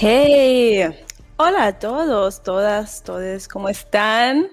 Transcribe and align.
Hey, 0.00 0.84
hola 1.38 1.66
a 1.66 1.78
todos, 1.80 2.44
todas, 2.44 3.02
todos, 3.02 3.48
¿cómo 3.48 3.68
están? 3.68 4.48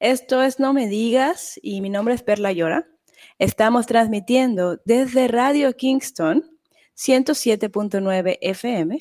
Esto 0.00 0.42
es 0.42 0.60
No 0.60 0.74
Me 0.74 0.86
Digas 0.86 1.58
y 1.62 1.80
mi 1.80 1.88
nombre 1.88 2.12
es 2.12 2.22
Perla 2.22 2.52
Llora. 2.52 2.86
Estamos 3.38 3.86
transmitiendo 3.86 4.82
desde 4.84 5.28
Radio 5.28 5.74
Kingston 5.74 6.44
107.9 6.94 8.36
FM 8.42 8.98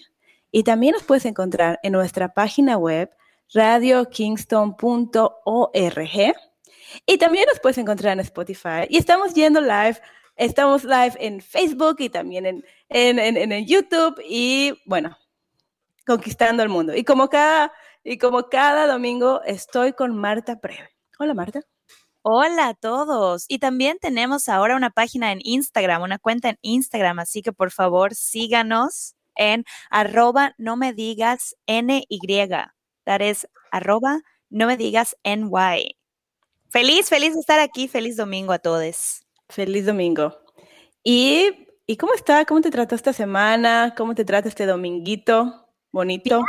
y 0.50 0.64
también 0.64 0.94
nos 0.94 1.04
puedes 1.04 1.26
encontrar 1.26 1.78
en 1.84 1.92
nuestra 1.92 2.34
página 2.34 2.78
web 2.78 3.12
radiokingston.org 3.54 6.34
y 7.06 7.18
también 7.18 7.46
nos 7.50 7.60
puedes 7.60 7.78
encontrar 7.78 8.14
en 8.14 8.22
Spotify 8.22 8.88
y 8.88 8.96
estamos 8.96 9.34
yendo 9.34 9.60
live, 9.60 10.00
estamos 10.38 10.86
live 10.86 11.16
en 11.20 11.42
Facebook 11.42 11.98
y 12.00 12.08
también 12.08 12.46
en, 12.46 12.64
en, 12.88 13.20
en, 13.20 13.52
en 13.52 13.66
YouTube 13.66 14.22
y 14.26 14.80
bueno, 14.86 15.18
conquistando 16.06 16.64
el 16.64 16.70
mundo. 16.70 16.96
Y 16.96 17.04
como 17.04 17.30
cada, 17.30 17.72
y 18.04 18.18
como 18.18 18.50
cada 18.50 18.88
domingo 18.88 19.42
estoy 19.46 19.94
con 19.94 20.16
Marta 20.16 20.60
Preve. 20.60 20.90
Hola 21.20 21.34
Marta. 21.34 21.62
Hola 22.24 22.70
a 22.70 22.74
todos. 22.76 23.46
Y 23.48 23.60
también 23.60 23.98
tenemos 24.00 24.48
ahora 24.48 24.76
una 24.76 24.92
página 24.92 25.32
en 25.32 25.40
Instagram, 25.44 26.04
una 26.04 26.20
cuenta 26.20 26.50
en 26.50 26.58
Instagram, 26.62 27.20
así 27.20 27.42
que 27.42 27.52
por 27.52 27.72
favor 27.72 28.14
síganos 28.14 29.16
en 29.36 29.66
arroba 29.90 30.54
no 30.58 30.78
me 30.78 30.94
digas 30.94 31.56
NY. 31.68 32.06
That 33.06 33.22
is 33.22 33.48
arroba 33.72 34.22
no 34.50 34.68
me 34.68 34.78
digas 34.78 35.16
NY. 35.24 35.98
Feliz, 36.70 37.10
feliz 37.10 37.34
de 37.34 37.40
estar 37.40 37.60
aquí. 37.60 37.88
Feliz 37.88 38.18
domingo 38.18 38.54
a 38.54 38.60
todos. 38.60 39.26
Feliz 39.50 39.86
domingo. 39.86 40.38
¿Y, 41.04 41.68
¿y 41.88 41.98
cómo 41.98 42.14
está? 42.14 42.46
¿Cómo 42.46 42.62
te 42.62 42.72
trató 42.72 42.96
esta 42.96 43.14
semana? 43.14 43.94
¿Cómo 43.98 44.16
te 44.16 44.26
trata 44.26 44.48
este 44.48 44.66
dominguito? 44.66 45.61
Bonito. 45.92 46.38
Bien, 46.38 46.46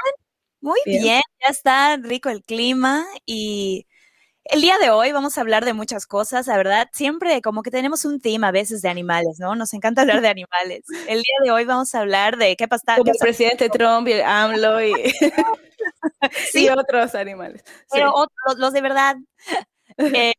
muy 0.60 0.80
bien. 0.86 1.02
bien. 1.02 1.20
ya 1.40 1.50
está 1.50 1.96
rico 1.96 2.28
el 2.30 2.42
clima 2.42 3.04
y 3.26 3.86
el 4.44 4.60
día 4.60 4.76
de 4.78 4.90
hoy 4.90 5.12
vamos 5.12 5.38
a 5.38 5.40
hablar 5.40 5.64
de 5.64 5.72
muchas 5.72 6.06
cosas, 6.06 6.48
la 6.48 6.56
verdad, 6.56 6.88
siempre 6.92 7.40
como 7.42 7.62
que 7.62 7.70
tenemos 7.70 8.04
un 8.04 8.20
tema 8.20 8.48
a 8.48 8.52
veces 8.52 8.82
de 8.82 8.88
animales, 8.88 9.38
¿no? 9.38 9.54
Nos 9.54 9.72
encanta 9.72 10.02
hablar 10.02 10.20
de 10.20 10.28
animales. 10.28 10.82
El 11.08 11.22
día 11.22 11.34
de 11.44 11.50
hoy 11.52 11.64
vamos 11.64 11.94
a 11.94 12.00
hablar 12.00 12.36
de 12.36 12.56
qué 12.56 12.66
pasa. 12.66 12.96
Como 12.96 13.12
el 13.12 13.18
presidente 13.18 13.68
Trump 13.68 14.08
y 14.08 14.12
el 14.12 14.22
AMLO 14.22 14.82
y, 14.82 14.92
sí. 16.52 16.64
y 16.66 16.68
otros 16.70 17.14
animales. 17.14 17.62
Pero 17.90 18.08
sí. 18.08 18.14
otros, 18.14 18.58
los 18.58 18.72
de 18.72 18.80
verdad. 18.80 19.16
Eh, 19.98 20.32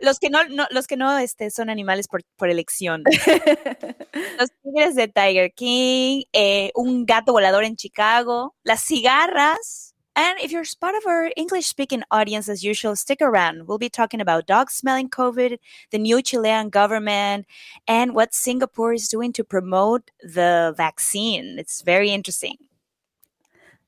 los 0.00 0.18
que 0.18 0.30
no, 0.30 0.44
no, 0.48 0.66
los 0.70 0.86
que 0.86 0.96
no 0.96 1.16
este, 1.18 1.50
son 1.50 1.70
animales 1.70 2.08
por, 2.08 2.22
por 2.36 2.48
elección. 2.48 3.02
los 4.38 4.50
tigres 4.62 4.94
de 4.94 5.08
Tiger 5.08 5.52
King, 5.52 6.22
eh, 6.32 6.70
un 6.74 7.06
gato 7.06 7.32
volador 7.32 7.64
en 7.64 7.76
Chicago, 7.76 8.54
las 8.62 8.82
cigarras. 8.82 9.94
And 10.18 10.40
if 10.40 10.50
you're 10.50 10.64
part 10.80 10.94
of 10.94 11.06
our 11.06 11.30
English 11.36 11.66
speaking 11.66 12.02
audience, 12.10 12.48
as 12.48 12.64
usual, 12.64 12.96
stick 12.96 13.20
around. 13.20 13.66
We'll 13.66 13.76
be 13.76 13.90
talking 13.90 14.22
about 14.22 14.46
dogs 14.46 14.72
smelling 14.72 15.10
COVID, 15.10 15.58
the 15.90 15.98
new 15.98 16.22
Chilean 16.22 16.70
government, 16.70 17.44
and 17.86 18.14
what 18.14 18.32
Singapore 18.32 18.94
is 18.94 19.08
doing 19.08 19.34
to 19.34 19.44
promote 19.44 20.10
the 20.22 20.72
vaccine. 20.74 21.58
It's 21.58 21.82
very 21.82 22.10
interesting. 22.12 22.56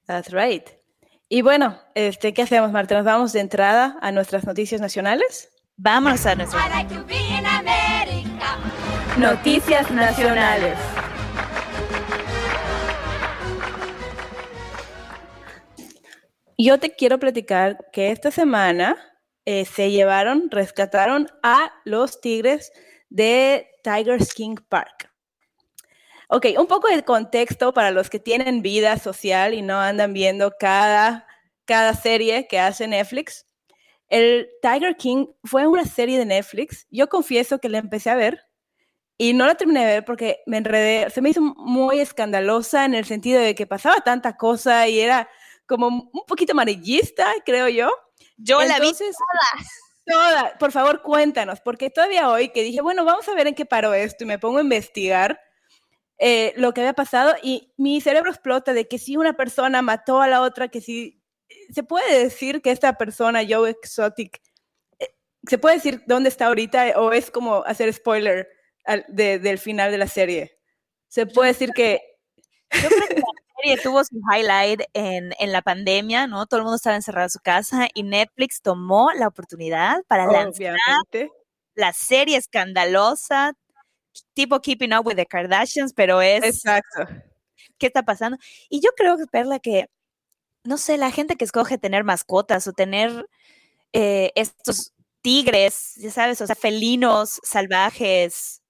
That's 0.06 0.30
right. 0.30 0.69
Y 1.30 1.42
bueno, 1.42 1.78
este, 1.94 2.32
¿qué 2.32 2.42
hacemos, 2.42 2.72
Marta? 2.72 2.94
¿Nos 2.94 3.04
vamos 3.04 3.32
de 3.32 3.40
entrada 3.40 3.98
a 4.00 4.12
nuestras 4.12 4.44
noticias 4.46 4.80
nacionales? 4.80 5.50
Vámonos 5.80 6.26
a 6.26 6.34
nuestras 6.34 6.68
like 6.70 6.92
noticias 9.16 9.88
nacionales. 9.92 10.76
Yo 16.56 16.78
te 16.78 16.90
quiero 16.90 17.20
platicar 17.20 17.78
que 17.92 18.10
esta 18.10 18.32
semana 18.32 18.96
eh, 19.44 19.64
se 19.64 19.92
llevaron, 19.92 20.50
rescataron 20.50 21.28
a 21.44 21.72
los 21.84 22.20
tigres 22.20 22.72
de 23.08 23.68
Tiger 23.84 24.18
King 24.34 24.56
Park. 24.68 25.12
Ok, 26.28 26.46
un 26.58 26.66
poco 26.66 26.88
de 26.88 27.04
contexto 27.04 27.72
para 27.72 27.92
los 27.92 28.10
que 28.10 28.18
tienen 28.18 28.62
vida 28.62 28.98
social 28.98 29.54
y 29.54 29.62
no 29.62 29.78
andan 29.78 30.12
viendo 30.12 30.52
cada, 30.58 31.24
cada 31.64 31.94
serie 31.94 32.48
que 32.48 32.58
hace 32.58 32.88
Netflix. 32.88 33.47
El 34.08 34.48
Tiger 34.62 34.96
King 34.96 35.26
fue 35.44 35.66
una 35.66 35.84
serie 35.84 36.19
de 36.19 36.24
Netflix. 36.24 36.86
Yo 36.91 37.08
confieso 37.08 37.58
que 37.58 37.69
la 37.69 37.78
empecé 37.78 38.10
a 38.10 38.16
ver 38.16 38.46
y 39.19 39.32
no 39.32 39.46
la 39.46 39.56
terminé 39.56 39.80
de 39.80 39.86
ver 39.86 40.04
porque 40.04 40.41
me 40.46 40.56
enredé. 40.56 41.10
Se 41.10 41.20
me 41.20 41.30
hizo 41.30 41.41
muy 41.41 42.00
escandalosa 42.00 42.84
en 42.84 42.94
el 42.94 43.04
sentido 43.04 43.41
de 43.41 43.54
que 43.54 43.66
pasaba 43.66 43.96
tanta 43.96 44.36
cosa 44.36 44.88
y 44.88 45.00
era 45.00 45.28
como 45.66 45.88
un 45.88 46.22
poquito 46.26 46.52
amarillista, 46.52 47.26
creo 47.44 47.69
yo. 47.69 47.91
Yo 48.36 48.62
Entonces, 48.62 48.78
la 48.78 48.84
vi 48.84 48.92
toda. 50.06 50.42
toda. 50.42 50.58
Por 50.58 50.72
favor, 50.72 51.02
cuéntanos, 51.02 51.60
porque 51.60 51.90
todavía 51.90 52.30
hoy 52.30 52.50
que 52.50 52.62
dije, 52.62 52.80
bueno, 52.80 53.04
vamos 53.04 53.28
a 53.28 53.34
ver 53.34 53.48
en 53.48 53.54
qué 53.54 53.66
paró 53.66 53.92
esto 53.92 54.25
y 54.25 54.26
me 54.26 54.38
pongo 54.38 54.58
a 54.58 54.62
investigar 54.62 55.40
eh, 56.16 56.54
lo 56.56 56.72
que 56.72 56.80
había 56.80 56.94
pasado 56.94 57.34
y 57.42 57.72
mi 57.76 58.00
cerebro 58.00 58.30
explota 58.30 58.72
de 58.72 58.88
que 58.88 58.98
si 58.98 59.16
una 59.16 59.34
persona 59.34 59.82
mató 59.82 60.22
a 60.22 60.28
la 60.28 60.42
otra, 60.42 60.69
que 60.69 60.80
si 60.80 61.22
se 61.72 61.82
puede 61.82 62.25
decir 62.25 62.62
que 62.62 62.70
esta 62.70 62.94
persona, 62.94 63.42
Joe 63.48 63.70
Exotic, 63.70 64.41
eh, 64.98 65.14
se 65.47 65.59
puede 65.59 65.76
decir 65.76 66.03
dónde 66.06 66.28
está 66.28 66.47
ahorita 66.47 66.92
o 66.97 67.12
es 67.12 67.31
como 67.31 67.64
hacer 67.64 67.92
spoiler 67.92 68.48
al, 68.84 69.04
de, 69.09 69.38
del 69.38 69.58
final 69.58 69.91
de 69.91 69.98
la 69.98 70.08
serie. 70.08 70.58
Se 71.08 71.26
puede 71.26 71.53
decir 71.53 71.70
que... 71.72 72.00
Yo 72.70 72.88
creo 72.88 73.08
que 73.08 73.14
la 73.14 73.62
serie 73.62 73.82
tuvo 73.82 74.04
su 74.04 74.20
highlight 74.31 74.82
en, 74.92 75.32
en, 75.38 75.53
la 75.53 75.62
pandemia, 75.62 76.26
¿no? 76.26 76.47
Todo 76.47 76.58
el 76.58 76.64
mundo 76.64 76.76
estaba 76.76 76.97
encerrado 76.97 77.26
en 77.26 77.31
su 77.31 77.41
casa 77.41 77.88
y 77.94 78.03
Netflix 78.03 78.60
tomó 78.60 79.10
la 79.12 79.28
oportunidad 79.28 80.03
para 80.06 80.26
lanzar 80.26 80.76
la 81.75 81.92
serie 81.92 82.37
escandalosa, 82.37 83.54
tipo 84.34 84.60
Keeping 84.60 84.92
Up 84.92 85.06
with 85.06 85.16
the 85.16 85.26
Kardashians, 85.26 85.94
pero 85.94 86.20
es... 86.20 86.44
Exacto. 86.44 87.06
¿Qué 87.78 87.87
está 87.87 88.03
pasando? 88.03 88.37
Y 88.69 88.81
yo 88.81 88.91
creo, 88.97 89.16
Perla, 89.31 89.60
que, 89.60 89.88
no 90.68 90.76
sé, 90.76 90.98
la 90.98 91.10
gente 91.10 91.36
que 91.36 91.44
escoge 91.44 91.78
tener 91.78 92.04
mascotas 92.04 92.66
o 92.68 92.72
tener 92.72 93.26
eh, 93.94 94.32
estos 94.34 94.92
tigres, 95.22 95.94
ya 95.96 96.10
sabes, 96.10 96.40
o 96.42 96.46
sea, 96.46 96.54
felinos 96.54 97.40
salvajes, 97.42 98.62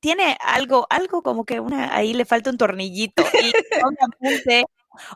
tiene 0.00 0.38
algo, 0.40 0.86
algo 0.88 1.22
como 1.22 1.44
que 1.44 1.58
una, 1.58 1.94
ahí 1.94 2.14
le 2.14 2.24
falta 2.24 2.50
un 2.50 2.58
tornillito. 2.58 3.24
Y 3.42 3.52
obviamente, 3.84 4.64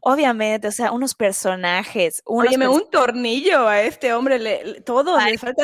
obviamente, 0.03 0.69
o 0.69 0.73
sea, 0.73 0.91
unos 0.91 1.15
personajes. 1.15 2.23
Unos 2.27 2.49
Óyeme, 2.49 2.67
pers 2.67 2.77
un 2.77 2.91
tornillo 2.91 3.69
a 3.69 3.83
este 3.83 4.13
hombre, 4.13 4.41
le, 4.41 4.81
todo, 4.81 5.17
le 5.19 5.39
falta, 5.39 5.63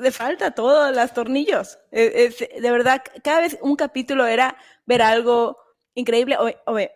le 0.00 0.10
falta 0.10 0.50
todos 0.50 0.94
los 0.94 1.14
tornillos. 1.14 1.78
Es, 1.92 2.40
es, 2.40 2.62
de 2.62 2.70
verdad, 2.70 3.02
cada 3.22 3.42
vez 3.42 3.56
un 3.62 3.76
capítulo 3.76 4.26
era 4.26 4.56
ver 4.86 5.02
algo 5.02 5.56
increíble. 5.94 6.36
Oye, 6.36 6.56
oye, 6.66 6.90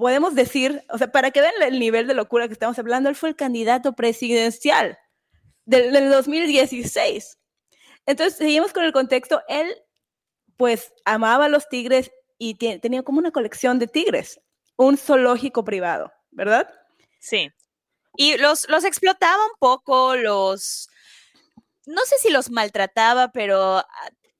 podemos 0.00 0.34
decir, 0.34 0.82
o 0.88 0.98
sea, 0.98 1.12
para 1.12 1.30
que 1.30 1.40
vean 1.40 1.54
el 1.62 1.78
nivel 1.78 2.06
de 2.08 2.14
locura 2.14 2.48
que 2.48 2.54
estamos 2.54 2.78
hablando, 2.78 3.08
él 3.08 3.14
fue 3.14 3.28
el 3.28 3.36
candidato 3.36 3.92
presidencial 3.92 4.98
del, 5.64 5.92
del 5.92 6.10
2016. 6.10 7.38
Entonces, 8.06 8.36
seguimos 8.36 8.72
con 8.72 8.82
el 8.82 8.92
contexto. 8.92 9.42
Él 9.46 9.72
pues 10.56 10.92
amaba 11.04 11.44
a 11.44 11.48
los 11.48 11.68
tigres 11.68 12.10
y 12.38 12.54
tenía 12.54 13.02
como 13.02 13.18
una 13.18 13.30
colección 13.30 13.78
de 13.78 13.86
tigres, 13.86 14.40
un 14.76 14.96
zoológico 14.96 15.64
privado, 15.64 16.12
¿verdad? 16.30 16.68
Sí. 17.20 17.50
Y 18.16 18.36
los, 18.38 18.68
los 18.68 18.84
explotaba 18.84 19.44
un 19.44 19.58
poco, 19.58 20.16
los, 20.16 20.88
no 21.86 22.02
sé 22.04 22.16
si 22.20 22.30
los 22.30 22.50
maltrataba, 22.50 23.30
pero 23.32 23.84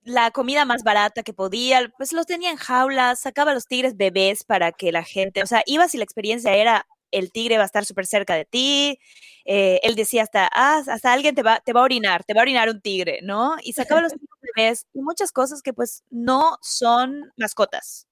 la 0.02 0.31
comida 0.31 0.64
más 0.64 0.82
barata 0.82 1.23
que 1.23 1.35
podía, 1.35 1.91
pues 1.97 2.12
los 2.12 2.26
tenía 2.26 2.50
en 2.50 2.56
jaulas, 2.56 3.20
sacaba 3.20 3.52
a 3.52 3.55
los 3.55 3.67
tigres 3.67 3.97
bebés 3.97 4.44
para 4.44 4.73
que 4.73 4.93
la 4.93 5.05
gente, 5.05 5.43
o 5.43 5.47
sea, 5.47 5.62
iba 5.67 5.88
si 5.88 5.99
la 5.99 6.05
experiencia 6.05 6.55
era 6.55 6.87
el 7.11 7.32
tigre 7.32 7.56
va 7.56 7.64
a 7.64 7.67
estar 7.67 7.85
súper 7.85 8.06
cerca 8.06 8.35
de 8.35 8.44
ti. 8.44 8.99
Eh, 9.44 9.81
él 9.82 9.94
decía 9.97 10.23
hasta, 10.23 10.49
ah, 10.52 10.82
hasta 10.87 11.12
alguien 11.12 11.35
te 11.35 11.43
va, 11.43 11.61
te 11.61 11.73
va 11.73 11.81
a 11.81 11.85
orinar, 11.85 12.25
te 12.25 12.35
va 12.35 12.41
a 12.41 12.43
orinar 12.43 12.69
un 12.69 12.81
tigre, 12.81 13.20
¿no? 13.23 13.56
Y 13.62 13.73
sacaba 13.73 14.00
los 14.00 14.12
tigres 14.20 14.29
bebés 14.55 14.87
y 14.93 15.00
muchas 15.02 15.32
cosas 15.32 15.62
que 15.62 15.73
pues 15.73 16.05
no 16.11 16.56
son 16.62 17.32
mascotas. 17.37 18.06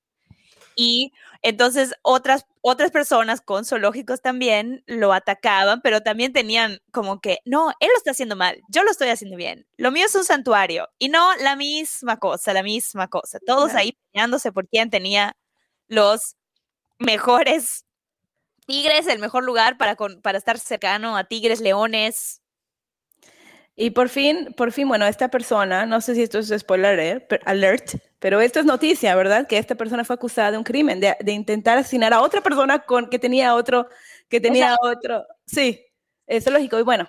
Y 0.80 1.12
entonces 1.42 1.92
otras, 2.02 2.46
otras 2.60 2.92
personas 2.92 3.40
con 3.40 3.64
zoológicos 3.64 4.22
también 4.22 4.84
lo 4.86 5.12
atacaban, 5.12 5.80
pero 5.82 6.02
también 6.02 6.32
tenían 6.32 6.78
como 6.92 7.20
que, 7.20 7.38
no, 7.44 7.70
él 7.80 7.88
lo 7.92 7.96
está 7.96 8.12
haciendo 8.12 8.36
mal, 8.36 8.60
yo 8.68 8.84
lo 8.84 8.90
estoy 8.92 9.08
haciendo 9.08 9.36
bien. 9.36 9.66
Lo 9.76 9.90
mío 9.90 10.06
es 10.06 10.14
un 10.14 10.22
santuario 10.24 10.88
y 11.00 11.08
no 11.08 11.34
la 11.38 11.56
misma 11.56 12.18
cosa, 12.18 12.52
la 12.52 12.62
misma 12.62 13.08
cosa. 13.08 13.40
Todos 13.44 13.74
ahí 13.74 13.98
peleándose 14.12 14.52
por 14.52 14.68
quién 14.68 14.88
tenía 14.88 15.36
los 15.88 16.36
mejores 17.00 17.84
tigres, 18.66 19.08
el 19.08 19.18
mejor 19.18 19.44
lugar 19.44 19.78
para, 19.78 19.96
para 19.96 20.38
estar 20.38 20.58
cercano 20.60 21.16
a 21.16 21.24
tigres, 21.24 21.60
leones, 21.60 22.40
y 23.80 23.90
por 23.90 24.08
fin, 24.08 24.52
por 24.56 24.72
fin, 24.72 24.88
bueno, 24.88 25.06
esta 25.06 25.28
persona, 25.28 25.86
no 25.86 26.00
sé 26.00 26.16
si 26.16 26.22
esto 26.24 26.40
es 26.40 26.52
spoiler 26.58 27.28
alert, 27.44 27.94
pero 28.18 28.40
esto 28.40 28.58
es 28.58 28.66
noticia, 28.66 29.14
¿verdad? 29.14 29.46
Que 29.46 29.56
esta 29.56 29.76
persona 29.76 30.04
fue 30.04 30.14
acusada 30.14 30.50
de 30.50 30.58
un 30.58 30.64
crimen, 30.64 30.98
de, 30.98 31.16
intentar 31.30 31.78
asesinar 31.78 32.12
a 32.12 32.20
otra 32.20 32.40
persona 32.40 32.80
con 32.80 33.08
que 33.08 33.20
tenía 33.20 33.54
otro, 33.54 33.88
que 34.28 34.40
tenía 34.40 34.74
otro. 34.82 35.24
Sí, 35.46 35.80
eso 36.26 36.50
es 36.50 36.52
lógico. 36.52 36.76
Y 36.80 36.82
bueno, 36.82 37.06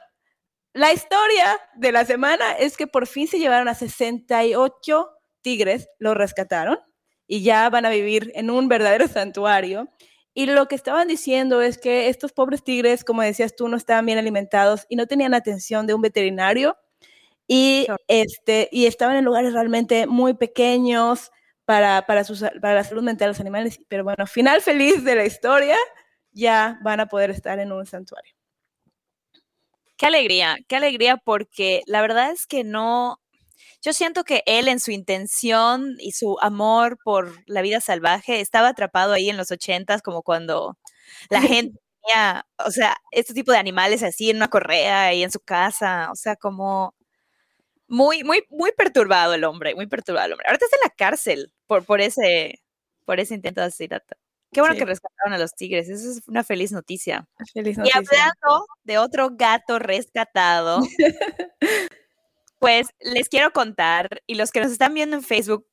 la 0.73 0.93
historia 0.93 1.59
de 1.73 1.91
la 1.91 2.05
semana 2.05 2.51
es 2.51 2.77
que 2.77 2.85
por 2.85 3.07
fin 3.07 3.27
se 3.27 3.39
llevaron 3.39 3.67
a 3.67 3.73
68 3.73 5.09
tigres, 5.41 5.89
los 5.97 6.15
rescataron 6.15 6.77
y 7.25 7.41
ya 7.41 7.67
van 7.71 7.87
a 7.87 7.89
vivir 7.89 8.31
en 8.35 8.51
un 8.51 8.67
verdadero 8.67 9.07
santuario. 9.07 9.89
Y 10.33 10.45
lo 10.45 10.67
que 10.67 10.75
estaban 10.75 11.07
diciendo 11.07 11.61
es 11.61 11.77
que 11.77 12.07
estos 12.09 12.31
pobres 12.31 12.63
tigres, 12.63 13.03
como 13.03 13.21
decías 13.21 13.55
tú, 13.55 13.67
no 13.67 13.77
estaban 13.77 14.05
bien 14.05 14.17
alimentados 14.17 14.85
y 14.89 14.95
no 14.95 15.07
tenían 15.07 15.33
atención 15.33 15.87
de 15.87 15.93
un 15.93 16.01
veterinario 16.01 16.77
y, 17.47 17.87
este, 18.07 18.69
y 18.71 18.85
estaban 18.85 19.15
en 19.17 19.25
lugares 19.25 19.53
realmente 19.53 20.05
muy 20.05 20.35
pequeños 20.35 21.31
para, 21.65 22.05
para, 22.05 22.23
para 22.61 22.75
la 22.75 22.83
salud 22.83 23.03
mental 23.03 23.27
de 23.27 23.31
los 23.31 23.39
animales. 23.39 23.79
Pero 23.87 24.03
bueno, 24.03 24.27
final 24.27 24.61
feliz 24.61 25.03
de 25.03 25.15
la 25.15 25.25
historia, 25.25 25.77
ya 26.31 26.79
van 26.83 26.99
a 26.99 27.07
poder 27.07 27.31
estar 27.31 27.59
en 27.59 27.71
un 27.71 27.85
santuario. 27.85 28.33
Qué 29.97 30.05
alegría, 30.05 30.57
qué 30.67 30.77
alegría 30.77 31.17
porque 31.17 31.81
la 31.85 32.01
verdad 32.01 32.31
es 32.31 32.47
que 32.47 32.63
no, 32.63 33.19
yo 33.81 33.93
siento 33.93 34.23
que 34.23 34.43
él 34.45 34.67
en 34.67 34.79
su 34.79 34.91
intención 34.91 35.95
y 35.99 36.11
su 36.11 36.37
amor 36.41 36.97
por 37.03 37.33
la 37.47 37.61
vida 37.61 37.79
salvaje 37.79 38.41
estaba 38.41 38.69
atrapado 38.69 39.13
ahí 39.13 39.29
en 39.29 39.37
los 39.37 39.51
ochentas, 39.51 40.01
como 40.01 40.21
cuando 40.23 40.77
la 41.29 41.41
gente 41.63 41.79
tenía, 42.01 42.45
o 42.65 42.71
sea, 42.71 42.97
este 43.11 43.33
tipo 43.33 43.51
de 43.51 43.57
animales 43.57 44.03
así 44.03 44.29
en 44.29 44.37
una 44.37 44.49
correa 44.49 45.13
y 45.13 45.23
en 45.23 45.31
su 45.31 45.39
casa, 45.39 46.09
o 46.11 46.15
sea, 46.15 46.35
como 46.35 46.93
muy, 47.87 48.23
muy, 48.23 48.43
muy 48.49 48.71
perturbado 48.71 49.33
el 49.33 49.43
hombre, 49.43 49.75
muy 49.75 49.87
perturbado 49.87 50.27
el 50.27 50.33
hombre. 50.33 50.47
Ahorita 50.47 50.65
está 50.65 50.77
en 50.77 50.89
la 50.89 50.95
cárcel 50.95 51.51
por, 51.65 51.85
por 51.85 52.01
ese, 52.01 52.61
por 53.05 53.19
ese 53.19 53.35
intento 53.35 53.61
de 53.61 53.67
asesinato. 53.67 54.15
Qué 54.51 54.61
bueno 54.61 54.75
que 54.75 54.85
rescataron 54.85 55.33
a 55.33 55.37
los 55.37 55.53
tigres, 55.53 55.89
eso 55.89 56.09
es 56.09 56.27
una 56.27 56.43
feliz 56.43 56.71
noticia. 56.71 57.27
Feliz 57.53 57.77
noticia. 57.77 58.01
Y 58.01 58.05
hablando 58.05 58.65
de 58.83 58.97
otro 58.97 59.29
gato 59.33 59.77
rescatado, 59.77 60.79
Pues 62.59 62.87
les 62.99 63.29
quiero 63.29 63.51
contar, 63.51 64.21
y 64.27 64.35
los 64.35 64.51
que 64.51 64.59
nos 64.59 64.71
están 64.71 64.93
viendo 64.93 65.15
en 65.15 65.23
Facebook, 65.23 65.65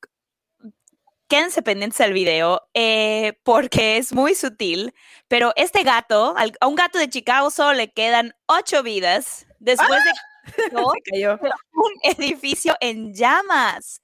quédense 1.27 1.61
pendientes 1.61 1.99
al 2.01 2.13
video 2.13 2.61
eh, 2.73 3.39
porque 3.43 3.97
es 3.97 4.13
muy 4.13 4.33
sutil, 4.35 4.93
pero 5.27 5.53
este 5.55 5.83
gato, 5.83 6.35
a 6.37 6.67
un 6.67 6.75
gato 6.75 6.97
de 6.97 7.09
Chicago 7.09 7.51
solo 7.51 7.73
le 7.73 7.91
quedan 7.91 8.33
ocho 8.45 8.83
vidas 8.83 9.45
después 9.59 9.99
de 10.03 10.11
cayó. 11.11 11.39
un 11.73 11.91
edificio 12.03 12.75
en 12.79 13.13
llamas. 13.13 14.01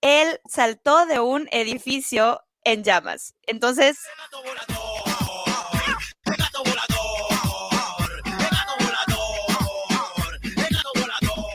Él 0.00 0.40
saltó 0.48 1.04
de 1.04 1.20
un 1.20 1.48
edificio 1.52 2.40
en 2.64 2.82
llamas. 2.82 3.34
Entonces... 3.46 3.98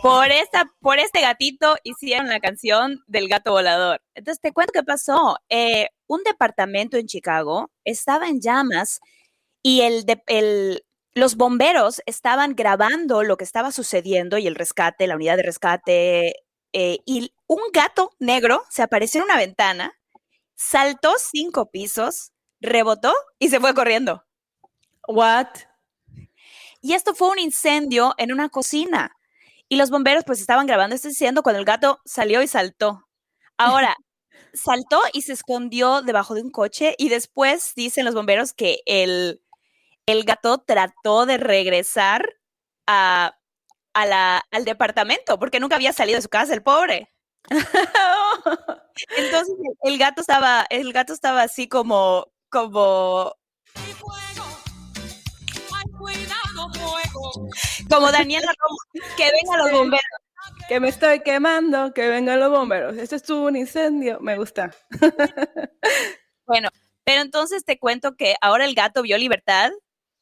Por, 0.05 0.29
esta, 0.29 0.71
por 0.81 0.99
este 0.99 1.21
gatito 1.21 1.77
hicieron 1.83 2.27
la 2.27 2.39
canción 2.39 3.03
del 3.07 3.27
gato 3.27 3.53
volador. 3.53 4.03
Entonces, 4.13 4.39
te 4.39 4.51
cuento 4.53 4.71
qué 4.71 4.83
pasó. 4.83 5.37
Eh, 5.49 5.87
un 6.05 6.21
departamento 6.21 6.97
en 6.97 7.07
Chicago 7.07 7.71
estaba 7.85 8.27
en 8.27 8.39
llamas 8.39 8.99
y 9.63 9.81
el, 9.81 10.05
el, 10.27 10.85
los 11.15 11.37
bomberos 11.37 12.03
estaban 12.05 12.53
grabando 12.53 13.23
lo 13.23 13.35
que 13.35 13.45
estaba 13.45 13.71
sucediendo 13.71 14.37
y 14.37 14.45
el 14.45 14.53
rescate, 14.53 15.07
la 15.07 15.15
unidad 15.15 15.37
de 15.37 15.43
rescate. 15.43 16.35
Eh, 16.71 16.99
y 17.07 17.33
un 17.47 17.61
gato 17.73 18.11
negro 18.19 18.63
se 18.69 18.83
apareció 18.83 19.21
en 19.21 19.25
una 19.25 19.37
ventana, 19.37 19.91
saltó 20.53 21.15
cinco 21.17 21.71
pisos, 21.71 22.31
rebotó 22.59 23.11
y 23.39 23.49
se 23.49 23.59
fue 23.59 23.73
corriendo. 23.73 24.23
What? 25.07 25.47
Y 26.79 26.93
esto 26.93 27.15
fue 27.15 27.29
un 27.29 27.39
incendio 27.39 28.13
en 28.19 28.31
una 28.31 28.49
cocina. 28.49 29.14
Y 29.69 29.77
los 29.77 29.89
bomberos 29.89 30.23
pues 30.25 30.39
estaban 30.39 30.67
grabando 30.67 30.95
esto 30.95 31.07
diciendo 31.07 31.43
cuando 31.43 31.59
el 31.59 31.65
gato 31.65 31.99
salió 32.05 32.41
y 32.41 32.47
saltó. 32.47 33.07
Ahora, 33.57 33.95
saltó 34.53 35.01
y 35.13 35.23
se 35.23 35.33
escondió 35.33 36.01
debajo 36.01 36.35
de 36.35 36.41
un 36.41 36.51
coche 36.51 36.95
y 36.97 37.09
después 37.09 37.73
dicen 37.75 38.05
los 38.05 38.15
bomberos 38.15 38.53
que 38.53 38.79
el, 38.85 39.41
el 40.05 40.23
gato 40.23 40.59
trató 40.59 41.25
de 41.25 41.37
regresar 41.37 42.25
a, 42.87 43.37
a 43.93 44.05
la, 44.05 44.43
al 44.51 44.65
departamento 44.65 45.39
porque 45.39 45.59
nunca 45.59 45.75
había 45.75 45.93
salido 45.93 46.17
de 46.17 46.23
su 46.23 46.29
casa, 46.29 46.53
el 46.53 46.63
pobre. 46.63 47.11
Entonces 49.17 49.55
el 49.81 49.97
gato 49.97 50.21
estaba, 50.21 50.65
el 50.69 50.93
gato 50.93 51.13
estaba 51.13 51.43
así 51.43 51.67
como, 51.67 52.27
como 52.49 53.35
como 57.95 58.11
Daniela 58.11 58.51
que 59.17 59.31
vengan 59.31 59.59
los 59.59 59.71
bomberos. 59.71 60.05
Que 60.67 60.79
me 60.79 60.89
estoy 60.89 61.21
quemando, 61.21 61.93
que 61.93 62.07
vengan 62.07 62.39
los 62.39 62.51
bomberos. 62.51 62.97
Esto 62.97 63.15
estuvo 63.15 63.47
un 63.47 63.55
incendio, 63.55 64.19
me 64.19 64.37
gusta. 64.37 64.71
bueno, 66.45 66.69
pero 67.03 67.21
entonces 67.21 67.65
te 67.65 67.79
cuento 67.79 68.15
que 68.15 68.35
ahora 68.41 68.65
el 68.65 68.75
gato 68.75 69.01
vio 69.01 69.17
libertad, 69.17 69.71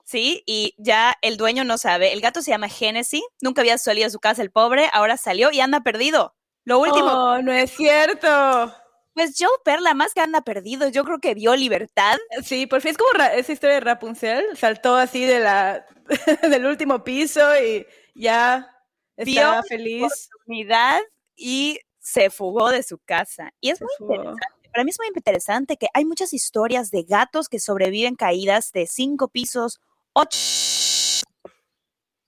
¿sí? 0.06 0.44
Y 0.46 0.76
ya 0.78 1.16
el 1.22 1.38
dueño 1.38 1.64
no 1.64 1.78
sabe. 1.78 2.14
El 2.14 2.22
gato 2.22 2.42
se 2.42 2.52
llama 2.52 2.70
Genesis, 2.70 3.24
nunca 3.42 3.62
había 3.62 3.78
salido 3.78 4.08
a 4.08 4.12
su 4.12 4.20
casa 4.20 4.42
el 4.42 4.52
pobre, 4.52 4.90
ahora 4.94 5.18
salió 5.18 5.52
y 5.52 5.60
anda 5.60 5.82
perdido. 5.82 6.36
Lo 6.66 6.80
último. 6.80 7.08
Oh, 7.08 7.42
no 7.42 7.52
es 7.52 7.72
cierto. 7.72 8.74
Pues 9.14 9.36
Joe 9.38 9.50
Perla, 9.64 9.94
más 9.94 10.14
que 10.14 10.22
anda 10.22 10.42
perdido, 10.42 10.88
yo 10.88 11.04
creo 11.04 11.20
que 11.20 11.36
vio 11.36 11.56
libertad. 11.56 12.18
Sí, 12.44 12.66
por 12.66 12.82
fin 12.82 12.92
es 12.92 12.98
como 12.98 13.24
esa 13.24 13.52
historia 13.52 13.76
de 13.76 13.82
Rapunzel, 13.82 14.58
saltó 14.58 14.96
así 14.96 15.24
de 15.26 15.40
la, 15.40 15.86
del 16.50 16.66
último 16.66 17.04
piso 17.04 17.42
y 17.60 17.86
ya 18.16 18.70
estaba 19.16 19.62
vio 19.62 19.64
feliz. 19.64 20.30
Oportunidad 20.36 21.02
y 21.36 21.80
se 22.00 22.30
fugó 22.30 22.70
de 22.70 22.84
su 22.84 22.98
casa. 23.00 23.54
Y 23.62 23.70
es 23.70 23.82
muy 23.82 23.90
interesante. 24.00 24.48
Para 24.72 24.84
mí 24.84 24.90
es 24.90 25.00
muy 25.00 25.08
interesante 25.08 25.78
que 25.78 25.88
hay 25.94 26.04
muchas 26.04 26.34
historias 26.34 26.90
de 26.90 27.04
gatos 27.04 27.48
que 27.48 27.60
sobreviven 27.60 28.16
caídas 28.16 28.72
de 28.72 28.88
cinco 28.88 29.28
pisos, 29.28 29.80
ocho. 30.14 30.38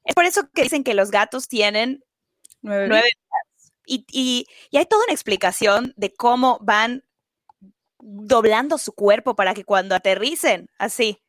Es 0.03 0.13
por 0.13 0.25
eso 0.25 0.48
que 0.53 0.63
dicen 0.63 0.84
que 0.84 0.94
los 0.94 1.10
gatos 1.10 1.48
tienen 1.48 2.03
nueve, 2.62 2.88
nueve 2.88 3.10
y, 3.86 4.48
hay 4.74 4.86
toda 4.86 5.03
una 5.05 5.13
explicación 5.13 5.94
de 5.96 6.13
cómo 6.13 6.60
van 6.62 7.03
doblando 8.00 8.77
su 8.77 8.94
cuerpo 8.94 9.36
para 9.36 9.53
que 9.53 9.63
cuando 9.63 9.96
aterricen, 9.96 10.70
así, 10.77 11.22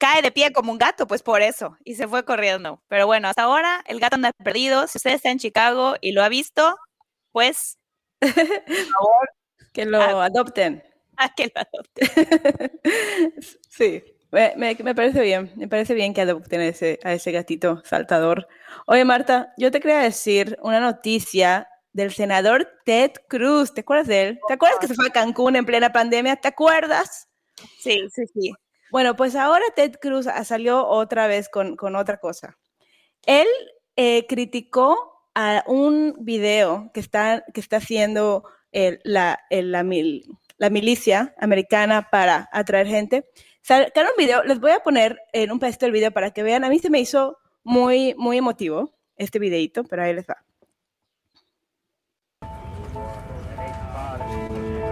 cae 0.00 0.22
de 0.22 0.32
pie 0.32 0.52
como 0.52 0.72
un 0.72 0.78
gato, 0.78 1.06
pues 1.06 1.22
por 1.22 1.42
eso, 1.42 1.76
y 1.84 1.94
se 1.94 2.08
fue 2.08 2.24
corriendo. 2.24 2.82
Pero 2.88 3.06
bueno, 3.06 3.28
hasta 3.28 3.42
ahora 3.42 3.84
el 3.86 4.00
gato 4.00 4.16
anda 4.16 4.32
perdido. 4.32 4.88
Si 4.88 4.98
usted 4.98 5.12
está 5.12 5.30
en 5.30 5.38
Chicago 5.38 5.94
y 6.00 6.12
lo 6.12 6.24
ha 6.24 6.28
visto, 6.28 6.76
pues, 7.30 7.78
por 8.18 8.30
favor, 8.30 9.30
que 9.72 9.84
lo 9.84 10.00
adopten. 10.00 10.82
A 11.16 11.28
que 11.34 11.52
lo 11.54 11.60
adopten. 11.60 12.08
sí. 13.68 14.02
Me, 14.32 14.94
parece 14.94 15.22
bien, 15.22 15.52
me 15.56 15.66
parece 15.66 15.92
bien 15.92 16.14
que 16.14 16.20
adopten 16.20 16.60
ese, 16.60 17.00
a 17.02 17.12
ese 17.12 17.32
gatito 17.32 17.82
saltador. 17.84 18.46
Oye, 18.86 19.04
Marta, 19.04 19.52
yo 19.58 19.72
te 19.72 19.80
quería 19.80 19.98
decir 19.98 20.56
una 20.62 20.78
noticia 20.78 21.68
del 21.92 22.12
senador 22.12 22.68
Ted 22.84 23.10
Cruz. 23.28 23.74
¿Te 23.74 23.80
acuerdas 23.80 24.06
de 24.06 24.22
él? 24.22 24.40
¿Te 24.46 24.54
acuerdas 24.54 24.78
que 24.78 24.86
se 24.86 24.94
fue 24.94 25.08
a 25.08 25.10
Cancún 25.10 25.56
en 25.56 25.66
plena 25.66 25.92
pandemia? 25.92 26.36
¿Te 26.36 26.46
acuerdas? 26.46 27.28
Sí, 27.80 28.08
sí, 28.14 28.22
sí. 28.32 28.52
Bueno, 28.90 29.16
pues 29.16 29.36
ahora 29.36 29.64
Ted 29.74 29.94
Cruz 30.00 30.26
salió 30.44 30.86
otra 30.86 31.26
vez 31.26 31.48
con, 31.48 31.76
otra 31.96 32.18
cosa. 32.18 32.58
Él 33.26 33.46
eh, 33.96 34.26
criticó 34.28 35.28
a 35.34 35.62
un 35.66 36.16
video 36.20 36.90
que 36.92 37.00
está, 37.00 37.44
que 37.54 37.60
está 37.60 37.76
haciendo 37.76 38.44
la, 38.72 39.40
la, 39.50 40.70
milicia 40.70 41.34
americana 41.38 42.08
para 42.10 42.48
atraer 42.52 42.86
gente. 42.86 43.28
Sacaron 43.62 44.12
un 44.16 44.24
video, 44.24 44.42
les 44.44 44.60
voy 44.60 44.72
a 44.72 44.80
poner 44.80 45.18
en 45.32 45.52
un 45.52 45.58
pedacito 45.58 45.86
del 45.86 45.92
video 45.92 46.10
para 46.10 46.32
que 46.32 46.42
vean. 46.42 46.64
A 46.64 46.68
mí 46.68 46.78
se 46.78 46.90
me 46.90 47.00
hizo 47.00 47.38
muy, 47.62 48.14
muy 48.16 48.38
emotivo 48.38 48.92
este 49.16 49.38
videito, 49.38 49.84
pero 49.84 50.02
ahí 50.02 50.14
les 50.14 50.26
va. 50.26 50.49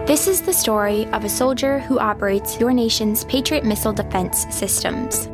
This 0.09 0.25
is 0.25 0.41
the 0.41 0.53
story 0.53 1.05
of 1.13 1.23
a 1.23 1.29
soldier 1.29 1.77
who 1.81 1.99
operates 1.99 2.59
your 2.59 2.73
nation's 2.73 3.23
Patriot 3.25 3.63
missile 3.63 3.93
defense 3.93 4.47
systems. 4.49 5.27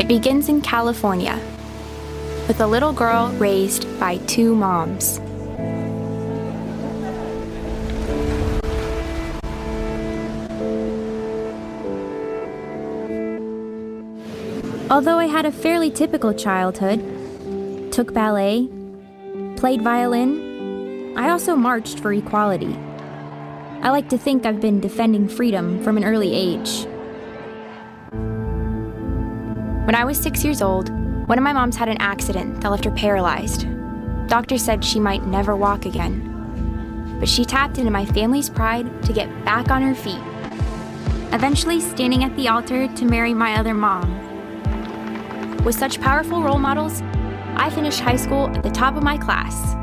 It 0.00 0.08
begins 0.08 0.48
in 0.48 0.62
California 0.62 1.38
with 2.48 2.62
a 2.62 2.66
little 2.66 2.94
girl 2.94 3.28
raised 3.32 3.84
by 4.00 4.16
two 4.26 4.54
moms. 4.54 5.18
Although 14.90 15.18
I 15.18 15.26
had 15.26 15.44
a 15.44 15.52
fairly 15.52 15.90
typical 15.90 16.32
childhood, 16.32 17.04
took 17.92 18.14
ballet, 18.14 18.70
played 19.58 19.82
violin, 19.82 21.14
I 21.16 21.30
also 21.30 21.56
marched 21.56 21.98
for 21.98 22.12
equality. 22.12 22.78
I 23.82 23.90
like 23.90 24.08
to 24.10 24.18
think 24.18 24.46
I've 24.46 24.60
been 24.60 24.78
defending 24.78 25.28
freedom 25.28 25.82
from 25.82 25.96
an 25.96 26.04
early 26.04 26.32
age. 26.32 26.86
When 29.84 29.96
I 29.96 30.04
was 30.04 30.16
six 30.16 30.44
years 30.44 30.62
old, 30.62 30.90
one 31.28 31.38
of 31.38 31.44
my 31.44 31.52
moms 31.52 31.74
had 31.74 31.88
an 31.88 31.96
accident 31.98 32.60
that 32.60 32.70
left 32.70 32.84
her 32.84 32.92
paralyzed. 32.92 33.66
Doctors 34.28 34.62
said 34.62 34.84
she 34.84 35.00
might 35.00 35.26
never 35.26 35.56
walk 35.56 35.86
again. 35.86 37.16
But 37.18 37.28
she 37.28 37.44
tapped 37.44 37.78
into 37.78 37.90
my 37.90 38.04
family's 38.04 38.48
pride 38.48 39.02
to 39.02 39.12
get 39.12 39.28
back 39.44 39.72
on 39.72 39.82
her 39.82 39.94
feet, 39.94 40.22
eventually 41.34 41.80
standing 41.80 42.22
at 42.22 42.36
the 42.36 42.46
altar 42.46 42.86
to 42.86 43.04
marry 43.04 43.34
my 43.34 43.58
other 43.58 43.74
mom. 43.74 44.06
With 45.64 45.74
such 45.74 46.00
powerful 46.00 46.42
role 46.44 46.60
models, 46.60 47.02
I 47.58 47.70
finished 47.70 47.98
high 47.98 48.16
school 48.16 48.46
at 48.54 48.62
the 48.62 48.70
top 48.70 48.96
of 48.96 49.02
my 49.02 49.18
class 49.18 49.74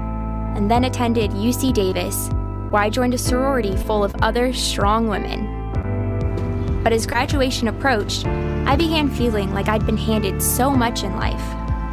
and 0.55 0.71
then 0.71 0.85
attended 0.85 1.31
UC 1.31 1.73
Davis, 1.73 2.29
where 2.69 2.81
I 2.81 2.89
joined 2.89 3.13
a 3.13 3.17
sorority 3.17 3.75
full 3.75 4.01
of 4.01 4.15
other 4.21 4.53
strong 4.53 5.09
women. 5.09 6.81
But 6.83 6.93
as 6.93 7.05
graduation 7.05 7.67
approached, 7.67 8.25
I 8.25 8.77
began 8.77 9.09
feeling 9.09 9.53
like 9.53 9.67
I'd 9.67 9.85
been 9.85 9.97
handed 9.97 10.41
so 10.41 10.69
much 10.71 11.03
in 11.03 11.17
life 11.17 11.43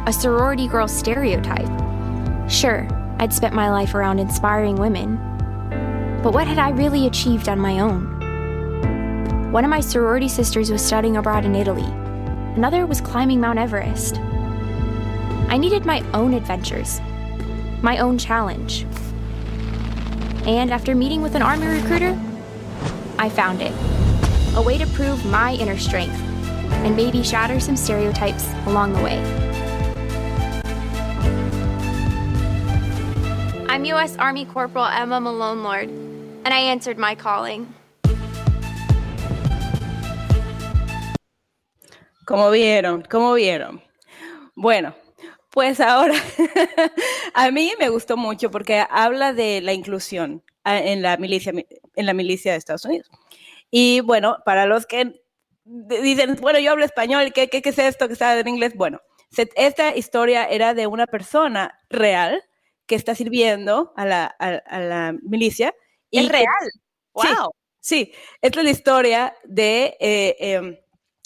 a 0.07 0.13
sorority 0.13 0.67
girl 0.67 0.87
stereotype. 0.87 1.69
Sure, 2.49 2.87
I'd 3.19 3.33
spent 3.33 3.53
my 3.53 3.69
life 3.69 3.93
around 3.93 4.19
inspiring 4.19 4.75
women, 4.75 5.17
but 6.23 6.33
what 6.33 6.47
had 6.47 6.59
I 6.59 6.69
really 6.69 7.07
achieved 7.07 7.49
on 7.49 7.59
my 7.59 7.79
own? 7.79 9.51
One 9.51 9.65
of 9.65 9.69
my 9.69 9.81
sorority 9.81 10.29
sisters 10.29 10.71
was 10.71 10.81
studying 10.81 11.17
abroad 11.17 11.45
in 11.45 11.55
Italy, 11.55 11.85
another 12.55 12.85
was 12.85 13.01
climbing 13.01 13.41
Mount 13.41 13.59
Everest. 13.59 14.19
I 15.53 15.57
needed 15.57 15.85
my 15.85 16.03
own 16.15 16.33
adventures, 16.33 16.99
my 17.83 17.99
own 17.99 18.17
challenge. 18.17 18.87
And 20.47 20.71
after 20.71 20.95
meeting 20.95 21.21
with 21.21 21.35
an 21.35 21.43
Army 21.43 21.67
recruiter, 21.67 22.19
I 23.19 23.29
found 23.29 23.61
it 23.61 23.71
a 24.55 24.63
way 24.63 24.79
to 24.79 24.87
prove 24.87 25.23
my 25.27 25.53
inner 25.53 25.77
strength 25.77 26.19
and 26.81 26.95
maybe 26.95 27.21
shatter 27.21 27.59
some 27.59 27.77
stereotypes 27.77 28.51
along 28.65 28.93
the 28.93 29.03
way. 29.03 29.19
I'm 33.69 33.85
U.S. 33.85 34.17
Army 34.17 34.45
Corporal 34.45 34.85
Emma 34.85 35.21
Malonelord, 35.21 35.87
and 36.45 36.47
I 36.47 36.61
answered 36.61 36.97
my 36.97 37.13
calling. 37.13 37.71
Como 42.25 42.49
vieron, 42.49 43.07
como 43.07 43.35
vieron. 43.35 43.81
Bueno, 44.57 44.95
pues 45.53 45.79
ahora 45.79 46.15
a 47.35 47.51
mí 47.51 47.73
me 47.79 47.89
gustó 47.89 48.17
mucho 48.17 48.49
porque 48.51 48.83
habla 48.89 49.33
de 49.33 49.61
la 49.61 49.73
inclusión 49.73 50.43
ah, 50.63 50.79
en 50.79 51.01
la 51.03 51.17
milicia, 51.17 51.53
en 51.95 52.05
la 52.05 52.13
milicia 52.13 52.51
de 52.53 52.57
Estados 52.57 52.85
Unidos. 52.85 53.09
Y 53.69 53.99
bueno, 54.01 54.37
para 54.45 54.65
los 54.65 54.85
que 54.87 55.13
dicen, 55.65 56.37
bueno, 56.41 56.59
yo 56.59 56.71
hablo 56.71 56.85
español, 56.85 57.31
¿qué, 57.33 57.49
qué, 57.49 57.61
qué 57.61 57.69
es 57.69 57.79
esto 57.79 58.07
que 58.07 58.13
está 58.13 58.37
en 58.39 58.47
inglés? 58.47 58.73
Bueno, 58.75 58.99
se- 59.31 59.49
esta 59.55 59.95
historia 59.95 60.45
era 60.45 60.73
de 60.73 60.87
una 60.87 61.05
persona 61.07 61.79
real 61.89 62.43
que 62.87 62.95
está 62.95 63.15
sirviendo 63.15 63.93
a 63.95 64.05
la, 64.05 64.35
a, 64.39 64.47
a 64.65 64.79
la 64.79 65.15
milicia. 65.23 65.73
Es 66.11 66.25
que- 66.27 66.31
real. 66.33 66.45
Sí. 67.21 67.27
Wow. 67.37 67.51
Sí, 67.79 68.13
esta 68.41 68.59
es 68.59 68.65
la 68.65 68.71
historia 68.71 69.35
de, 69.43 69.97
eh, 69.99 70.35
em, 70.39 70.77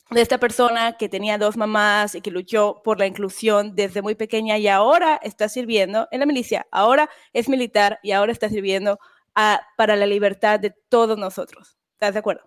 de 0.10 0.22
esta 0.22 0.38
persona 0.38 0.98
que 0.98 1.10
tenía 1.10 1.38
dos 1.38 1.58
mamás 1.58 2.16
y 2.16 2.22
que 2.22 2.32
luchó 2.32 2.82
por 2.84 3.00
la 3.00 3.08
inclusión 3.08 3.76
desde 3.76 4.02
muy 4.02 4.16
pequeña 4.16 4.58
y 4.58 4.68
ahora 4.68 5.20
está 5.22 5.50
sirviendo 5.50 6.08
en 6.12 6.22
la 6.22 6.26
milicia, 6.26 6.66
ahora 6.72 7.10
es 7.34 7.50
militar 7.50 8.00
y 8.04 8.12
ahora 8.12 8.32
está 8.32 8.50
sirviendo 8.50 9.00
a- 9.36 9.62
para 9.76 9.96
la 9.96 10.06
libertad 10.06 10.60
de 10.60 10.72
todos 10.90 11.18
nosotros. 11.18 11.78
¿Estás 11.94 12.14
de 12.14 12.20
acuerdo? 12.20 12.44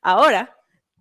Ahora, 0.00 0.56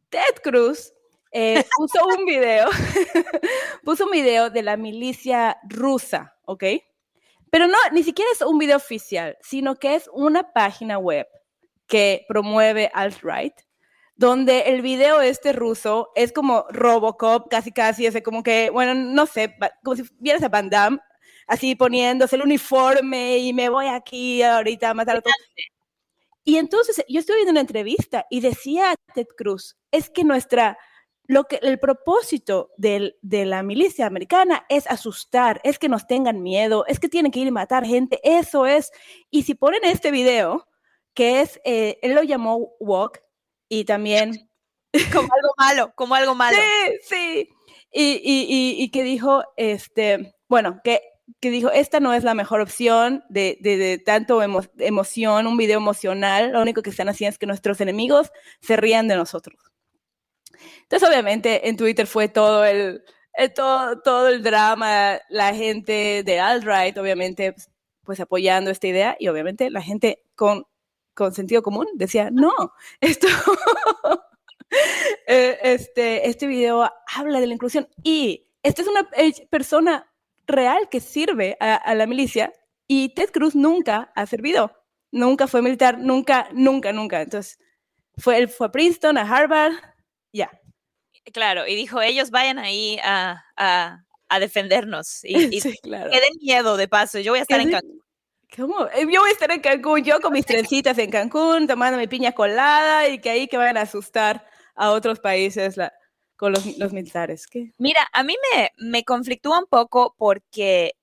Ted 0.09 0.41
Cruz 0.43 0.93
eh, 1.31 1.63
puso 1.77 2.05
un 2.17 2.25
video, 2.25 2.67
puso 3.83 4.05
un 4.05 4.11
video 4.11 4.49
de 4.49 4.63
la 4.63 4.77
milicia 4.77 5.57
rusa, 5.63 6.35
¿ok? 6.45 6.63
Pero 7.49 7.67
no, 7.67 7.77
ni 7.91 8.03
siquiera 8.03 8.31
es 8.33 8.41
un 8.41 8.57
video 8.57 8.77
oficial, 8.77 9.37
sino 9.41 9.75
que 9.75 9.95
es 9.95 10.09
una 10.13 10.53
página 10.53 10.97
web 10.97 11.27
que 11.87 12.25
promueve 12.27 12.89
alt-right, 12.93 13.53
donde 14.21 14.61
el 14.67 14.83
video 14.83 15.19
este 15.19 15.51
ruso 15.51 16.11
es 16.15 16.31
como 16.31 16.65
Robocop, 16.69 17.49
casi 17.49 17.71
casi, 17.71 18.05
ese 18.05 18.21
como 18.21 18.43
que, 18.43 18.69
bueno, 18.69 18.93
no 18.93 19.25
sé, 19.25 19.55
como 19.83 19.95
si 19.95 20.03
vieras 20.19 20.43
a 20.43 20.49
Van 20.49 20.69
Damme, 20.69 20.99
así 21.47 21.75
poniéndose 21.75 22.35
el 22.35 22.43
uniforme 22.43 23.39
y 23.39 23.51
me 23.51 23.67
voy 23.69 23.87
aquí 23.87 24.43
ahorita 24.43 24.91
a 24.91 24.93
matar 24.93 25.17
a 25.17 25.21
todos. 25.21 25.35
Y 26.43 26.57
entonces 26.57 27.03
yo 27.09 27.19
estoy 27.19 27.37
viendo 27.37 27.51
una 27.51 27.61
entrevista 27.61 28.25
y 28.29 28.41
decía 28.41 28.93
Ted 29.15 29.25
Cruz, 29.35 29.75
es 29.91 30.09
que 30.11 30.23
nuestra, 30.23 30.77
lo 31.25 31.45
que, 31.45 31.55
el 31.63 31.79
propósito 31.79 32.69
del- 32.77 33.15
de 33.23 33.45
la 33.45 33.63
milicia 33.63 34.05
americana 34.05 34.65
es 34.69 34.85
asustar, 34.85 35.61
es 35.63 35.79
que 35.79 35.89
nos 35.89 36.05
tengan 36.05 36.43
miedo, 36.43 36.85
es 36.87 36.99
que 36.99 37.09
tienen 37.09 37.31
que 37.31 37.39
ir 37.39 37.47
y 37.47 37.51
matar 37.51 37.85
gente, 37.87 38.19
eso 38.23 38.67
es. 38.67 38.91
Y 39.31 39.43
si 39.43 39.55
ponen 39.55 39.83
este 39.83 40.11
video, 40.11 40.67
que 41.15 41.41
es, 41.41 41.59
eh, 41.65 41.97
él 42.03 42.13
lo 42.13 42.21
llamó 42.23 42.73
Walk 42.79 43.19
y 43.71 43.85
también 43.85 44.49
Como 45.13 45.29
algo 45.33 45.53
malo, 45.57 45.93
como 45.95 46.15
algo 46.15 46.35
malo. 46.35 46.57
Sí, 46.57 46.97
sí. 47.07 47.49
Y, 47.93 48.03
y- 48.23 48.45
y- 48.49 48.83
y 48.83 48.89
que 48.91 49.03
dijo, 49.03 49.43
este, 49.55 50.35
bueno, 50.49 50.81
que, 50.83 51.01
que 51.39 51.49
dijo, 51.49 51.71
esta 51.71 52.01
no 52.01 52.13
es 52.13 52.25
la 52.25 52.33
mejor 52.33 52.59
opción 52.59 53.23
de, 53.29 53.57
de- 53.61 53.77
de 53.77 53.97
tanto 53.99 54.41
emo- 54.43 54.69
emoción, 54.79 55.47
un 55.47 55.55
video 55.55 55.77
emocional. 55.77 56.51
Lo 56.51 56.61
único 56.61 56.81
que 56.81 56.89
están 56.89 57.07
haciendo 57.07 57.31
es 57.31 57.37
que 57.37 57.45
nuestros 57.47 57.79
enemigos 57.79 58.31
se 58.59 58.75
rían 58.75 59.07
de 59.07 59.15
nosotros. 59.15 59.55
Entonces, 60.83 61.07
obviamente, 61.07 61.69
en 61.69 61.77
Twitter 61.77 62.05
fue 62.07 62.27
todo 62.27 62.65
el, 62.65 63.03
el- 63.33 63.53
todo, 63.53 64.01
todo 64.01 64.27
el 64.27 64.43
drama, 64.43 65.19
la 65.29 65.53
gente 65.55 66.23
de 66.23 66.39
alt-right, 66.39 66.97
obviamente, 66.97 67.53
pues, 67.53 67.69
pues 68.03 68.19
apoyando 68.19 68.71
esta 68.71 68.87
idea 68.87 69.15
y 69.19 69.27
obviamente 69.29 69.69
la 69.69 69.81
gente 69.81 70.23
con, 70.35 70.65
con 71.21 71.33
sentido 71.35 71.61
común 71.61 71.87
decía, 71.93 72.29
no, 72.31 72.51
esto... 72.99 73.27
Eh, 75.27 75.57
este, 75.63 76.29
este 76.29 76.47
video 76.47 76.89
habla 77.13 77.41
de 77.41 77.47
la 77.47 77.53
inclusión 77.53 77.89
y 78.03 78.47
esta 78.63 78.81
es 78.81 78.87
una 78.87 79.09
eh, 79.17 79.33
persona 79.49 80.09
real 80.47 80.87
que 80.89 81.01
sirve 81.01 81.57
a, 81.59 81.75
a 81.75 81.93
la 81.93 82.07
milicia 82.07 82.53
y 82.87 83.09
Ted 83.13 83.31
Cruz 83.31 83.53
nunca 83.53 84.13
ha 84.15 84.25
servido, 84.25 84.71
nunca 85.11 85.47
fue 85.47 85.61
militar, 85.61 85.97
nunca, 85.99 86.47
nunca, 86.53 86.93
nunca. 86.93 87.21
Entonces, 87.21 87.59
fue, 88.17 88.37
él 88.37 88.47
fue 88.47 88.67
a 88.67 88.71
Princeton, 88.71 89.17
a 89.17 89.21
Harvard, 89.23 89.73
ya. 90.31 90.49
Claro, 91.33 91.67
y 91.67 91.75
dijo, 91.75 92.01
ellos 92.01 92.31
vayan 92.31 92.57
ahí 92.57 92.97
a, 93.03 93.43
a- 93.57 94.05
a 94.29 94.39
defendernos. 94.39 95.23
Y, 95.25 95.53
y 95.57 95.59
Sí, 95.61 95.77
claro. 95.83 96.09
que 96.11 96.19
den 96.21 96.31
miedo 96.41 96.77
de 96.77 96.87
paso. 96.87 97.19
Yo 97.19 97.33
voy 97.33 97.39
a 97.39 97.41
estar 97.43 97.59
en. 97.59 97.71
Cancún. 97.71 98.01
¿Cómo? 98.55 98.85
Eh, 98.87 99.07
Yo 99.11 99.21
voy 99.21 99.29
a 99.29 99.33
estar 99.33 99.51
en 99.51 99.61
Cancún, 99.61 100.03
yo 100.03 100.19
con 100.19 100.33
mis 100.33 100.45
trencitas 100.45 100.97
en 100.97 101.09
Cancún, 101.09 101.67
tomando 101.67 101.97
mi 101.97 102.07
piña 102.07 102.33
colada 102.33 103.07
y 103.07 103.19
que 103.19 103.29
ahí 103.29 103.47
que 103.47 103.57
vayan 103.57 103.77
a 103.77 103.81
asustar 103.81 104.45
a 104.75 104.91
otros 104.91 105.19
países 105.19 105.75
con 106.35 106.51
los, 106.51 106.65
militares. 106.91 107.45
Mira, 107.77 108.07
a 108.11 108.23
mí 108.23 108.35
me, 108.55 108.71
me 108.77 109.03
conflictúa 109.03 109.59
un 109.59 109.67
poco 109.67 110.15
porque, 110.17 110.93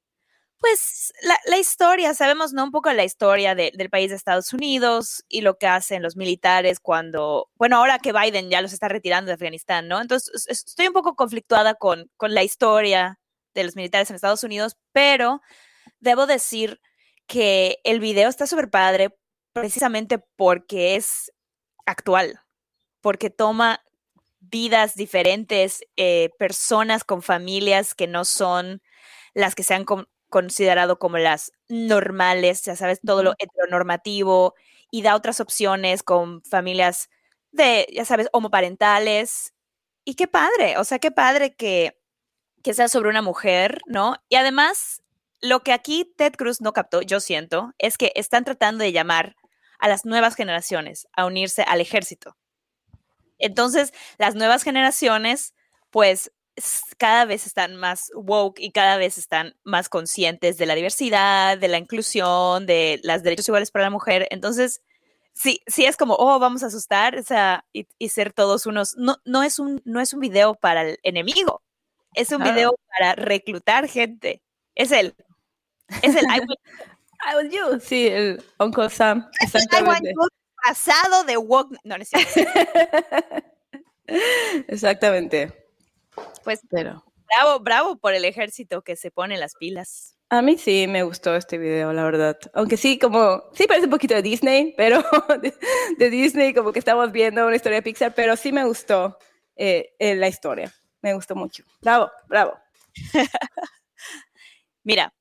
pues, 0.58 1.12
la, 1.22 1.38
la 1.46 1.58
historia, 1.58 2.12
sabemos, 2.12 2.52
¿no? 2.52 2.64
Un 2.64 2.70
poco 2.70 2.92
la 2.92 3.04
historia 3.04 3.54
de- 3.54 3.72
del 3.74 3.88
país 3.88 4.10
de 4.10 4.16
Estados 4.16 4.52
Unidos 4.52 5.24
y 5.28 5.40
lo 5.42 5.56
que 5.56 5.66
hacen 5.68 6.02
los 6.02 6.16
militares 6.16 6.80
cuando, 6.80 7.48
bueno, 7.54 7.76
ahora 7.76 7.98
que 7.98 8.12
Biden 8.12 8.50
ya 8.50 8.60
los 8.60 8.72
está 8.74 8.88
retirando 8.88 9.28
de 9.28 9.34
Afganistán, 9.34 9.88
¿no? 9.88 10.00
Entonces, 10.02 10.30
es- 10.34 10.48
es- 10.48 10.64
estoy 10.66 10.88
un 10.88 10.92
poco 10.92 11.14
conflictuada 11.14 11.74
con, 11.74 12.10
con 12.16 12.34
la 12.34 12.42
historia 12.42 13.18
de 13.54 13.64
los 13.64 13.76
militares 13.76 14.10
en 14.10 14.16
Estados 14.16 14.44
Unidos, 14.44 14.76
pero 14.92 15.40
debo 16.00 16.26
decir 16.26 16.80
que 17.28 17.78
el 17.84 18.00
video 18.00 18.28
está 18.30 18.48
súper 18.48 18.70
padre 18.70 19.16
precisamente 19.52 20.18
porque 20.36 20.96
es 20.96 21.32
actual, 21.86 22.40
porque 23.02 23.30
toma 23.30 23.82
vidas 24.40 24.94
diferentes, 24.96 25.82
eh, 25.96 26.30
personas 26.38 27.04
con 27.04 27.22
familias 27.22 27.94
que 27.94 28.08
no 28.08 28.24
son 28.24 28.82
las 29.34 29.54
que 29.54 29.62
se 29.64 29.74
han 29.74 29.84
considerado 30.30 30.98
como 30.98 31.18
las 31.18 31.52
normales, 31.68 32.64
ya 32.64 32.76
sabes, 32.76 33.00
todo 33.04 33.22
lo 33.22 33.34
heteronormativo 33.38 34.54
y 34.90 35.02
da 35.02 35.16
otras 35.16 35.40
opciones 35.40 36.02
con 36.02 36.42
familias 36.42 37.10
de, 37.52 37.86
ya 37.92 38.04
sabes, 38.04 38.28
homoparentales. 38.32 39.54
Y 40.04 40.14
qué 40.14 40.26
padre, 40.28 40.78
o 40.78 40.84
sea, 40.84 40.98
qué 40.98 41.10
padre 41.10 41.54
que, 41.54 41.98
que 42.62 42.74
sea 42.74 42.88
sobre 42.88 43.10
una 43.10 43.22
mujer, 43.22 43.80
¿no? 43.86 44.16
Y 44.28 44.36
además, 44.36 45.02
lo 45.40 45.60
que 45.60 45.72
aquí 45.72 46.12
Ted 46.16 46.34
Cruz 46.34 46.60
no 46.60 46.72
captó, 46.72 47.02
yo 47.02 47.20
siento, 47.20 47.72
es 47.78 47.96
que 47.96 48.12
están 48.14 48.44
tratando 48.44 48.84
de 48.84 48.92
llamar 48.92 49.36
a 49.78 49.88
las 49.88 50.04
nuevas 50.04 50.34
generaciones 50.34 51.06
a 51.12 51.26
unirse 51.26 51.62
al 51.62 51.80
ejército. 51.80 52.36
Entonces, 53.38 53.92
las 54.18 54.34
nuevas 54.34 54.64
generaciones, 54.64 55.54
pues, 55.90 56.32
cada 56.96 57.24
vez 57.24 57.46
están 57.46 57.76
más 57.76 58.10
woke 58.14 58.58
y 58.58 58.72
cada 58.72 58.96
vez 58.96 59.16
están 59.16 59.56
más 59.62 59.88
conscientes 59.88 60.58
de 60.58 60.66
la 60.66 60.74
diversidad, 60.74 61.56
de 61.56 61.68
la 61.68 61.78
inclusión, 61.78 62.66
de 62.66 63.00
los 63.04 63.22
derechos 63.22 63.48
iguales 63.48 63.70
para 63.70 63.84
la 63.84 63.90
mujer. 63.90 64.26
Entonces, 64.30 64.82
sí, 65.34 65.62
sí 65.68 65.84
es 65.84 65.96
como, 65.96 66.14
oh, 66.14 66.38
vamos 66.40 66.64
a 66.64 66.66
asustar 66.66 67.16
o 67.16 67.22
sea, 67.22 67.64
y, 67.72 68.08
ser 68.08 68.32
todos 68.32 68.66
unos. 68.66 68.96
No, 68.96 69.18
no, 69.24 69.42
es 69.44 69.58
un, 69.60 69.80
no 69.84 70.00
es 70.00 70.12
un 70.12 70.20
video 70.20 70.54
para 70.56 70.82
el 70.82 70.98
enemigo, 71.04 71.62
es 72.14 72.32
un 72.32 72.42
video 72.42 72.74
para 72.88 73.14
reclutar 73.14 73.88
gente. 73.88 74.42
Es 74.74 74.90
el, 74.92 75.14
es 76.02 76.16
el 76.16 76.24
I, 76.24 76.40
will, 77.36 77.50
you. 77.50 77.80
Sí, 77.80 78.08
el 78.08 78.42
Uncle 78.58 78.90
Sam. 78.90 79.28
Exactamente. 79.40 80.12
pasado 80.64 81.24
de 81.24 81.36
woke. 81.36 81.76
No, 81.84 81.96
no 81.96 82.02
es 82.02 82.10
Exactamente. 84.68 85.52
Pues, 86.44 86.60
pero. 86.70 87.04
Bravo, 87.26 87.60
bravo 87.60 87.96
por 87.96 88.14
el 88.14 88.24
ejército 88.24 88.82
que 88.82 88.96
se 88.96 89.10
pone 89.10 89.36
las 89.36 89.54
pilas. 89.54 90.18
A 90.30 90.42
mí 90.42 90.58
sí 90.58 90.86
me 90.86 91.02
gustó 91.02 91.34
este 91.36 91.56
video, 91.56 91.92
la 91.92 92.04
verdad. 92.04 92.38
Aunque 92.52 92.76
sí, 92.76 92.98
como, 92.98 93.44
sí 93.54 93.66
parece 93.66 93.86
un 93.86 93.90
poquito 93.90 94.14
de 94.14 94.22
Disney, 94.22 94.74
pero 94.76 95.02
de, 95.98 96.10
Disney, 96.10 96.52
como 96.52 96.72
que 96.72 96.78
estamos 96.78 97.12
viendo 97.12 97.46
una 97.46 97.56
historia 97.56 97.76
de 97.76 97.82
Pixar, 97.82 98.14
pero 98.14 98.36
sí 98.36 98.52
me 98.52 98.64
gustó 98.64 99.18
eh, 99.56 99.94
eh, 99.98 100.14
la 100.16 100.28
historia. 100.28 100.72
Me 101.00 101.14
gustó 101.14 101.34
mucho. 101.34 101.64
Bravo, 101.80 102.10
bravo. 102.26 102.58
Mira, 104.84 105.14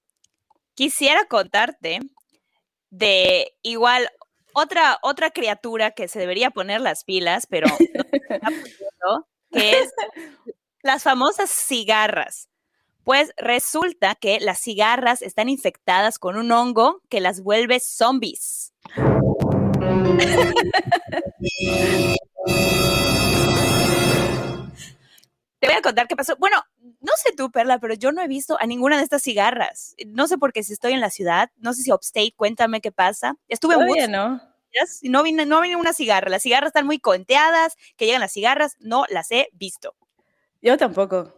quisiera 0.77 1.25
contarte 1.25 2.00
de 2.91 3.55
igual 3.63 4.07
otra, 4.53 5.00
otra 5.01 5.31
criatura 5.31 5.91
que 5.91 6.07
se 6.07 6.19
debería 6.19 6.51
poner 6.51 6.81
las 6.81 7.03
pilas, 7.03 7.48
pero 7.48 7.67
no 9.03 9.27
que 9.51 9.79
es 9.79 9.91
las 10.84 11.03
famosas 11.03 11.50
cigarras. 11.50 12.50
Pues 13.03 13.34
resulta 13.38 14.15
que 14.15 14.39
las 14.39 14.60
cigarras 14.60 15.22
están 15.22 15.50
infectadas 15.50 16.19
con 16.19 16.38
un 16.38 16.51
hongo 16.51 17.01
que 17.10 17.22
las 17.22 17.41
vuelve 17.41 17.79
zombies. 17.79 18.74
Te 25.60 25.67
voy 25.67 25.75
a 25.75 25.81
contar 25.81 26.07
qué 26.07 26.15
pasó. 26.15 26.36
Bueno, 26.38 26.62
no 27.00 27.12
sé 27.16 27.34
tú, 27.36 27.51
Perla, 27.51 27.80
pero 27.80 27.94
yo 27.94 28.12
no 28.12 28.22
he 28.22 28.27
visto 28.27 28.58
a 28.60 28.66
ninguna 28.66 28.98
de 28.98 29.04
estas 29.04 29.22
cigarras. 29.22 29.96
No 30.08 30.27
sé 30.27 30.38
por 30.38 30.54
qué 30.54 30.63
si 30.63 30.74
estoy 30.74 30.94
en 30.94 31.01
la 31.01 31.10
ciudad, 31.10 31.51
no 31.58 31.74
sé 31.74 31.84
si 31.84 31.92
upstate, 31.92 32.34
cuéntame 32.36 32.82
qué 32.82 32.92
pasa. 32.92 33.36
Estuve 33.48 33.75
en 33.75 33.82
Woodstock, 33.82 34.10
¿no? 34.10 34.42
Y 35.01 35.10
no 35.10 35.24
vine, 35.24 35.46
no 35.46 35.62
vine 35.62 35.75
una 35.75 35.94
cigarra. 35.94 36.30
Las 36.30 36.44
cigarras 36.44 36.68
están 36.68 36.86
muy 36.86 37.00
conteadas, 37.00 37.75
que 37.96 38.06
llegan 38.06 38.22
las 38.22 38.34
cigarras, 38.34 38.75
no 38.80 39.06
las 39.10 39.32
he 39.32 39.50
visto. 39.54 39.96
Yo 40.62 40.77
tampoco. 40.77 41.34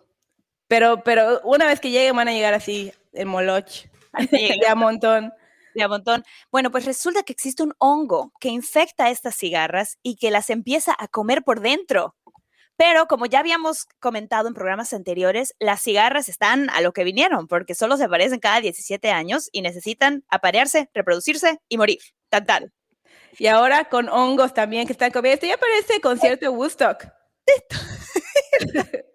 Pero, 0.67 1.03
pero 1.03 1.41
una 1.43 1.65
vez 1.65 1.79
que 1.79 1.91
lleguen 1.91 2.15
van 2.15 2.27
a 2.27 2.33
llegar 2.33 2.53
así, 2.53 2.93
en 3.13 3.27
moloch, 3.27 3.87
de 4.31 4.67
a 4.67 4.75
montón. 4.75 5.33
De 5.73 5.83
a 5.83 5.87
montón. 5.87 6.23
Bueno, 6.51 6.71
pues 6.71 6.85
resulta 6.85 7.23
que 7.23 7.33
existe 7.33 7.63
un 7.63 7.73
hongo 7.77 8.33
que 8.39 8.49
infecta 8.49 9.09
estas 9.09 9.35
cigarras 9.35 9.97
y 10.03 10.15
que 10.15 10.31
las 10.31 10.49
empieza 10.49 10.95
a 10.97 11.07
comer 11.07 11.43
por 11.43 11.61
dentro. 11.61 12.15
Pero 12.79 13.07
como 13.07 13.25
ya 13.25 13.39
habíamos 13.39 13.87
comentado 13.99 14.47
en 14.47 14.53
programas 14.53 14.93
anteriores, 14.93 15.53
las 15.59 15.81
cigarras 15.81 16.29
están 16.29 16.69
a 16.69 16.79
lo 16.79 16.93
que 16.93 17.03
vinieron, 17.03 17.45
porque 17.45 17.75
solo 17.75 17.97
se 17.97 18.05
aparecen 18.05 18.39
cada 18.39 18.61
17 18.61 19.11
años 19.11 19.49
y 19.51 19.61
necesitan 19.61 20.23
aparearse, 20.29 20.89
reproducirse 20.93 21.59
y 21.67 21.77
morir. 21.77 21.99
Tan, 22.29 22.45
tan. 22.45 22.73
Y 23.37 23.47
ahora 23.47 23.89
con 23.89 24.07
hongos 24.07 24.53
también 24.53 24.87
que 24.87 24.93
están 24.93 25.11
comiendo. 25.11 25.33
Esto 25.33 25.47
ya 25.47 25.57
parece 25.57 25.99
concierto 25.99 26.45
de 26.45 26.49
Woodstock. 26.49 27.05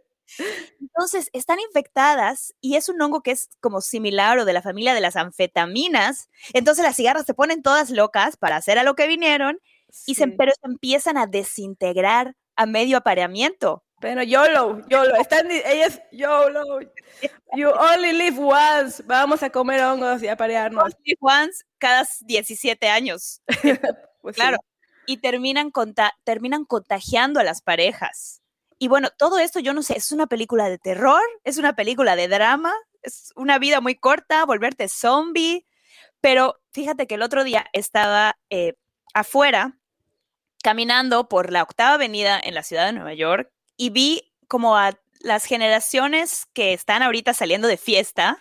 Entonces, 0.79 1.31
están 1.33 1.59
infectadas 1.61 2.55
y 2.61 2.77
es 2.77 2.91
un 2.91 3.01
hongo 3.01 3.23
que 3.23 3.31
es 3.31 3.49
como 3.61 3.81
similar 3.81 4.39
o 4.39 4.45
de 4.45 4.53
la 4.53 4.61
familia 4.61 4.93
de 4.93 5.01
las 5.01 5.17
anfetaminas. 5.17 6.29
Entonces, 6.53 6.85
las 6.85 6.97
cigarras 6.97 7.25
se 7.25 7.33
ponen 7.33 7.63
todas 7.63 7.89
locas 7.89 8.37
para 8.37 8.57
hacer 8.57 8.79
a 8.79 8.85
lo 8.85 8.95
que 8.95 9.07
vinieron, 9.07 9.59
y 10.07 10.17
se, 10.17 10.29
pero 10.29 10.53
se 10.53 10.67
empiezan 10.67 11.17
a 11.17 11.27
desintegrar 11.27 12.37
a 12.57 12.67
medio 12.67 12.97
apareamiento. 12.97 13.85
Pero 14.01 14.23
YOLO, 14.23 14.83
YOLO, 14.89 15.17
están 15.17 15.51
ellas 15.51 16.01
YOLO. 16.13 16.81
You 17.55 17.71
only 17.71 18.13
live 18.13 18.39
once. 18.39 19.03
Vamos 19.07 19.43
a 19.43 19.49
comer 19.49 19.81
hongos 19.83 20.23
y 20.23 20.29
aparearnos. 20.29 20.85
Only 20.85 20.97
live 21.05 21.19
once 21.21 21.65
cada 21.79 22.07
17 22.21 22.89
años. 22.89 23.41
pues 24.21 24.37
claro. 24.37 24.59
Y 25.07 25.19
terminan, 25.19 25.73
terminan 26.25 26.65
contagiando 26.67 27.41
a 27.41 27.45
las 27.45 27.63
parejas. 27.63 28.43
Y 28.79 28.89
bueno, 28.89 29.09
todo 29.17 29.39
esto 29.39 29.61
yo 29.61 29.73
no 29.73 29.83
sé, 29.83 29.97
es 29.97 30.13
una 30.13 30.27
película 30.27 30.69
de 30.69 30.79
terror, 30.79 31.23
es 31.45 31.57
una 31.57 31.75
película 31.75 32.17
de 32.17 32.29
drama, 32.29 32.75
es 33.03 33.33
una 33.37 33.59
vida 33.59 33.81
muy 33.81 33.95
corta, 33.95 34.45
volverte 34.45 34.89
zombie. 34.89 35.67
Pero 36.21 36.61
fíjate 36.73 37.07
que 37.07 37.15
el 37.15 37.23
otro 37.23 37.45
día 37.45 37.67
estaba 37.73 38.37
eh, 38.51 38.75
afuera 39.15 39.79
caminando 40.65 41.29
por 41.29 41.53
la 41.53 41.63
octava 41.63 41.93
avenida 41.93 42.41
en 42.43 42.55
la 42.55 42.63
ciudad 42.63 42.87
de 42.87 42.95
Nueva 42.95 43.13
York 43.13 43.51
y 43.77 43.91
vi 43.91 44.33
como 44.49 44.79
a 44.79 44.99
las 45.21 45.45
generaciones 45.45 46.47
que 46.55 46.73
están 46.73 47.03
ahorita 47.03 47.35
saliendo 47.35 47.69
de 47.69 47.77
fiesta, 47.77 48.41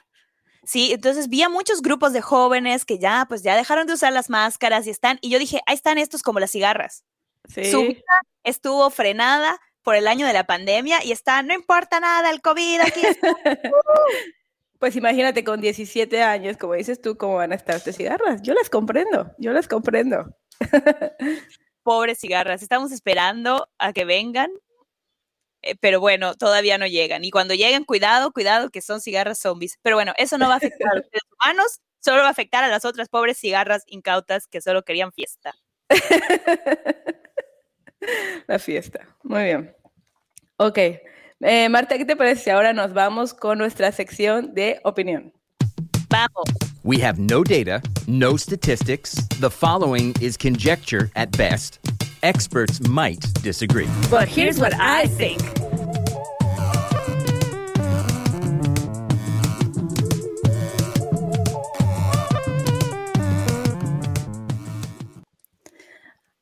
Sí, 0.66 0.94
entonces 0.94 1.28
vi 1.28 1.44
a 1.44 1.50
muchos 1.50 1.82
grupos 1.82 2.14
de 2.14 2.22
jóvenes 2.22 2.86
que 2.86 2.98
ya, 2.98 3.26
pues 3.28 3.44
ya 3.44 3.54
dejaron 3.54 3.86
de 3.86 3.96
usar 3.96 4.14
las 4.14 4.30
máscaras 4.30 4.88
y 4.88 4.92
están, 4.92 5.20
y 5.20 5.30
yo 5.30 5.38
dije, 5.38 5.60
ahí 5.66 5.76
están 5.76 5.98
estos 5.98 6.24
como 6.24 6.40
las 6.40 6.52
cigarras. 6.52 7.04
Su 7.50 7.82
vida 7.82 8.02
estuvo 8.46 8.90
frenada 8.90 9.60
por 9.82 9.96
el 9.96 10.08
año 10.08 10.26
de 10.26 10.32
la 10.32 10.46
pandemia 10.46 11.04
y 11.04 11.12
está, 11.12 11.44
no 11.44 11.54
importa 11.54 12.00
nada, 12.00 12.30
el 12.30 12.42
COVID 12.42 12.80
aquí 12.80 13.02
Pues 14.80 14.96
imagínate 14.96 15.44
con 15.44 15.60
17 15.60 16.24
años, 16.24 16.56
como 16.56 16.76
dices 16.76 17.02
tú, 17.02 17.18
cómo 17.18 17.36
van 17.36 17.52
a 17.52 17.56
estar 17.56 17.76
estas 17.76 17.98
cigarras. 17.98 18.42
Yo 18.42 18.54
las 18.54 18.70
comprendo, 18.70 19.34
yo 19.40 19.52
las 19.52 19.68
comprendo. 19.68 20.34
Pobres 21.84 22.19
cigarras, 22.19 22.63
estamos 22.63 22.91
esperando 22.91 23.69
a 23.78 23.93
que 23.93 24.06
vengan, 24.06 24.50
eh, 25.62 25.76
pero 25.80 26.00
bueno, 26.00 26.36
todavía 26.36 26.78
no 26.78 26.88
llegan. 26.88 27.24
Y 27.24 27.32
cuando 27.32 27.54
lleguen, 27.54 27.86
cuidado, 27.86 28.32
cuidado, 28.32 28.69
que 28.69 28.82
son 28.82 29.02
cigarras 29.02 29.39
zombies. 29.39 29.80
Pero 29.82 29.96
bueno, 29.96 30.13
eso 30.17 30.38
no 30.38 30.48
va 30.48 30.56
a 30.56 30.58
afectar 30.58 30.91
a 30.91 30.96
los 30.96 31.06
humanos, 31.39 31.82
solo 32.00 32.22
va 32.22 32.28
a 32.28 32.32
afectar 32.32 32.63
a 32.63 32.67
las 32.67 32.86
otras 32.86 33.10
pobres 33.10 33.38
cigarras 33.38 33.84
incautas 33.88 34.48
que 34.48 34.62
solo 34.62 34.84
querían 34.84 35.12
fiesta. 35.13 35.54
La 38.48 38.60
fiesta. 38.60 39.08
Muy 39.24 39.43
bien. 39.43 39.76
Ok. 40.58 40.78
Eh, 41.39 41.69
Marta, 41.69 41.98
¿qué 41.98 42.06
te 42.06 42.15
parece? 42.15 42.52
Ahora 42.52 42.74
nos 42.74 42.93
vamos 42.93 43.34
con 43.34 43.58
nuestra 43.58 43.91
sección 43.91 44.54
de 44.54 44.80
opinión. 44.84 45.34
Vamos. 46.13 46.45
We 46.84 46.99
have 46.99 47.17
no 47.17 47.43
data, 47.43 47.82
no 48.06 48.38
statistics. 48.38 49.15
The 49.39 49.49
following 49.49 50.13
is 50.21 50.38
conjecture 50.38 51.10
at 51.15 51.36
best. 51.36 51.80
Experts 52.21 52.88
might 52.88 53.26
disagree. 53.41 53.89
But 54.12 54.28
here's 54.28 54.60
what 54.60 54.76
I 54.76 55.08
think. 55.08 55.41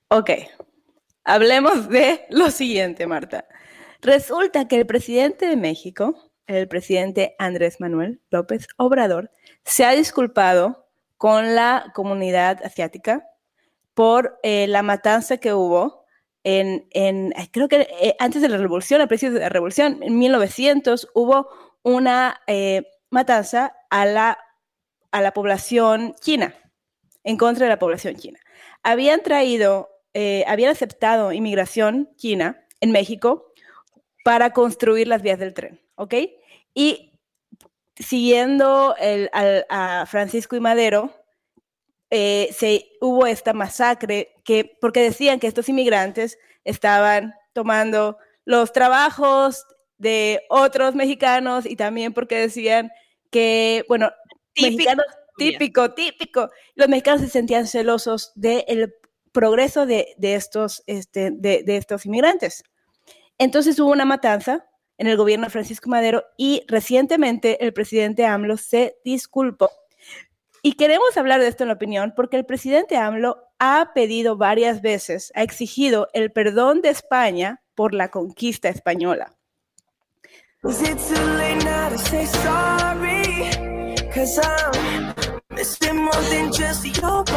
Ok, 0.09 0.31
Hablemos 1.23 1.87
de 1.87 2.25
lo 2.29 2.51
siguiente, 2.51 3.07
Marta. 3.07 3.45
Resulta 4.01 4.67
que 4.67 4.75
el 4.75 4.85
presidente 4.85 5.45
de 5.45 5.55
México, 5.55 6.13
el 6.47 6.67
presidente 6.67 7.35
Andrés 7.39 7.79
Manuel 7.79 8.19
López 8.31 8.67
Obrador, 8.75 9.31
se 9.63 9.85
ha 9.85 9.91
disculpado 9.91 10.87
con 11.17 11.55
la 11.55 11.91
comunidad 11.93 12.63
asiática 12.63 13.27
por 13.93 14.39
eh, 14.43 14.67
la 14.67 14.81
matanza 14.81 15.37
que 15.37 15.53
hubo 15.53 16.05
en, 16.43 16.87
creo 17.51 17.67
que 17.67 17.87
eh, 18.01 18.15
antes 18.17 18.41
de 18.41 18.49
la 18.49 18.57
revolución, 18.57 19.01
a 19.01 19.07
principios 19.07 19.35
de 19.35 19.41
la 19.41 19.49
revolución, 19.49 19.99
en 20.01 20.17
1900, 20.17 21.09
hubo 21.13 21.47
una 21.83 22.41
eh, 22.47 22.87
matanza 23.11 23.75
a 23.91 24.07
la, 24.07 24.39
a 25.11 25.21
la 25.21 25.33
población 25.33 26.15
china, 26.19 26.55
en 27.23 27.37
contra 27.37 27.65
de 27.65 27.69
la 27.69 27.77
población 27.77 28.15
china. 28.15 28.39
Habían 28.83 29.21
traído 29.21 29.89
habían 30.45 30.71
aceptado 30.71 31.31
inmigración 31.31 32.09
china 32.17 32.65
en 32.81 32.91
México 32.91 33.53
para 34.25 34.51
construir 34.51 35.07
las 35.07 35.21
vías 35.21 35.39
del 35.39 35.53
tren, 35.53 35.79
¿ok? 35.95 36.15
Y 36.73 37.10
siguiendo 38.01 38.95
el, 38.99 39.29
al- 39.33 39.65
a 39.69 40.05
Francisco 40.05 40.55
y 40.55 40.59
Madero, 40.59 41.13
eh, 42.09 42.49
se, 42.57 42.89
hubo 42.99 43.25
esta 43.25 43.53
masacre 43.53 44.35
que, 44.43 44.77
porque 44.81 45.01
decían 45.01 45.39
que 45.39 45.47
estos 45.47 45.69
inmigrantes 45.69 46.37
estaban 46.65 47.33
tomando 47.53 48.17
los 48.43 48.73
trabajos 48.73 49.65
de 49.97 50.41
otros 50.49 50.95
mexicanos 50.95 51.65
y 51.65 51.75
también 51.75 52.13
porque 52.13 52.35
decían 52.37 52.91
que, 53.29 53.85
bueno, 53.87 54.11
Típico 54.53 54.71
mexicanos, 54.77 55.05
típico, 55.37 55.93
típico, 55.93 56.49
los 56.75 56.89
mexicanos 56.89 57.21
se 57.21 57.29
sentían 57.29 57.65
celosos 57.67 58.33
del 58.35 58.93
progreso 59.31 59.85
de, 59.85 60.13
de 60.17 60.35
estos, 60.35 60.83
este, 60.87 61.31
de, 61.31 61.63
de 61.63 61.77
estos 61.77 62.05
inmigrantes. 62.05 62.63
Entonces 63.37 63.79
hubo 63.79 63.91
una 63.91 64.03
matanza 64.05 64.65
en 65.01 65.07
el 65.07 65.17
gobierno 65.17 65.47
de 65.47 65.51
Francisco 65.51 65.89
Madero 65.89 66.23
y 66.37 66.63
recientemente 66.67 67.65
el 67.65 67.73
presidente 67.73 68.23
AMLO 68.27 68.55
se 68.55 68.97
disculpó. 69.03 69.71
Y 70.61 70.73
queremos 70.73 71.17
hablar 71.17 71.41
de 71.41 71.47
esto 71.47 71.63
en 71.63 71.69
la 71.69 71.73
opinión 71.73 72.13
porque 72.15 72.37
el 72.37 72.45
presidente 72.45 72.97
AMLO 72.97 73.47
ha 73.57 73.93
pedido 73.95 74.37
varias 74.37 74.83
veces, 74.83 75.31
ha 75.33 75.41
exigido 75.41 76.07
el 76.13 76.31
perdón 76.31 76.81
de 76.81 76.89
España 76.89 77.63
por 77.73 77.95
la 77.95 78.09
conquista 78.09 78.69
española. 78.69 79.35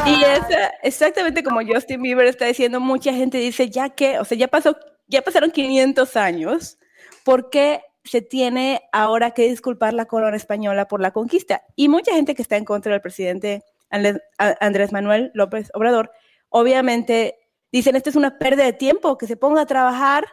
Y 0.07 0.23
es 0.23 0.51
eh, 0.51 0.71
exactamente 0.83 1.43
como 1.43 1.61
Justin 1.67 2.03
Bieber 2.03 2.27
está 2.27 2.45
diciendo, 2.45 2.79
mucha 2.79 3.15
gente 3.15 3.39
dice, 3.39 3.71
ya 3.71 3.89
que, 3.89 4.19
o 4.19 4.27
sea, 4.27 4.37
ya 4.37 4.49
pasó, 4.49 4.77
ya 5.07 5.23
pasaron 5.23 5.51
500 5.51 6.15
años, 6.19 6.77
¿por 7.25 7.51
qué 7.51 7.83
se 8.05 8.23
tiene 8.23 8.83
ahora 8.93 9.33
que 9.33 9.49
disculpar 9.49 9.93
la 9.95 10.05
corona 10.07 10.37
española 10.37 10.87
por 10.87 11.01
la 11.01 11.11
conquista? 11.11 11.65
Y 11.75 11.89
mucha 11.89 12.13
gente 12.13 12.37
que 12.37 12.43
está 12.43 12.57
en 12.57 12.65
contra 12.65 12.93
del 12.93 13.01
presidente 13.01 13.65
Andrés, 13.91 14.21
a- 14.39 14.93
Manuel 14.93 15.31
López 15.35 15.71
Obrador, 15.75 16.13
obviamente 16.51 17.37
dicen, 17.73 17.97
esto 17.97 18.11
es 18.11 18.17
una 18.17 18.39
pérdida 18.39 18.65
de 18.65 18.73
tiempo, 18.73 19.19
que 19.19 19.27
se 19.27 19.37
ponga 19.37 19.63
a 19.63 19.67
trabajar 19.67 20.27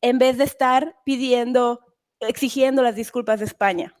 en 0.00 0.18
vez 0.18 0.36
de 0.38 0.44
estar 0.44 0.96
pidiendo, 1.04 1.80
exigiendo 2.20 2.82
las 2.82 2.94
disculpas 2.96 3.38
de 3.40 3.46
España. 3.46 3.94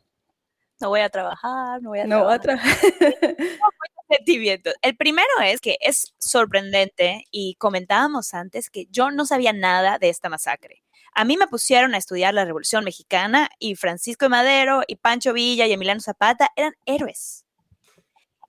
No 0.80 0.90
voy 0.90 1.00
a 1.00 1.08
trabajar, 1.08 1.82
no 1.82 1.90
voy 1.90 2.00
a 2.00 2.06
No, 2.06 2.38
trabajar. 2.38 2.40
otra. 2.40 2.60
sentimientos. 4.08 4.74
El 4.80 4.96
primero 4.96 5.28
es 5.44 5.60
que 5.60 5.76
es 5.80 6.14
sorprendente 6.18 7.24
y 7.30 7.56
comentábamos 7.56 8.32
antes 8.32 8.70
que 8.70 8.86
yo 8.90 9.10
no 9.10 9.26
sabía 9.26 9.52
nada 9.52 9.98
de 9.98 10.08
esta 10.08 10.28
masacre. 10.28 10.82
A 11.14 11.24
mí 11.24 11.36
me 11.36 11.46
pusieron 11.46 11.94
a 11.94 11.98
estudiar 11.98 12.34
la 12.34 12.44
Revolución 12.44 12.84
Mexicana 12.84 13.50
y 13.58 13.74
Francisco 13.76 14.26
de 14.26 14.30
Madero 14.30 14.82
y 14.86 14.96
Pancho 14.96 15.32
Villa 15.32 15.66
y 15.66 15.72
Emiliano 15.72 16.00
Zapata 16.00 16.50
eran 16.56 16.74
héroes. 16.86 17.44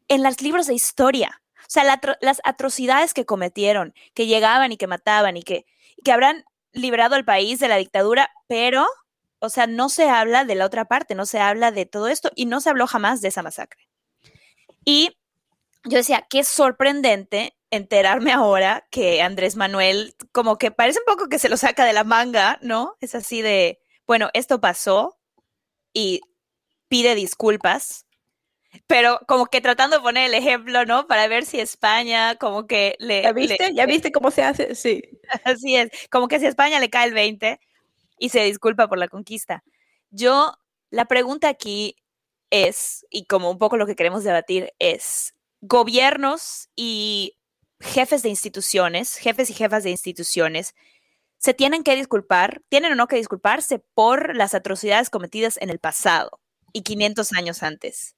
En 0.08 0.24
los 0.24 0.42
libros 0.42 0.68
de 0.68 0.74
historia. 0.74 1.42
O 1.58 1.72
sea, 1.72 1.84
las 2.22 2.42
atrocidades 2.44 3.14
que 3.14 3.26
cometieron, 3.26 3.94
que 4.14 4.26
llegaban 4.26 4.72
y 4.72 4.78
que 4.78 4.88
mataban 4.88 5.38
y 5.38 5.44
que, 5.44 5.66
que 6.04 6.12
habrán 6.12 6.46
liberado 6.72 7.16
al 7.16 7.26
país 7.26 7.60
de 7.60 7.68
la 7.68 7.76
dictadura, 7.76 8.32
pero, 8.48 8.88
o 9.40 9.50
sea, 9.50 9.68
no 9.68 9.90
se 9.90 10.10
habla 10.10 10.46
de 10.46 10.56
la 10.56 10.66
otra 10.66 10.86
parte, 10.86 11.16
no 11.16 11.26
se 11.26 11.40
habla 11.40 11.72
de 11.72 11.86
todo 11.86 12.08
esto 12.08 12.32
y 12.36 12.46
no 12.46 12.62
se 12.62 12.70
habló 12.70 12.88
jamás 12.88 13.22
de 13.22 13.28
esa 13.28 13.44
masacre. 13.44 13.88
Y 14.84 15.18
yo 15.84 15.98
decía, 15.98 16.26
qué 16.30 16.44
sorprendente 16.44 17.56
enterarme 17.72 18.32
ahora 18.32 18.88
que 18.92 19.22
Andrés 19.22 19.56
Manuel, 19.56 20.16
como 20.32 20.58
que 20.58 20.72
parece 20.72 21.00
un 21.00 21.06
poco 21.06 21.30
que 21.30 21.40
se 21.40 21.50
lo 21.50 21.58
saca 21.58 21.86
de 21.86 21.94
la 21.94 22.04
manga, 22.04 22.60
¿no? 22.62 22.96
Es 23.02 23.16
así 23.16 23.42
de, 23.42 23.80
bueno, 24.08 24.30
esto 24.34 24.60
pasó 24.62 25.20
y 25.94 26.22
pide 26.90 27.16
disculpas, 27.16 28.06
pero 28.88 29.20
como 29.28 29.48
que 29.48 29.62
tratando 29.62 29.98
de 29.98 30.04
poner 30.04 30.26
el 30.28 30.36
ejemplo, 30.36 30.86
¿no? 30.86 31.08
Para 31.08 31.28
ver 31.28 31.46
si 31.46 31.60
España 31.60 32.36
como 32.36 32.68
que 32.68 32.96
le... 33.00 33.24
¿Ya 33.24 33.34
le- 33.34 33.34
viste? 33.34 33.74
¿Ya 33.74 33.86
viste 33.88 34.12
cómo 34.12 34.32
se 34.32 34.44
hace? 34.44 34.76
Sí. 34.76 35.02
Así 35.44 35.76
es, 35.76 35.90
como 36.12 36.28
que 36.28 36.40
si 36.40 36.46
a 36.46 36.50
España 36.50 36.80
le 36.80 36.90
cae 36.90 37.08
el 37.08 37.14
20 37.14 37.60
y 38.20 38.30
se 38.30 38.44
disculpa 38.44 38.88
por 38.88 38.98
la 39.00 39.08
conquista. 39.08 39.64
Yo, 40.12 40.54
la 40.92 41.06
pregunta 41.06 41.50
aquí 41.50 41.96
es, 42.52 43.06
y 43.10 43.26
como 43.26 43.52
un 43.52 43.58
poco 43.60 43.78
lo 43.78 43.88
que 43.88 43.96
queremos 43.96 44.24
debatir, 44.24 44.74
es 44.80 45.36
gobiernos 45.62 46.70
y 46.76 47.38
jefes 47.80 48.24
de 48.24 48.30
instituciones, 48.30 49.16
jefes 49.16 49.50
y 49.50 49.54
jefas 49.54 49.84
de 49.84 49.90
instituciones, 49.92 50.76
se 51.38 51.54
tienen 51.54 51.84
que 51.84 51.96
disculpar, 51.96 52.62
tienen 52.70 52.92
o 52.92 52.96
no 52.96 53.08
que 53.08 53.16
disculparse 53.16 53.80
por 53.94 54.36
las 54.36 54.54
atrocidades 54.54 55.10
cometidas 55.10 55.58
en 55.62 55.70
el 55.70 55.80
pasado 55.80 56.42
y 56.74 56.82
500 56.84 57.32
años 57.34 57.64
antes. 57.64 58.16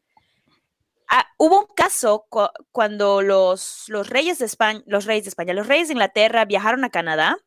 Ah, 1.08 1.28
hubo 1.38 1.60
un 1.60 1.67
caso 1.76 2.26
cu- 2.30 2.47
cuando 2.71 3.21
los, 3.21 3.86
reyes 4.08 4.39
de 4.39 4.45
España, 4.45 4.82
los 4.86 5.06
reyes 5.06 5.26
de 5.26 5.30
España, 5.30 5.54
los 5.54 5.67
reyes 5.67 5.89
de 5.89 5.93
Inglaterra 5.93 6.45
viajaron 6.45 6.84
a 6.84 6.89
Canadá 6.89 7.38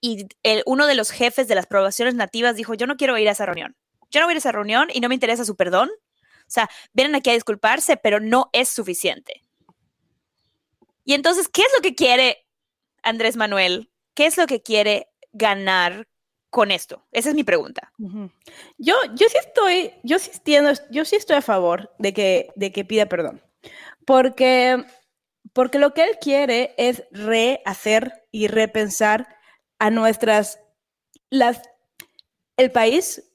y 0.00 0.26
uno 0.66 0.86
de 0.86 0.94
los 0.94 1.10
jefes 1.10 1.48
de 1.48 1.54
las 1.54 1.66
poblaciones 1.66 2.14
nativas 2.14 2.54
dijo, 2.54 2.74
yo 2.74 2.86
no 2.86 2.96
quiero 2.96 3.16
ir 3.18 3.28
a 3.28 3.32
esa 3.32 3.46
reunión. 3.46 3.76
Yo 4.10 4.20
no 4.20 4.26
voy 4.26 4.32
a 4.32 4.34
ir 4.34 4.36
a 4.36 4.40
esa 4.40 4.52
reunión 4.52 4.88
y 4.92 5.00
no 5.00 5.08
me 5.08 5.14
interesa 5.14 5.44
su 5.44 5.56
perdón. 5.56 5.90
O 5.90 6.50
sea, 6.54 6.68
vienen 6.92 7.14
aquí 7.14 7.30
a 7.30 7.34
disculparse, 7.34 7.96
pero 7.96 8.20
no 8.20 8.50
es 8.52 8.68
suficiente. 8.68 9.41
Y 11.04 11.14
entonces, 11.14 11.48
¿qué 11.48 11.62
es 11.62 11.68
lo 11.74 11.82
que 11.82 11.94
quiere 11.94 12.46
Andrés 13.02 13.36
Manuel? 13.36 13.90
¿Qué 14.14 14.26
es 14.26 14.36
lo 14.36 14.46
que 14.46 14.62
quiere 14.62 15.08
ganar 15.32 16.08
con 16.50 16.70
esto? 16.70 17.06
Esa 17.12 17.30
es 17.30 17.34
mi 17.34 17.44
pregunta. 17.44 17.92
Yo, 18.78 18.94
yo 19.14 19.28
sí 19.28 19.36
estoy, 19.38 19.92
yo 20.02 20.18
sí 20.18 20.30
entiendo, 20.34 20.72
yo 20.90 21.04
sí 21.04 21.16
estoy 21.16 21.36
a 21.36 21.42
favor 21.42 21.94
de 21.98 22.12
que, 22.12 22.48
de 22.56 22.72
que 22.72 22.84
pida 22.84 23.06
perdón. 23.06 23.42
Porque, 24.04 24.84
porque 25.52 25.78
lo 25.78 25.94
que 25.94 26.04
él 26.04 26.18
quiere 26.20 26.74
es 26.76 27.04
rehacer 27.10 28.26
y 28.30 28.48
repensar 28.48 29.36
a 29.78 29.90
nuestras, 29.90 30.60
las, 31.30 31.62
el 32.56 32.70
país 32.70 33.32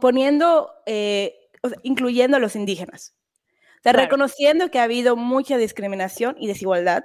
poniendo, 0.00 0.70
eh, 0.86 1.50
incluyendo 1.82 2.36
a 2.36 2.40
los 2.40 2.56
indígenas 2.56 3.14
sea, 3.82 3.92
reconociendo 3.92 4.70
que 4.70 4.78
ha 4.78 4.84
habido 4.84 5.16
mucha 5.16 5.56
discriminación 5.56 6.36
y 6.38 6.46
desigualdad, 6.46 7.04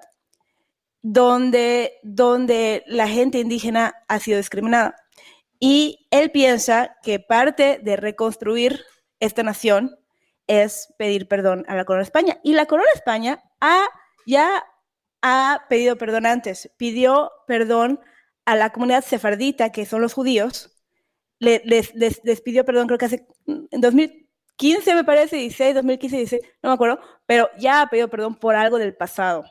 donde, 1.01 1.93
donde 2.03 2.83
la 2.87 3.07
gente 3.07 3.39
indígena 3.39 3.93
ha 4.07 4.19
sido 4.19 4.37
discriminada. 4.37 4.95
Y 5.59 6.07
él 6.11 6.31
piensa 6.31 6.97
que 7.01 7.19
parte 7.19 7.79
de 7.81 7.95
reconstruir 7.95 8.83
esta 9.19 9.43
nación 9.43 9.97
es 10.47 10.93
pedir 10.97 11.27
perdón 11.27 11.65
a 11.67 11.75
la 11.75 11.85
Corona 11.85 12.01
de 12.01 12.07
España. 12.07 12.39
Y 12.43 12.53
la 12.53 12.65
Corona 12.65 12.89
de 12.93 12.97
España 12.97 13.43
ha, 13.61 13.85
ya 14.25 14.65
ha 15.21 15.65
pedido 15.69 15.97
perdón 15.97 16.25
antes. 16.25 16.69
Pidió 16.77 17.31
perdón 17.47 17.99
a 18.45 18.55
la 18.55 18.71
comunidad 18.71 19.03
sefardita, 19.03 19.71
que 19.71 19.85
son 19.85 20.01
los 20.01 20.13
judíos. 20.13 20.71
Les, 21.39 21.63
les, 21.65 21.93
les 21.95 22.41
pidió 22.41 22.65
perdón, 22.65 22.87
creo 22.87 22.97
que 22.97 23.05
hace 23.05 23.27
en 23.47 23.81
2000, 23.81 24.24
15 24.57 24.95
me 24.95 25.03
parece, 25.03 25.37
16, 25.37 25.75
2015, 25.75 26.17
16, 26.17 26.41
no 26.63 26.69
me 26.69 26.73
acuerdo, 26.73 26.99
pero 27.25 27.49
ya 27.57 27.81
ha 27.81 27.87
pedido 27.89 28.09
perdón 28.09 28.35
por 28.35 28.55
algo 28.55 28.77
del 28.77 28.95
pasado. 28.95 29.45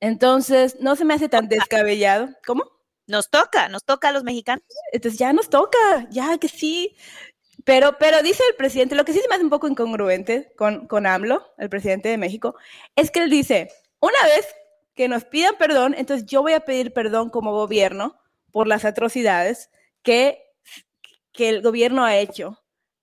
Entonces, 0.00 0.76
no 0.80 0.96
se 0.96 1.04
me 1.04 1.14
hace 1.14 1.28
tan 1.28 1.48
descabellado. 1.48 2.28
¿Cómo? 2.46 2.64
Nos 3.06 3.30
toca, 3.30 3.68
nos 3.68 3.84
toca 3.84 4.08
a 4.08 4.12
los 4.12 4.24
mexicanos. 4.24 4.64
Entonces 4.92 5.18
ya 5.18 5.32
nos 5.32 5.48
toca, 5.48 6.08
ya 6.10 6.36
que 6.38 6.48
sí. 6.48 6.96
Pero, 7.64 7.98
pero 7.98 8.22
dice 8.22 8.42
el 8.48 8.56
presidente, 8.56 8.94
lo 8.94 9.04
que 9.04 9.12
sí 9.12 9.20
se 9.20 9.28
me 9.28 9.34
hace 9.34 9.44
un 9.44 9.50
poco 9.50 9.68
incongruente 9.68 10.52
con, 10.56 10.86
con 10.86 11.06
AMLO, 11.06 11.54
el 11.58 11.68
presidente 11.68 12.08
de 12.08 12.18
México, 12.18 12.56
es 12.96 13.10
que 13.10 13.20
él 13.20 13.30
dice, 13.30 13.70
una 14.00 14.22
vez 14.24 14.46
que 14.94 15.08
nos 15.08 15.24
pidan 15.24 15.56
perdón, 15.58 15.94
entonces 15.96 16.26
yo 16.26 16.42
voy 16.42 16.54
a 16.54 16.60
pedir 16.60 16.92
perdón 16.92 17.30
como 17.30 17.52
gobierno 17.52 18.18
por 18.52 18.66
las 18.66 18.84
atrocidades 18.84 19.70
que, 20.02 20.42
que 21.32 21.48
el 21.48 21.62
gobierno 21.62 22.04
ha 22.04 22.16
hecho 22.16 22.58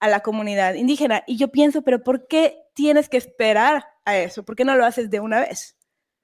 a 0.06 0.10
la 0.10 0.22
comunidad 0.22 0.74
indígena. 0.76 1.24
Y 1.28 1.38
yo 1.38 1.50
pienso, 1.50 1.82
pero 1.82 2.04
¿por 2.04 2.28
qué 2.28 2.58
tienes 2.74 3.10
que 3.10 3.18
esperar 3.18 3.86
a 4.06 4.18
eso? 4.18 4.44
¿Por 4.44 4.56
qué 4.56 4.64
no 4.66 4.76
lo 4.76 4.86
haces 4.86 5.10
de 5.10 5.20
una 5.20 5.40
vez? 5.42 5.76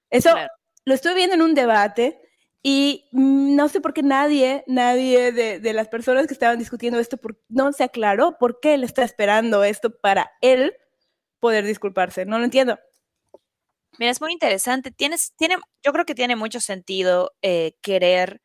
Eso 0.10 0.32
Claro. 0.32 0.50
lo 0.86 0.94
estoy 0.94 1.14
viendo 1.16 1.36
en 1.36 1.42
un 1.42 1.54
debate 1.56 2.20
y 2.64 3.08
no 3.12 3.68
sé 3.70 3.82
por 3.82 3.94
qué 3.94 4.04
nadie, 4.04 4.64
nadie 4.68 5.32
de, 5.32 5.60
de 5.60 5.74
las 5.74 5.88
personas 5.88 6.28
que 6.28 6.34
estaban 6.34 6.60
discutiendo 6.60 7.00
esto 7.00 7.18
por- 7.18 7.42
no 7.50 7.72
se 7.74 7.84
aclaró 7.84 8.38
por 8.38 8.60
qué 8.60 8.76
él 8.76 8.84
está 8.84 9.04
esperando 9.04 9.64
esto 9.64 9.90
para 10.00 10.32
él 10.42 10.74
poder 11.40 11.66
disculparse. 11.66 12.26
No 12.26 12.38
lo 12.38 12.46
entiendo. 12.46 12.78
Mira, 13.98 14.12
es 14.12 14.22
muy 14.22 14.32
interesante. 14.32 14.92
Tienes, 14.92 15.34
tiene, 15.38 15.58
yo 15.84 15.92
creo 15.92 16.06
que 16.06 16.16
tiene 16.16 16.36
mucho 16.36 16.60
sentido 16.60 17.34
eh, 17.42 17.74
querer 17.82 18.42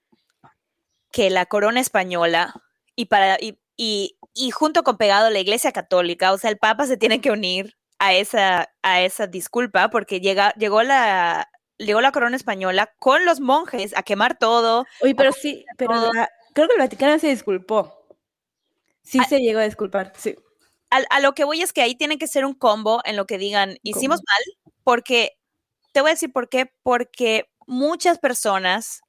que 1.13 1.31
la 1.31 1.47
corona 1.47 1.81
española 1.81 2.55
y 2.95 3.07
para 3.07 3.37
y, 3.41 3.59
y, 3.77 4.19
y 4.37 4.51
junto 4.53 4.85
con 4.85 4.99
pegado 4.99 5.31
la 5.31 5.41
Iglesia 5.41 5.73
Católica, 5.73 6.33
o 6.33 6.39
sea, 6.39 6.51
el 6.51 6.59
Papa 6.59 6.87
se 6.87 6.97
tiene 6.97 7.21
que 7.21 7.31
unir 7.33 7.75
a 7.99 8.15
esa 8.15 8.71
a 8.83 9.01
esa 9.03 9.27
disculpa 9.27 9.89
porque 9.91 10.21
llega 10.21 10.53
llegó 10.55 10.83
la 10.83 11.49
llegó 11.79 12.01
la 12.03 12.13
corona 12.13 12.37
española 12.37 12.93
con 12.99 13.25
los 13.25 13.41
monjes 13.41 13.97
a 13.97 14.03
quemar 14.03 14.39
todo. 14.39 14.85
Oye, 15.03 15.15
pero 15.15 15.33
sí, 15.33 15.65
pero 15.79 16.13
la- 16.13 16.31
creo 16.55 16.69
que 16.69 16.75
el 16.75 16.81
Vaticano 16.81 17.19
se 17.19 17.29
disculpó. 17.29 17.93
Sí 19.03 19.21
se 19.29 19.41
llegó 19.41 19.61
a 19.61 19.65
disculpar, 19.65 20.13
sí. 20.17 20.35
a, 20.91 20.99
a 21.11 21.21
lo 21.21 21.33
que 21.35 21.45
voy 21.45 21.63
es 21.63 21.73
que 21.73 21.83
ahí 21.83 21.95
tiene 21.95 22.19
que 22.19 22.27
ser 22.27 22.45
un 22.45 22.55
combo 22.55 23.01
en 23.05 23.17
lo 23.17 23.27
que 23.27 23.39
digan, 23.39 23.79
hicimos 23.83 24.21
mal, 24.27 24.73
porque, 24.85 25.39
te 25.93 26.01
voy 26.01 26.11
a 26.11 26.15
decir 26.15 26.33
por 26.33 26.49
qué, 26.49 26.73
porque 26.83 27.49
muchas 27.67 28.19
personas 28.19 29.01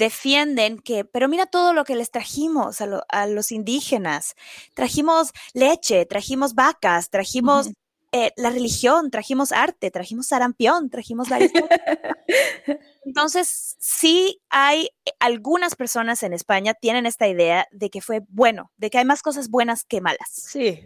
defienden 0.00 0.80
que, 0.80 1.04
pero 1.04 1.28
mira 1.28 1.46
todo 1.46 1.72
lo 1.72 1.84
que 1.84 1.94
les 1.94 2.10
trajimos 2.10 2.80
a, 2.80 2.86
lo- 2.86 3.04
a 3.08 3.28
los 3.28 3.52
indígenas. 3.52 4.34
Trajimos 4.74 5.30
leche, 5.54 6.04
trajimos 6.06 6.54
vacas, 6.56 7.10
trajimos 7.10 7.68
eh, 8.10 8.32
la 8.36 8.50
religión, 8.50 9.12
trajimos 9.12 9.52
arte, 9.52 9.92
trajimos 9.92 10.26
sarampión, 10.26 10.90
trajimos 10.90 11.28
la 11.30 11.38
Entonces, 13.04 13.76
sí 13.78 14.40
hay 14.50 14.90
eh, 15.04 15.12
algunas 15.20 15.76
personas 15.76 16.22
en 16.22 16.32
España 16.32 16.74
tienen 16.74 17.06
esta 17.06 17.28
idea 17.28 17.66
de 17.70 17.90
que 17.90 18.00
fue 18.00 18.22
bueno, 18.28 18.72
de 18.76 18.90
que 18.90 18.98
hay 18.98 19.04
más 19.04 19.22
cosas 19.22 19.48
buenas 19.48 19.84
que 19.84 20.00
malas. 20.00 20.28
Sí. 20.32 20.80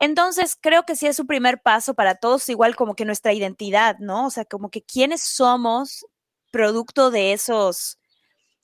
Entonces, 0.00 0.56
creo 0.60 0.84
que 0.84 0.96
sí 0.96 1.06
es 1.06 1.18
un 1.18 1.26
primer 1.26 1.60
paso 1.60 1.94
para 1.94 2.14
todos, 2.14 2.48
igual 2.48 2.76
como 2.76 2.94
que 2.94 3.04
nuestra 3.04 3.32
identidad, 3.32 3.98
¿no? 3.98 4.26
O 4.26 4.30
sea, 4.30 4.44
como 4.44 4.70
que 4.70 4.82
quiénes 4.82 5.22
somos 5.22 6.06
producto 6.52 7.10
de 7.10 7.32
esos, 7.32 7.98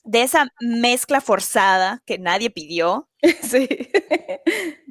de 0.04 0.22
esa 0.22 0.48
mezcla 0.60 1.20
forzada 1.20 2.02
que 2.06 2.18
nadie 2.18 2.50
pidió, 2.50 3.08
Sí. 3.42 3.68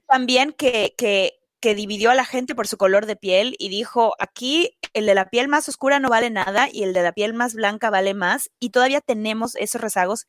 también 0.08 0.52
que, 0.54 0.93
que, 0.97 1.34
que 1.60 1.76
dividió 1.76 2.12
a 2.12 2.15
la 2.15 2.26
gente 2.26 2.56
por 2.56 2.67
su 2.67 2.78
color 2.78 3.06
de 3.06 3.15
piel 3.15 3.56
y 3.60 3.69
dijo, 3.69 4.13
aquí 4.19 4.78
el 4.93 5.06
de 5.06 5.15
la 5.15 5.30
piel 5.30 5.47
más 5.47 5.69
oscura 5.69 5.99
no 5.99 6.10
vale 6.10 6.30
nada 6.30 6.67
y 6.71 6.84
el 6.84 6.93
de 6.93 7.04
la 7.04 7.13
piel 7.13 7.34
más 7.34 7.54
blanca 7.56 7.89
vale 7.89 8.13
más 8.13 8.49
y 8.60 8.69
todavía 8.71 9.02
tenemos 9.02 9.56
esos 9.56 9.82
rezagos. 9.82 10.28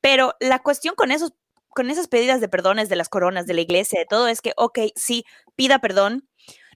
Pero 0.00 0.34
la 0.40 0.60
cuestión 0.60 0.94
con 0.96 1.10
esos 1.12 1.32
con 1.70 1.90
esas 1.90 2.08
pedidas 2.08 2.40
de 2.40 2.48
perdones 2.48 2.88
de 2.88 2.96
las 2.96 3.08
coronas, 3.10 3.46
de 3.46 3.54
la 3.54 3.60
iglesia, 3.62 4.00
de 4.00 4.06
todo, 4.06 4.28
es 4.28 4.40
que, 4.42 4.52
ok, 4.56 4.78
sí, 4.96 5.24
pida 5.56 5.78
perdón, 5.80 6.28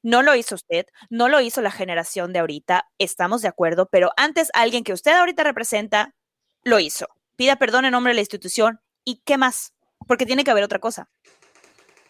no 0.03 0.23
lo 0.23 0.35
hizo 0.37 0.55
usted, 0.57 0.87
no 1.11 1.29
lo 1.29 1.41
hizo 1.41 1.63
la 1.63 1.71
generación 1.71 2.33
de 2.35 2.41
ahorita, 2.41 2.87
estamos 2.99 3.43
de 3.43 3.49
acuerdo, 3.49 3.89
pero 3.91 4.11
antes 4.17 4.51
alguien 4.55 4.85
que 4.85 4.93
usted 4.93 5.13
ahorita 5.13 5.43
representa 5.45 6.15
lo 6.65 6.81
hizo. 6.81 7.07
Pida 7.41 7.57
perdón 7.57 7.87
en 7.87 7.93
nombre 7.93 8.11
de 8.11 8.17
la 8.17 8.21
institución 8.21 8.83
y 9.03 9.23
qué 9.25 9.39
más, 9.39 9.73
porque 10.07 10.27
tiene 10.27 10.45
que 10.45 10.51
haber 10.51 10.63
otra 10.63 10.79
cosa. 10.79 11.09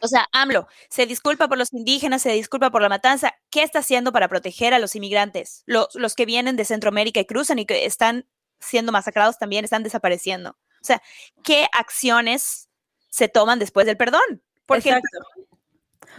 O 0.00 0.08
sea, 0.08 0.26
AMLO 0.32 0.66
se 0.88 1.06
disculpa 1.06 1.46
por 1.46 1.56
los 1.56 1.72
indígenas, 1.72 2.22
se 2.22 2.32
disculpa 2.32 2.70
por 2.72 2.82
la 2.82 2.88
matanza. 2.88 3.36
¿Qué 3.48 3.62
está 3.62 3.78
haciendo 3.78 4.10
para 4.10 4.26
proteger 4.26 4.74
a 4.74 4.80
los 4.80 4.96
inmigrantes? 4.96 5.62
Los, 5.66 5.94
los 5.94 6.16
que 6.16 6.26
vienen 6.26 6.56
de 6.56 6.64
Centroamérica 6.64 7.20
y 7.20 7.26
cruzan 7.26 7.60
y 7.60 7.64
que 7.64 7.84
están 7.86 8.26
siendo 8.58 8.90
masacrados 8.90 9.38
también, 9.38 9.64
están 9.64 9.84
desapareciendo. 9.84 10.50
O 10.50 10.84
sea, 10.84 11.00
¿qué 11.44 11.68
acciones 11.78 12.68
se 13.08 13.28
toman 13.28 13.60
después 13.60 13.86
del 13.86 13.96
perdón? 13.96 14.42
Porque, 14.66 14.88
el 14.88 14.96
Exacto. 14.96 15.08
perdón- 15.12 15.60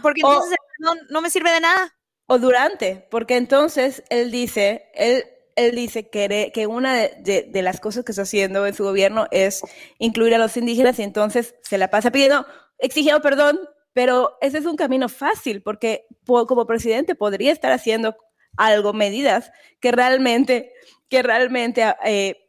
porque 0.00 0.20
O- 0.24 0.32
entonces 0.32 0.52
el 0.52 0.78
perdón 0.78 1.06
no 1.10 1.20
me 1.20 1.28
sirve 1.28 1.50
de 1.52 1.60
nada. 1.60 1.94
O 2.28 2.38
durante, 2.38 3.06
porque 3.10 3.36
entonces 3.36 4.04
él 4.08 4.30
dice, 4.30 4.90
él, 4.94 5.26
él 5.56 5.74
dice 5.74 6.08
que, 6.08 6.66
una 6.66 6.94
de, 6.96 7.50
las 7.62 7.80
cosas 7.80 8.04
que 8.04 8.12
está 8.12 8.22
haciendo 8.22 8.66
en 8.66 8.74
su 8.74 8.84
gobierno 8.84 9.26
es 9.30 9.62
incluir 9.98 10.34
a 10.34 10.38
los 10.38 10.56
indígenas 10.56 10.98
y 10.98 11.02
entonces 11.02 11.54
se 11.62 11.78
la 11.78 11.88
pasa 11.90 12.10
pidiendo, 12.10 12.46
exigiendo 12.78 13.20
perdón, 13.22 13.58
pero 13.92 14.36
ese 14.40 14.58
es 14.58 14.66
un 14.66 14.76
camino 14.76 15.08
fácil 15.08 15.62
porque 15.62 16.06
po- 16.24 16.46
como 16.46 16.66
presidente 16.66 17.14
podría 17.14 17.52
estar 17.52 17.72
haciendo 17.72 18.16
algo, 18.56 18.92
medidas 18.92 19.50
que 19.80 19.92
realmente, 19.92 20.72
que 21.08 21.22
realmente 21.22 21.84
eh, 22.04 22.48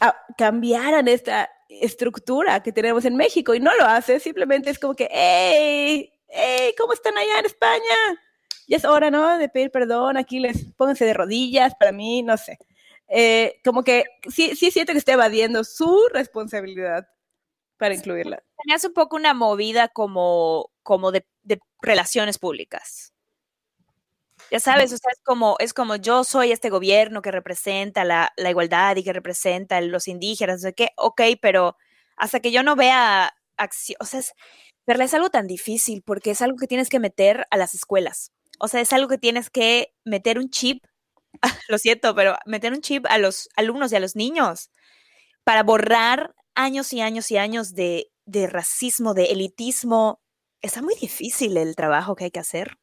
a- 0.00 0.16
cambiaran 0.38 1.08
esta 1.08 1.50
estructura 1.68 2.62
que 2.62 2.72
tenemos 2.72 3.04
en 3.04 3.16
México 3.16 3.54
y 3.54 3.60
no 3.60 3.74
lo 3.76 3.84
hace, 3.84 4.20
simplemente 4.20 4.70
es 4.70 4.78
como 4.78 4.94
que, 4.94 5.08
hey, 5.10 6.12
hey, 6.28 6.74
¿cómo 6.78 6.92
están 6.92 7.16
allá 7.18 7.40
en 7.40 7.46
España? 7.46 8.22
Ya 8.66 8.76
es 8.78 8.84
hora, 8.84 9.10
¿no? 9.10 9.38
De 9.38 9.48
pedir 9.48 9.70
perdón, 9.70 10.16
aquí 10.16 10.40
les 10.40 10.64
pónganse 10.74 11.04
de 11.04 11.14
rodillas, 11.14 11.74
para 11.76 11.92
mí, 11.92 12.22
no 12.22 12.36
sé. 12.36 12.58
Eh, 13.08 13.60
como 13.64 13.84
que 13.84 14.04
sí, 14.28 14.56
sí 14.56 14.70
siento 14.70 14.92
que 14.92 14.98
está 14.98 15.12
evadiendo 15.12 15.64
su 15.64 16.08
responsabilidad 16.12 17.08
para 17.78 17.94
incluirla. 17.94 18.42
Me 18.66 18.74
hace 18.74 18.88
un 18.88 18.94
poco 18.94 19.16
una 19.16 19.34
movida 19.34 19.88
como, 19.88 20.70
como 20.82 21.12
de, 21.12 21.26
de 21.42 21.60
relaciones 21.82 22.38
públicas. 22.38 23.12
Ya 24.50 24.60
sabes, 24.60 24.92
o 24.92 24.96
sea, 24.96 25.10
es 25.12 25.20
como, 25.24 25.56
es 25.58 25.74
como 25.74 25.96
yo 25.96 26.22
soy 26.22 26.52
este 26.52 26.70
gobierno 26.70 27.20
que 27.20 27.32
representa 27.32 28.04
la, 28.04 28.32
la 28.36 28.50
igualdad 28.50 28.94
y 28.96 29.02
que 29.02 29.12
representa 29.12 29.80
los 29.80 30.06
indígenas, 30.06 30.62
no 30.62 30.68
sé 30.68 30.74
qué, 30.74 30.90
ok, 30.96 31.20
pero 31.40 31.76
hasta 32.16 32.38
que 32.40 32.52
yo 32.52 32.62
no 32.62 32.76
vea 32.76 33.34
acción, 33.56 33.96
o 34.00 34.04
sea, 34.04 34.20
es, 34.20 34.34
verla 34.86 35.04
es 35.04 35.14
algo 35.14 35.30
tan 35.30 35.48
difícil 35.48 36.02
porque 36.02 36.30
es 36.30 36.42
algo 36.42 36.58
que 36.58 36.68
tienes 36.68 36.88
que 36.88 37.00
meter 37.00 37.46
a 37.50 37.56
las 37.56 37.74
escuelas. 37.74 38.32
O 38.58 38.68
sea, 38.68 38.80
es 38.80 38.92
algo 38.92 39.08
que 39.08 39.18
tienes 39.18 39.50
que 39.50 39.94
meter 40.04 40.38
un 40.38 40.50
chip, 40.50 40.84
lo 41.68 41.78
siento, 41.78 42.14
pero 42.14 42.36
meter 42.46 42.72
un 42.72 42.80
chip 42.80 43.06
a 43.08 43.18
los 43.18 43.48
alumnos 43.56 43.92
y 43.92 43.96
a 43.96 44.00
los 44.00 44.16
niños 44.16 44.70
para 45.44 45.62
borrar 45.62 46.34
años 46.54 46.92
y 46.92 47.00
años 47.00 47.30
y 47.30 47.36
años 47.36 47.74
de, 47.74 48.10
de 48.24 48.46
racismo, 48.46 49.14
de 49.14 49.26
elitismo. 49.26 50.20
Está 50.60 50.82
muy 50.82 50.94
difícil 51.00 51.56
el 51.56 51.76
trabajo 51.76 52.16
que 52.16 52.24
hay 52.24 52.30
que 52.30 52.40
hacer. 52.40 52.78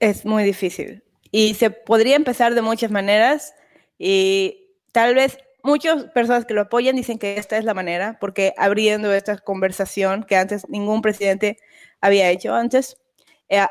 Es 0.00 0.24
muy 0.24 0.44
difícil. 0.44 1.02
Y 1.30 1.54
se 1.54 1.70
podría 1.70 2.16
empezar 2.16 2.54
de 2.54 2.62
muchas 2.62 2.90
maneras 2.90 3.54
y 3.98 4.70
tal 4.92 5.14
vez 5.14 5.38
muchas 5.62 6.04
personas 6.04 6.46
que 6.46 6.54
lo 6.54 6.62
apoyan 6.62 6.96
dicen 6.96 7.18
que 7.18 7.36
esta 7.36 7.58
es 7.58 7.64
la 7.64 7.74
manera, 7.74 8.18
porque 8.20 8.54
abriendo 8.56 9.12
esta 9.12 9.36
conversación 9.38 10.24
que 10.24 10.36
antes 10.36 10.68
ningún 10.68 11.02
presidente 11.02 11.58
había 12.00 12.30
hecho 12.30 12.54
antes, 12.54 12.96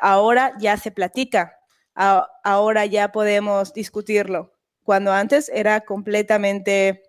ahora 0.02 0.54
ya 0.60 0.78
se 0.78 0.92
platica, 0.92 1.58
ahora 1.96 2.86
ya 2.86 3.12
podemos 3.12 3.74
discutirlo, 3.74 4.54
cuando 4.84 5.12
antes 5.12 5.50
era 5.50 5.82
completamente 5.82 7.04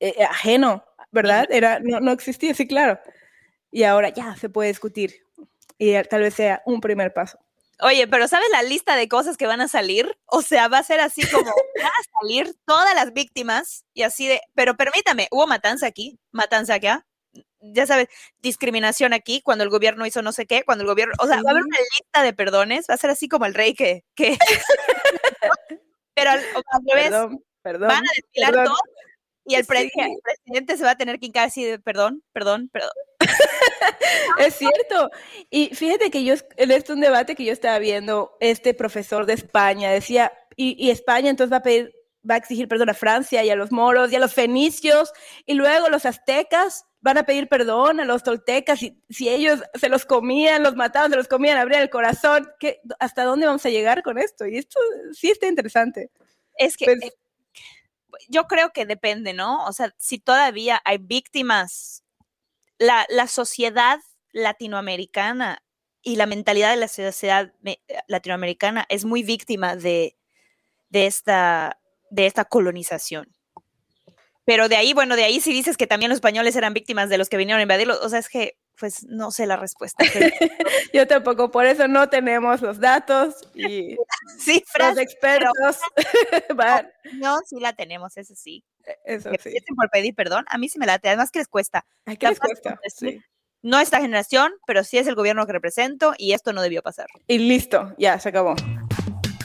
eh, 0.00 0.24
ajeno, 0.24 0.84
¿verdad? 1.10 1.46
Era, 1.50 1.78
no, 1.80 2.00
no 2.00 2.12
existía, 2.12 2.54
sí, 2.54 2.66
claro. 2.66 2.98
Y 3.70 3.84
ahora 3.84 4.08
ya 4.08 4.34
se 4.36 4.48
puede 4.48 4.68
discutir 4.68 5.14
y 5.78 5.90
eh, 5.90 6.04
tal 6.04 6.22
vez 6.22 6.34
sea 6.34 6.62
un 6.66 6.80
primer 6.80 7.12
paso. 7.12 7.38
Oye, 7.82 8.06
pero 8.06 8.28
¿sabes 8.28 8.48
la 8.52 8.62
lista 8.62 8.96
de 8.96 9.08
cosas 9.08 9.36
que 9.36 9.46
van 9.46 9.62
a 9.62 9.68
salir? 9.68 10.18
O 10.26 10.42
sea, 10.42 10.68
va 10.68 10.78
a 10.78 10.82
ser 10.82 11.00
así 11.00 11.22
como 11.30 11.50
van 11.76 11.86
a 11.86 12.20
salir 12.20 12.54
todas 12.66 12.94
las 12.94 13.12
víctimas 13.12 13.84
y 13.94 14.02
así 14.02 14.26
de, 14.26 14.40
pero 14.54 14.76
permítame, 14.76 15.28
hubo 15.30 15.46
matanza 15.46 15.86
aquí, 15.86 16.18
matanza 16.30 16.74
acá, 16.74 17.06
ya 17.60 17.86
sabes, 17.86 18.08
discriminación 18.40 19.12
aquí, 19.12 19.40
cuando 19.42 19.64
el 19.64 19.70
gobierno 19.70 20.06
hizo 20.06 20.22
no 20.22 20.32
sé 20.32 20.46
qué, 20.46 20.62
cuando 20.64 20.82
el 20.82 20.88
gobierno, 20.88 21.14
o 21.18 21.26
sea, 21.26 21.36
va 21.42 21.50
a 21.50 21.52
haber 21.52 21.62
una 21.64 21.78
lista 21.78 22.22
de 22.22 22.32
perdones, 22.32 22.86
va 22.88 22.94
a 22.94 22.98
ser 22.98 23.10
así 23.10 23.28
como 23.28 23.46
el 23.46 23.54
rey 23.54 23.74
que, 23.74 24.04
que 24.14 24.36
pero 26.14 26.30
al, 26.30 26.38
al 26.38 26.82
revés, 26.88 27.10
Perdón, 27.10 27.44
perdón. 27.62 27.88
van 27.88 28.04
a 28.04 28.10
desfilar 28.16 28.50
perdón. 28.50 28.66
todos 28.66 28.80
y 29.46 29.54
el, 29.54 29.64
pre- 29.66 29.80
Sí. 29.82 29.90
el 29.96 30.18
presidente 30.22 30.76
se 30.76 30.84
va 30.84 30.90
a 30.92 30.96
tener 30.96 31.18
que 31.18 31.26
hincar 31.26 31.46
así 31.48 31.64
de 31.64 31.78
perdón, 31.78 32.22
perdón, 32.32 32.68
perdón. 32.72 32.90
Es 34.38 34.54
cierto. 34.56 35.10
Y 35.50 35.74
fíjate 35.74 36.10
que 36.10 36.24
yo, 36.24 36.34
en 36.56 36.70
este 36.70 36.92
un 36.92 37.00
debate 37.00 37.34
que 37.34 37.44
yo 37.44 37.52
estaba 37.52 37.78
viendo, 37.78 38.36
este 38.40 38.74
profesor 38.74 39.26
de 39.26 39.34
España 39.34 39.90
decía, 39.90 40.32
y, 40.56 40.76
y 40.84 40.90
España 40.90 41.30
entonces 41.30 41.52
va 41.52 41.58
a 41.58 41.62
pedir, 41.62 41.92
va 42.28 42.34
a 42.34 42.38
exigir 42.38 42.68
perdón 42.68 42.90
a 42.90 42.94
Francia 42.94 43.42
y 43.44 43.50
a 43.50 43.56
los 43.56 43.72
moros 43.72 44.12
y 44.12 44.16
a 44.16 44.20
los 44.20 44.34
fenicios, 44.34 45.12
y 45.46 45.54
luego 45.54 45.88
los 45.88 46.04
aztecas 46.06 46.84
van 47.00 47.16
a 47.16 47.22
pedir 47.24 47.48
perdón 47.48 47.98
a 48.00 48.04
los 48.04 48.22
toltecas, 48.22 48.82
y 48.82 48.98
si 49.08 49.28
ellos 49.30 49.62
se 49.74 49.88
los 49.88 50.04
comían, 50.04 50.62
los 50.62 50.76
mataban, 50.76 51.10
se 51.10 51.16
los 51.16 51.28
comían, 51.28 51.56
abrían 51.56 51.80
el 51.82 51.88
corazón, 51.90 52.48
¿qué, 52.58 52.80
¿hasta 52.98 53.24
dónde 53.24 53.46
vamos 53.46 53.64
a 53.64 53.70
llegar 53.70 54.02
con 54.02 54.18
esto? 54.18 54.46
Y 54.46 54.58
esto 54.58 54.78
sí 55.12 55.30
está 55.30 55.46
interesante. 55.46 56.10
Es 56.58 56.76
que 56.76 56.84
Pues- 56.84 57.02
eh, 57.04 57.12
yo 58.28 58.44
creo 58.48 58.70
que 58.72 58.84
depende, 58.86 59.32
¿no? 59.32 59.64
O 59.66 59.72
sea, 59.72 59.94
si 59.96 60.18
todavía 60.18 60.82
hay 60.84 60.98
víctimas, 60.98 62.02
la, 62.78 63.06
la 63.08 63.26
sociedad 63.28 63.98
latinoamericana 64.32 65.62
y 66.02 66.16
la 66.16 66.26
mentalidad 66.26 66.70
de 66.70 66.76
la 66.76 66.88
sociedad 66.88 67.52
me- 67.62 67.80
latinoamericana 68.08 68.84
es 68.88 69.04
muy 69.04 69.22
víctima 69.22 69.74
de, 69.76 70.16
de, 70.90 71.06
esta, 71.06 71.79
de 72.10 72.26
esta 72.26 72.44
colonización. 72.44 73.34
Pero 74.44 74.68
de 74.68 74.76
ahí, 74.76 74.94
bueno, 74.94 75.16
de 75.16 75.24
ahí 75.24 75.40
si 75.40 75.52
dices 75.52 75.76
que 75.76 75.86
también 75.86 76.08
los 76.08 76.16
españoles 76.16 76.56
eran 76.56 76.74
víctimas 76.74 77.08
de 77.08 77.18
los 77.18 77.28
que 77.28 77.36
vinieron 77.36 77.60
a 77.60 77.62
invadirlos, 77.62 78.00
o 78.02 78.08
sea, 78.08 78.18
es 78.18 78.28
que, 78.28 78.56
pues, 78.78 79.04
no 79.04 79.30
sé 79.30 79.46
la 79.46 79.56
respuesta. 79.56 80.04
pero 80.12 80.26
Yo 80.92 81.06
tampoco, 81.06 81.50
por 81.50 81.66
eso 81.66 81.86
no 81.86 82.08
tenemos 82.08 82.60
los 82.60 82.80
datos 82.80 83.34
y 83.54 83.96
cifras, 84.40 84.96
los 84.96 85.04
expertos 85.04 85.78
van, 86.56 86.90
no, 87.14 87.38
sí 87.46 87.60
la 87.60 87.74
tenemos, 87.74 88.16
eso 88.16 88.34
sí. 88.34 88.64
eso 89.04 89.30
Que 89.30 89.38
sí. 89.38 89.74
por 89.76 89.88
pedir 89.90 90.14
perdón, 90.14 90.44
a 90.48 90.58
mí 90.58 90.68
sí 90.68 90.78
me 90.80 90.86
late, 90.86 91.08
además 91.08 91.30
que 91.30 91.38
les 91.38 91.48
cuesta. 91.48 91.86
Ay, 92.06 92.16
¿qué 92.16 92.28
les 92.28 92.40
cuesta? 92.40 92.80
Sí. 92.88 93.20
no 93.62 93.78
esta 93.78 94.00
generación, 94.00 94.52
pero 94.66 94.82
sí 94.82 94.98
es 94.98 95.06
el 95.06 95.14
gobierno 95.14 95.46
que 95.46 95.52
represento 95.52 96.14
y 96.18 96.32
esto 96.32 96.52
no 96.52 96.62
debió 96.62 96.82
pasar. 96.82 97.06
Y 97.28 97.38
listo, 97.38 97.94
ya 97.98 98.18
se 98.18 98.30
acabó. 98.30 98.56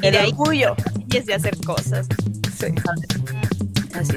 Y 0.02 0.08
El 0.08 0.14
de 0.14 0.20
ahí 0.20 0.32
orgullo. 0.32 0.76
y 1.10 1.18
es 1.18 1.26
de 1.28 1.36
hacer 1.36 1.58
cosas. 1.64 2.08
so 2.56 2.68
you 2.68 2.76
found 2.80 3.04
it 3.04 3.96
as. 3.96 4.10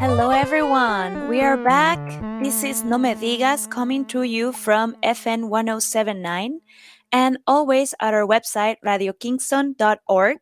Hello, 0.00 0.30
everyone. 0.30 1.28
We 1.28 1.40
are 1.40 1.56
back. 1.56 1.98
This 2.42 2.62
is 2.62 2.84
No 2.84 2.98
Me 2.98 3.14
Digas 3.14 3.68
coming 3.68 4.04
to 4.06 4.22
you 4.22 4.52
from 4.52 4.94
FM 5.02 5.48
1079 5.48 6.60
and 7.12 7.38
always 7.46 7.94
at 8.00 8.14
our 8.14 8.26
website, 8.26 8.76
radiokingston.org. 8.84 10.38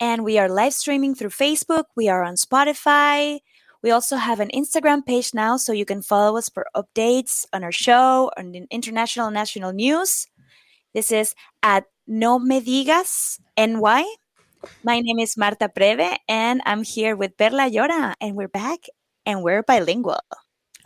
And 0.00 0.24
we 0.24 0.38
are 0.38 0.48
live 0.48 0.74
streaming 0.74 1.14
through 1.14 1.30
Facebook. 1.30 1.84
We 1.96 2.08
are 2.08 2.22
on 2.22 2.34
Spotify, 2.34 3.40
we 3.82 3.92
also 3.92 4.16
have 4.16 4.40
an 4.40 4.50
Instagram 4.50 5.06
page 5.06 5.34
now, 5.34 5.56
so 5.56 5.72
you 5.72 5.84
can 5.84 6.02
follow 6.02 6.36
us 6.36 6.48
for 6.48 6.66
updates 6.74 7.46
on 7.52 7.62
our 7.62 7.70
show, 7.70 8.28
on 8.36 8.66
international 8.70 9.28
and 9.28 9.34
national 9.34 9.72
news. 9.72 10.26
This 10.94 11.12
is 11.12 11.34
at 11.62 11.84
No 12.08 12.40
Me 12.40 12.60
Digas 12.60 13.38
NY. 13.56 14.04
My 14.82 14.98
name 14.98 15.20
is 15.20 15.36
Marta 15.36 15.68
Preve, 15.68 16.16
and 16.28 16.60
I'm 16.66 16.82
here 16.82 17.14
with 17.14 17.36
Perla 17.36 17.70
Llora, 17.70 18.14
and 18.20 18.34
we're 18.34 18.48
back, 18.48 18.80
and 19.24 19.44
we're 19.44 19.62
bilingual. 19.62 20.18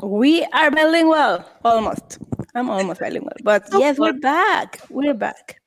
We 0.02 0.44
are 0.52 0.70
bilingual, 0.70 1.44
almost. 1.64 2.18
I'm 2.54 2.68
almost 2.68 3.00
bilingual, 3.00 3.32
but 3.42 3.64
yes, 3.72 3.98
we're 3.98 4.20
back. 4.20 4.82
We're 4.90 5.14
back. 5.14 5.61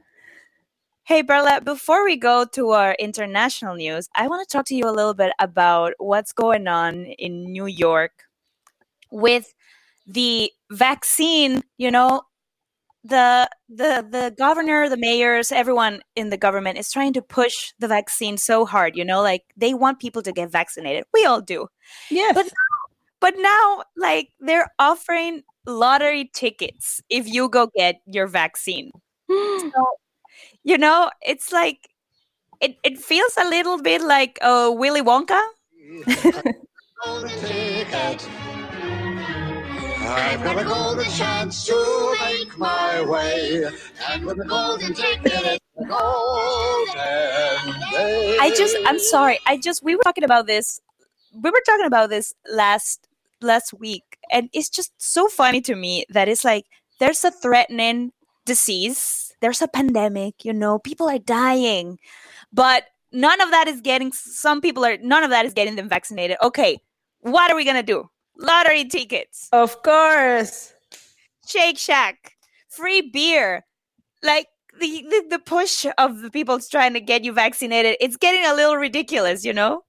Hey, 1.07 1.21
Perla, 1.21 1.61
before 1.61 2.03
we 2.03 2.15
go 2.17 2.45
to 2.53 2.71
our 2.71 2.95
international 2.97 3.75
news, 3.75 4.09
I 4.15 4.27
want 4.27 4.47
to 4.47 4.51
talk 4.51 4.65
to 4.65 4.75
you 4.75 4.85
a 4.85 4.91
little 4.91 5.13
bit 5.13 5.33
about 5.37 5.93
what's 5.99 6.33
going 6.33 6.67
on 6.67 7.05
in 7.05 7.43
New 7.51 7.67
York 7.67 8.23
with 9.11 9.53
the 10.07 10.51
vaccine. 10.71 11.61
You 11.77 11.91
know, 11.91 12.23
the 13.03 13.47
the 13.69 14.03
the 14.09 14.33
governor, 14.35 14.89
the 14.89 14.97
mayors, 14.97 15.51
everyone 15.51 16.01
in 16.15 16.31
the 16.31 16.37
government 16.37 16.79
is 16.79 16.91
trying 16.91 17.13
to 17.13 17.21
push 17.21 17.71
the 17.77 17.87
vaccine 17.87 18.35
so 18.37 18.65
hard, 18.65 18.95
you 18.97 19.05
know, 19.05 19.21
like 19.21 19.43
they 19.55 19.75
want 19.75 19.99
people 19.99 20.23
to 20.23 20.31
get 20.31 20.51
vaccinated. 20.51 21.03
We 21.13 21.23
all 21.25 21.39
do. 21.41 21.67
Yes. 22.09 22.33
But 22.33 22.47
But 23.21 23.35
now 23.37 23.83
like 23.97 24.29
they're 24.39 24.71
offering 24.79 25.43
lottery 25.67 26.31
tickets 26.33 27.01
if 27.09 27.27
you 27.27 27.49
go 27.49 27.69
get 27.77 27.97
your 28.07 28.27
vaccine. 28.27 28.91
So, 29.29 29.85
you 30.65 30.77
know, 30.77 31.09
it's 31.21 31.53
like 31.53 31.87
it, 32.59 32.77
it 32.83 32.97
feels 32.97 33.37
a 33.37 33.47
little 33.47 33.81
bit 33.81 34.01
like 34.01 34.37
uh, 34.41 34.71
Willy 34.73 35.01
Wonka. 35.01 35.41
golden 37.05 37.29
ticket. 37.39 38.27
I've 40.07 40.43
got 40.43 40.59
a 40.59 40.63
golden 40.63 41.05
chance 41.11 41.65
to 41.65 42.15
make 42.21 42.57
my 42.57 43.01
way, 43.05 43.65
and 44.09 44.25
with 44.25 44.37
the 44.37 44.45
golden 44.45 44.93
ticket. 44.93 45.61
I 48.41 48.53
just 48.57 48.75
I'm 48.85 48.99
sorry. 48.99 49.39
I 49.45 49.57
just 49.57 49.83
we 49.83 49.95
were 49.95 50.03
talking 50.03 50.23
about 50.23 50.47
this. 50.47 50.79
We 51.33 51.49
were 51.49 51.61
talking 51.65 51.85
about 51.85 52.09
this 52.09 52.33
last 52.51 53.07
last 53.41 53.73
week, 53.73 54.17
and 54.31 54.49
it's 54.53 54.69
just 54.69 54.93
so 54.97 55.27
funny 55.27 55.61
to 55.61 55.75
me 55.75 56.05
that 56.09 56.27
it's 56.27 56.45
like 56.45 56.65
there's 56.99 57.23
a 57.23 57.31
threatening 57.31 58.11
disease, 58.45 59.24
there's 59.41 59.61
a 59.61 59.67
pandemic. 59.67 60.45
You 60.45 60.53
know, 60.53 60.79
people 60.79 61.09
are 61.09 61.19
dying, 61.19 61.99
but 62.51 62.85
none 63.11 63.41
of 63.41 63.51
that 63.51 63.67
is 63.67 63.81
getting. 63.81 64.11
Some 64.11 64.61
people 64.61 64.85
are. 64.85 64.97
None 64.97 65.23
of 65.23 65.29
that 65.29 65.45
is 65.45 65.53
getting 65.53 65.75
them 65.75 65.89
vaccinated. 65.89 66.37
Okay, 66.41 66.77
what 67.19 67.51
are 67.51 67.55
we 67.55 67.65
gonna 67.65 67.83
do? 67.83 68.09
Lottery 68.37 68.85
tickets. 68.85 69.49
Of 69.51 69.81
course. 69.83 70.73
Shake 71.47 71.77
Shack, 71.77 72.37
free 72.69 73.01
beer, 73.01 73.65
like 74.23 74.47
the, 74.79 75.05
the 75.09 75.25
the 75.31 75.39
push 75.39 75.85
of 75.97 76.21
the 76.21 76.31
people 76.31 76.59
trying 76.59 76.93
to 76.93 77.01
get 77.01 77.23
you 77.23 77.33
vaccinated. 77.33 77.97
It's 77.99 78.17
getting 78.17 78.45
a 78.45 78.53
little 78.53 78.77
ridiculous, 78.77 79.45
you 79.45 79.53
know. 79.53 79.83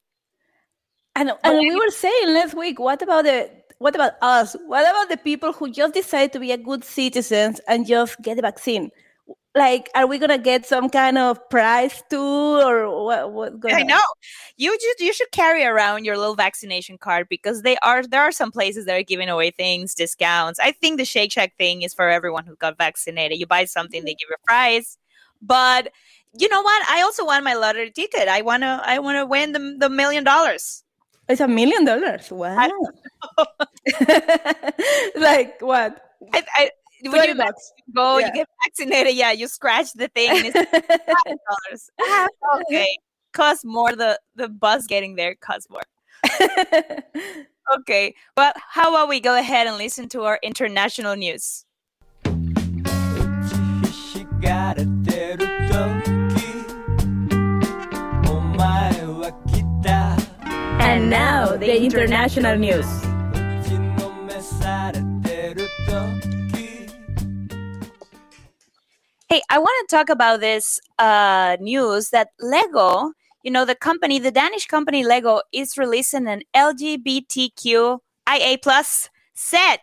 And, 1.15 1.33
and 1.43 1.59
we 1.59 1.75
were 1.75 1.91
saying 1.91 2.35
last 2.35 2.55
week, 2.55 2.79
what 2.79 3.01
about 3.01 3.25
the 3.25 3.51
what 3.79 3.95
about 3.95 4.13
us? 4.23 4.55
What 4.67 4.89
about 4.89 5.09
the 5.09 5.17
people 5.17 5.53
who 5.53 5.71
just 5.71 5.95
decide 5.95 6.33
to 6.35 6.41
be 6.41 6.53
a 6.53 6.59
good 6.59 6.85
citizens 6.85 7.61
and 7.67 7.87
just 7.87 8.21
get 8.23 8.37
the 8.37 8.43
vaccine? 8.43 8.91
Like, 9.57 9.88
are 9.95 10.07
we 10.07 10.19
gonna 10.19 10.37
get 10.37 10.66
some 10.66 10.90
kind 10.90 11.16
of 11.16 11.40
prize 11.49 12.03
too, 12.11 12.21
or 12.21 13.31
what? 13.33 13.59
Going 13.59 13.75
I 13.75 13.83
know 13.83 14.03
you 14.59 14.77
just 14.79 15.01
you 15.01 15.14
should 15.14 15.31
carry 15.33 15.64
around 15.64 16.05
your 16.05 16.19
little 16.19 16.35
vaccination 16.35 16.99
card 16.99 17.27
because 17.31 17.62
they 17.62 17.79
are 17.79 18.07
there 18.07 18.21
are 18.21 18.33
some 18.33 18.53
places 18.53 18.85
that 18.85 18.95
are 18.95 19.03
giving 19.03 19.31
away 19.31 19.51
things, 19.51 19.95
discounts. 19.95 20.61
I 20.61 20.73
think 20.73 20.99
the 20.99 21.07
Shake 21.07 21.33
Shack 21.33 21.57
thing 21.57 21.81
is 21.81 21.95
for 21.95 22.11
everyone 22.11 22.45
who 22.45 22.55
got 22.57 22.77
vaccinated. 22.77 23.38
You 23.38 23.47
buy 23.47 23.64
something, 23.64 24.05
they 24.05 24.11
mm-hmm. 24.12 24.19
give 24.19 24.29
you 24.29 24.37
a 24.37 24.47
prize, 24.47 24.99
but. 25.40 25.90
You 26.38 26.51
know 26.51 26.61
what? 26.61 26.87
I 26.90 27.01
also 27.01 27.25
want 27.25 27.45
my 27.45 27.55
lottery 27.55 27.90
ticket. 27.90 28.29
I 28.29 28.42
wanna, 28.42 28.83
I 28.85 28.99
wanna 28.99 29.25
win 29.25 29.53
the, 29.53 29.77
the 29.79 29.88
million 29.88 30.23
dollars. 30.23 30.85
It's 31.31 31.40
a 31.40 31.49
million 31.49 31.87
dollars. 31.87 32.31
Wow. 32.31 32.69
like 35.16 35.57
what? 35.62 36.03
I, 36.35 36.42
I, 36.55 36.71
when 37.03 37.29
you 37.29 37.35
go, 37.95 38.19
yeah. 38.19 38.27
you 38.27 38.33
get 38.33 38.49
vaccinated. 38.65 39.15
Yeah, 39.15 39.33
you 39.33 39.49
scratch 39.49 39.93
the 39.93 40.09
thing. 40.09 40.31
It's 40.47 40.55
dollars. 41.71 41.91
Ah, 42.01 42.29
okay, 42.61 42.99
cost 43.33 43.65
more. 43.65 43.95
The 43.95 44.19
the 44.35 44.49
bus 44.49 44.87
getting 44.87 45.17
there 45.17 45.35
costs 45.35 45.69
more. 45.71 45.83
okay, 47.79 48.15
well, 48.37 48.53
how 48.57 48.91
about 48.91 49.09
we 49.09 49.21
go 49.21 49.39
ahead 49.39 49.67
and 49.67 49.77
listen 49.77 50.09
to 50.11 50.23
our 50.23 50.39
international 50.43 51.17
news? 51.17 51.65
And 60.79 61.11
now 61.11 61.57
the 61.57 61.83
international 61.83 62.57
news. 62.57 63.15
To 69.88 69.96
talk 69.96 70.09
about 70.09 70.40
this 70.40 70.81
uh, 70.99 71.57
news 71.61 72.11
that 72.11 72.29
Lego, 72.40 73.12
you 73.42 73.51
know, 73.51 73.64
the 73.64 73.75
company, 73.75 74.18
the 74.18 74.31
Danish 74.31 74.66
company 74.66 75.05
Lego, 75.05 75.40
is 75.53 75.79
releasing 75.79 76.27
an 76.27 76.42
LGBTQIA 76.55 78.01
plus 78.62 79.09
set, 79.35 79.81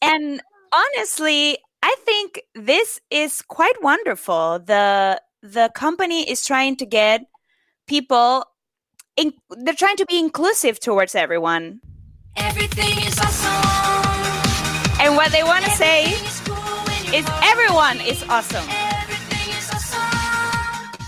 and 0.00 0.40
honestly, 0.72 1.58
I 1.82 1.94
think 2.04 2.42
this 2.54 3.00
is 3.10 3.42
quite 3.42 3.82
wonderful. 3.82 4.58
the 4.60 5.20
The 5.42 5.70
company 5.74 6.28
is 6.28 6.44
trying 6.44 6.76
to 6.76 6.86
get 6.86 7.22
people. 7.86 8.44
In, 9.16 9.32
they're 9.50 9.74
trying 9.74 9.96
to 9.96 10.04
be 10.06 10.18
inclusive 10.18 10.78
towards 10.78 11.14
everyone, 11.14 11.80
Everything 12.36 12.98
is 13.06 13.18
awesome. 13.18 15.00
and 15.00 15.16
what 15.16 15.32
they 15.32 15.42
want 15.42 15.64
to 15.64 15.70
say 15.70 16.12
is 17.16 17.24
everyone 17.42 17.98
is 18.00 18.22
awesome. 18.28 18.85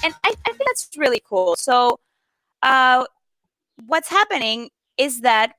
And 0.05 0.15
I, 0.25 0.35
I 0.47 0.53
think 0.53 0.63
that's 0.67 0.89
really 0.97 1.23
cool. 1.25 1.57
So, 1.57 1.99
uh, 2.63 3.05
what's 3.87 4.09
happening 4.09 4.71
is 4.97 5.21
that 5.21 5.55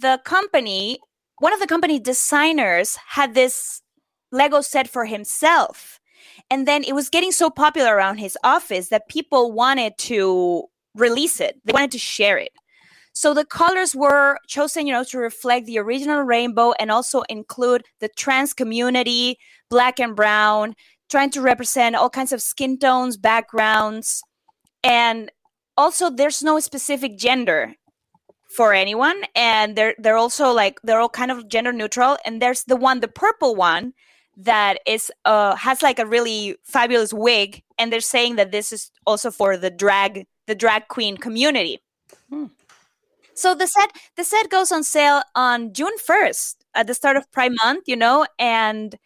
the 0.00 0.20
company, 0.24 0.98
one 1.38 1.52
of 1.52 1.60
the 1.60 1.66
company 1.66 1.98
designers, 1.98 2.96
had 3.08 3.34
this 3.34 3.82
Lego 4.32 4.60
set 4.60 4.88
for 4.88 5.04
himself, 5.04 6.00
and 6.50 6.66
then 6.66 6.84
it 6.84 6.94
was 6.94 7.08
getting 7.08 7.32
so 7.32 7.50
popular 7.50 7.94
around 7.94 8.18
his 8.18 8.36
office 8.44 8.88
that 8.88 9.08
people 9.08 9.52
wanted 9.52 9.96
to 9.98 10.64
release 10.94 11.40
it. 11.40 11.60
They 11.64 11.72
wanted 11.72 11.92
to 11.92 11.98
share 11.98 12.38
it. 12.38 12.52
So 13.12 13.32
the 13.32 13.46
colors 13.46 13.96
were 13.96 14.38
chosen, 14.46 14.86
you 14.86 14.92
know, 14.92 15.04
to 15.04 15.18
reflect 15.18 15.64
the 15.64 15.78
original 15.78 16.20
rainbow 16.20 16.72
and 16.78 16.90
also 16.90 17.22
include 17.30 17.84
the 18.00 18.08
trans 18.08 18.52
community, 18.52 19.38
black 19.70 19.98
and 19.98 20.14
brown, 20.14 20.74
trying 21.10 21.30
to 21.30 21.40
represent 21.40 21.96
all 21.96 22.10
kinds 22.10 22.32
of 22.32 22.42
skin 22.42 22.78
tones, 22.78 23.16
backgrounds, 23.16 24.22
and 24.82 25.30
also 25.76 26.10
there's 26.10 26.42
no 26.42 26.60
specific 26.60 27.18
gender 27.18 27.74
for 28.48 28.72
anyone, 28.72 29.22
and 29.34 29.76
they're 29.76 29.94
they're 29.98 30.16
also 30.16 30.52
like 30.52 30.80
they're 30.82 31.00
all 31.00 31.08
kind 31.08 31.30
of 31.30 31.48
gender 31.48 31.72
neutral. 31.72 32.16
And 32.24 32.40
there's 32.40 32.64
the 32.64 32.76
one, 32.76 33.00
the 33.00 33.08
purple 33.08 33.54
one, 33.54 33.92
that 34.36 34.80
is 34.86 35.10
uh 35.24 35.56
has 35.56 35.82
like 35.82 35.98
a 35.98 36.06
really 36.06 36.56
fabulous 36.64 37.12
wig, 37.12 37.62
and 37.78 37.92
they're 37.92 38.00
saying 38.00 38.36
that 38.36 38.52
this 38.52 38.72
is 38.72 38.90
also 39.06 39.30
for 39.30 39.56
the 39.56 39.70
drag 39.70 40.26
the 40.46 40.54
drag 40.54 40.88
queen 40.88 41.16
community. 41.16 41.80
So 43.34 43.54
the 43.54 43.66
set 43.66 43.90
the 44.16 44.24
set 44.24 44.48
goes 44.48 44.72
on 44.72 44.82
sale 44.82 45.22
on 45.34 45.72
June 45.74 45.96
1st 46.08 46.56
at 46.74 46.86
the 46.86 46.94
start 46.94 47.16
of 47.16 47.30
Prime 47.32 47.54
month, 47.62 47.84
you 47.86 47.96
know, 47.96 48.26
and 48.38 48.96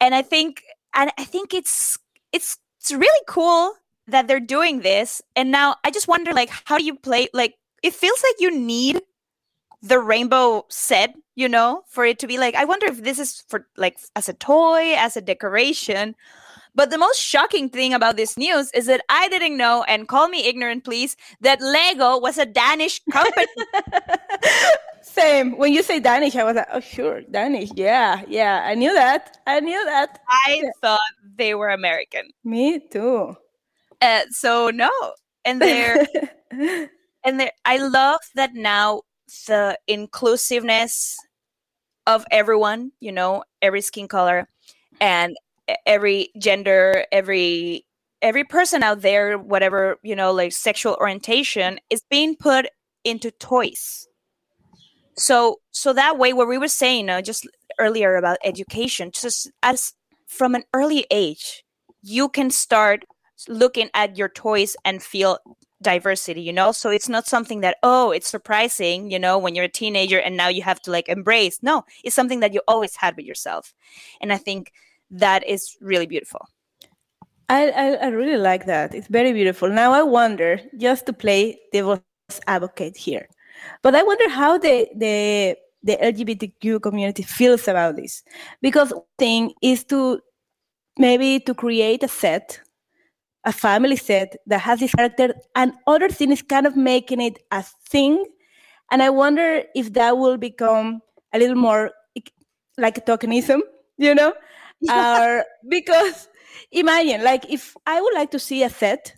and 0.00 0.14
I 0.14 0.22
think 0.22 0.62
and 0.94 1.10
I 1.18 1.24
think 1.24 1.54
it's 1.54 1.98
it's 2.32 2.58
it's 2.80 2.92
really 2.92 3.24
cool 3.28 3.74
that 4.06 4.28
they're 4.28 4.40
doing 4.40 4.80
this. 4.80 5.22
And 5.36 5.50
now 5.50 5.76
I 5.84 5.90
just 5.90 6.08
wonder 6.08 6.32
like 6.32 6.50
how 6.64 6.78
do 6.78 6.84
you 6.84 6.94
play 6.94 7.28
like 7.32 7.54
it 7.82 7.94
feels 7.94 8.22
like 8.22 8.36
you 8.40 8.50
need 8.56 9.02
the 9.82 9.98
rainbow 9.98 10.64
set, 10.70 11.14
you 11.34 11.48
know, 11.48 11.82
for 11.88 12.04
it 12.04 12.18
to 12.20 12.26
be 12.26 12.38
like 12.38 12.54
I 12.54 12.64
wonder 12.64 12.86
if 12.86 13.02
this 13.02 13.18
is 13.18 13.44
for 13.48 13.66
like 13.76 13.98
as 14.16 14.28
a 14.28 14.34
toy, 14.34 14.94
as 14.96 15.16
a 15.16 15.20
decoration. 15.22 16.14
But 16.74 16.90
the 16.90 16.98
most 16.98 17.20
shocking 17.20 17.68
thing 17.68 17.94
about 17.94 18.16
this 18.16 18.36
news 18.36 18.70
is 18.72 18.86
that 18.86 19.02
I 19.08 19.28
didn't 19.28 19.56
know, 19.56 19.84
and 19.84 20.08
call 20.08 20.28
me 20.28 20.46
ignorant, 20.46 20.84
please, 20.84 21.16
that 21.40 21.60
Lego 21.60 22.18
was 22.18 22.36
a 22.38 22.46
Danish 22.46 23.00
company. 23.12 23.46
Same. 25.02 25.56
When 25.56 25.72
you 25.72 25.82
say 25.82 26.00
Danish, 26.00 26.34
I 26.34 26.42
was 26.44 26.56
like, 26.56 26.66
oh, 26.72 26.80
sure, 26.80 27.20
Danish. 27.30 27.70
Yeah, 27.76 28.22
yeah. 28.26 28.62
I 28.64 28.74
knew 28.74 28.92
that. 28.92 29.38
I 29.46 29.60
knew 29.60 29.84
that. 29.84 30.18
I 30.28 30.62
thought 30.80 31.00
they 31.36 31.54
were 31.54 31.68
American. 31.68 32.30
Me 32.42 32.80
too. 32.80 33.36
Uh, 34.00 34.22
so 34.30 34.70
no, 34.70 34.90
and 35.44 35.62
they're 35.62 36.06
and 37.24 37.50
I 37.64 37.76
love 37.76 38.20
that 38.34 38.54
now 38.54 39.02
the 39.46 39.78
inclusiveness 39.86 41.16
of 42.06 42.24
everyone, 42.30 42.92
you 43.00 43.12
know, 43.12 43.44
every 43.62 43.80
skin 43.80 44.08
color 44.08 44.48
and 45.00 45.36
every 45.86 46.30
gender, 46.38 47.06
every 47.12 47.86
every 48.22 48.44
person 48.44 48.82
out 48.82 49.02
there, 49.02 49.36
whatever, 49.36 49.98
you 50.02 50.16
know, 50.16 50.32
like 50.32 50.52
sexual 50.52 50.96
orientation 50.98 51.78
is 51.90 52.02
being 52.10 52.34
put 52.36 52.66
into 53.04 53.30
toys. 53.30 54.08
So 55.16 55.60
so 55.70 55.92
that 55.92 56.18
way 56.18 56.32
what 56.32 56.48
we 56.48 56.58
were 56.58 56.68
saying 56.68 57.08
uh, 57.08 57.22
just 57.22 57.46
earlier 57.78 58.16
about 58.16 58.38
education, 58.44 59.10
just 59.12 59.50
as 59.62 59.92
from 60.26 60.54
an 60.54 60.64
early 60.72 61.06
age, 61.10 61.64
you 62.02 62.28
can 62.28 62.50
start 62.50 63.04
looking 63.48 63.90
at 63.94 64.16
your 64.16 64.28
toys 64.28 64.76
and 64.84 65.02
feel 65.02 65.38
diversity 65.82 66.40
you 66.40 66.52
know? 66.52 66.72
So 66.72 66.88
it's 66.88 67.10
not 67.10 67.26
something 67.26 67.60
that 67.60 67.76
oh 67.82 68.10
it's 68.10 68.28
surprising 68.28 69.10
you 69.10 69.18
know 69.18 69.38
when 69.38 69.54
you're 69.54 69.66
a 69.66 69.68
teenager 69.68 70.18
and 70.18 70.34
now 70.36 70.48
you 70.48 70.62
have 70.62 70.80
to 70.82 70.90
like 70.90 71.08
embrace. 71.08 71.58
No 71.62 71.84
it's 72.02 72.16
something 72.16 72.40
that 72.40 72.54
you 72.54 72.62
always 72.66 72.96
had 72.96 73.16
with 73.16 73.26
yourself. 73.26 73.74
And 74.20 74.32
i 74.32 74.38
think 74.38 74.72
that 75.18 75.46
is 75.46 75.76
really 75.80 76.06
beautiful 76.06 76.46
I, 77.48 77.70
I, 77.70 77.86
I 77.94 78.06
really 78.08 78.38
like 78.38 78.66
that. 78.66 78.94
It's 78.94 79.08
very 79.08 79.32
beautiful. 79.32 79.68
Now 79.68 79.92
I 79.92 80.02
wonder, 80.02 80.60
just 80.78 81.06
to 81.06 81.12
play 81.12 81.58
devil's 81.72 82.00
advocate 82.46 82.96
here, 82.96 83.28
but 83.82 83.94
I 83.94 84.02
wonder 84.02 84.28
how 84.28 84.58
the 84.58 84.88
the 84.96 85.56
the 85.82 85.96
LGBTQ 85.98 86.80
community 86.80 87.22
feels 87.22 87.68
about 87.68 87.96
this. 87.96 88.22
Because 88.62 88.92
one 88.92 89.02
thing 89.18 89.52
is 89.60 89.84
to 89.84 90.20
maybe 90.98 91.38
to 91.40 91.54
create 91.54 92.02
a 92.02 92.08
set, 92.08 92.60
a 93.44 93.52
family 93.52 93.96
set 93.96 94.36
that 94.46 94.60
has 94.60 94.80
this 94.80 94.94
character, 94.94 95.34
and 95.54 95.74
other 95.86 96.08
thing 96.08 96.32
is 96.32 96.40
kind 96.40 96.66
of 96.66 96.76
making 96.76 97.20
it 97.20 97.38
a 97.50 97.62
thing. 97.90 98.24
And 98.90 99.02
I 99.02 99.10
wonder 99.10 99.62
if 99.74 99.92
that 99.92 100.16
will 100.16 100.38
become 100.38 101.00
a 101.32 101.38
little 101.38 101.56
more 101.56 101.90
like- 102.78 103.04
tokenism, 103.04 103.60
you 103.98 104.14
know? 104.14 104.32
Or 104.90 105.44
because 105.68 106.28
imagine 106.70 107.22
like 107.24 107.50
if 107.50 107.76
I 107.86 108.00
would 108.00 108.14
like 108.14 108.30
to 108.32 108.38
see 108.38 108.62
a 108.62 108.70
set 108.70 109.14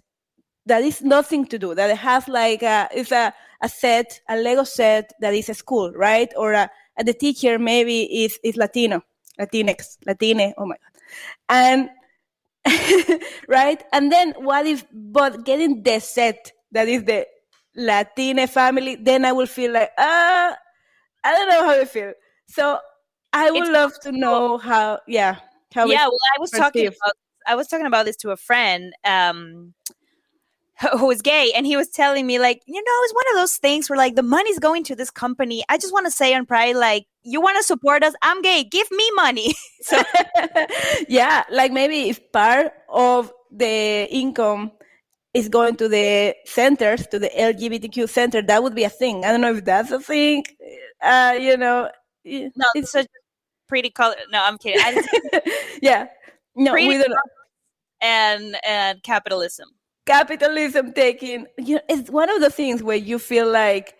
that 0.66 0.82
is 0.82 1.02
nothing 1.02 1.46
to 1.46 1.58
do, 1.58 1.74
that 1.74 1.96
has 1.96 2.28
like 2.28 2.62
a, 2.62 2.88
it's 2.92 3.12
a, 3.12 3.32
a 3.62 3.68
set, 3.68 4.20
a 4.28 4.36
Lego 4.36 4.64
set 4.64 5.12
that 5.20 5.32
is 5.34 5.48
a 5.48 5.54
school, 5.54 5.92
right? 5.92 6.32
Or 6.36 6.52
a, 6.52 6.70
the 7.04 7.14
teacher 7.14 7.58
maybe 7.58 8.02
is, 8.24 8.38
is 8.42 8.56
Latino, 8.56 9.02
Latinx, 9.40 9.98
Latine, 10.06 10.52
oh 10.58 10.66
my 10.66 10.76
God. 10.76 11.00
And, 11.48 11.90
right? 13.48 13.82
And 13.92 14.10
then 14.10 14.34
what 14.38 14.66
if, 14.66 14.84
but 14.92 15.44
getting 15.44 15.82
the 15.82 16.00
set 16.00 16.52
that 16.72 16.88
is 16.88 17.04
the 17.04 17.26
Latine 17.76 18.46
family, 18.48 18.96
then 18.96 19.24
I 19.24 19.32
will 19.32 19.46
feel 19.46 19.72
like, 19.72 19.90
ah, 19.98 20.56
I 21.24 21.32
don't 21.32 21.48
know 21.48 21.64
how 21.64 21.80
I 21.80 21.84
feel. 21.84 22.12
So 22.48 22.78
I 23.32 23.50
would 23.50 23.62
It's 23.62 23.70
love 23.70 24.00
to 24.00 24.12
know 24.12 24.58
how, 24.58 25.00
yeah, 25.06 25.36
how 25.74 25.86
yeah 25.86 26.06
well 26.06 26.18
i 26.36 26.40
was 26.40 26.50
talking 26.50 26.86
perceived. 26.86 26.96
about 27.02 27.14
i 27.46 27.54
was 27.54 27.66
talking 27.68 27.86
about 27.86 28.06
this 28.06 28.16
to 28.16 28.30
a 28.30 28.36
friend 28.36 28.92
um 29.04 29.74
who 30.98 31.06
was 31.06 31.22
gay 31.22 31.52
and 31.56 31.64
he 31.66 31.76
was 31.76 31.88
telling 31.88 32.26
me 32.26 32.38
like 32.38 32.60
you 32.66 32.82
know 32.82 32.92
it's 33.02 33.14
one 33.14 33.24
of 33.32 33.40
those 33.40 33.56
things 33.56 33.88
where 33.88 33.96
like 33.96 34.14
the 34.14 34.22
money's 34.22 34.58
going 34.58 34.84
to 34.84 34.94
this 34.94 35.10
company 35.10 35.64
i 35.70 35.78
just 35.78 35.92
want 35.92 36.04
to 36.06 36.10
say 36.10 36.34
on 36.34 36.44
pride 36.44 36.76
like 36.76 37.06
you 37.22 37.40
want 37.40 37.56
to 37.56 37.62
support 37.62 38.02
us 38.02 38.14
i'm 38.20 38.42
gay 38.42 38.62
give 38.62 38.90
me 38.90 39.10
money 39.14 39.54
so 39.80 40.02
yeah, 41.08 41.44
like 41.50 41.72
maybe 41.72 42.08
if 42.08 42.32
part 42.32 42.72
of 42.88 43.32
the 43.50 44.08
income 44.10 44.72
is 45.34 45.48
going 45.48 45.76
to 45.76 45.88
the 45.88 46.34
centers, 46.46 47.06
to 47.08 47.18
the 47.18 47.28
LGBTQ 47.28 48.08
center, 48.08 48.42
that 48.42 48.62
would 48.62 48.74
be 48.74 48.84
a 48.84 48.88
thing. 48.88 49.24
I 49.24 49.32
don't 49.32 49.40
know 49.40 49.54
if 49.54 49.64
that's 49.64 49.90
a 49.90 50.00
thing. 50.00 50.44
Uh, 51.02 51.36
you 51.38 51.56
know, 51.56 51.84
no 51.84 51.90
it's 52.24 52.56
it's 52.74 52.92
such 52.92 53.06
pretty 53.68 53.90
color 53.90 54.16
no 54.30 54.42
i'm 54.44 54.58
kidding 54.58 55.02
yeah. 55.82 56.06
No, 56.58 56.72
we 56.72 56.96
don't 56.96 57.10
know. 57.10 57.16
and 58.00 58.56
and 58.66 59.02
capitalism 59.02 59.68
capitalism 60.06 60.92
taking 60.92 61.46
you 61.58 61.76
know, 61.76 61.80
it's 61.88 62.10
one 62.10 62.30
of 62.30 62.40
the 62.40 62.50
things 62.50 62.82
where 62.82 62.96
you 62.96 63.18
feel 63.18 63.50
like 63.50 63.94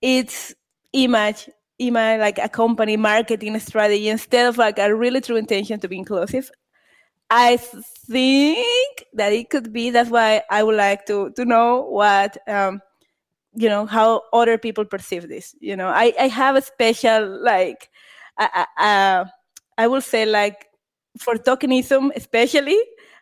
it's 0.00 0.54
image 0.92 1.50
image 1.78 2.20
like 2.20 2.38
a 2.38 2.48
company 2.48 2.96
marketing 2.96 3.58
strategy 3.58 4.08
instead 4.08 4.46
of 4.46 4.56
like 4.56 4.78
a 4.78 4.94
really 4.94 5.20
true 5.20 5.36
intention 5.36 5.78
to 5.78 5.88
be 5.88 5.98
inclusive 5.98 6.50
i 7.30 7.56
think 7.56 9.04
that 9.12 9.32
it 9.32 9.50
could 9.50 9.72
be 9.72 9.90
that's 9.90 10.10
why 10.10 10.42
i 10.50 10.62
would 10.62 10.76
like 10.76 11.04
to 11.04 11.30
to 11.36 11.44
know 11.44 11.82
what 11.82 12.38
um 12.48 12.80
you 13.54 13.68
know 13.68 13.84
how 13.86 14.22
other 14.32 14.56
people 14.56 14.84
perceive 14.84 15.28
this 15.28 15.54
you 15.60 15.76
know 15.76 15.88
i 15.88 16.12
i 16.18 16.28
have 16.28 16.56
a 16.56 16.62
special 16.62 17.42
like 17.42 17.90
uh, 18.38 18.64
uh, 18.78 19.24
i 19.76 19.86
will 19.86 20.00
say 20.00 20.24
like 20.24 20.66
for 21.18 21.34
tokenism 21.34 22.10
especially 22.14 22.78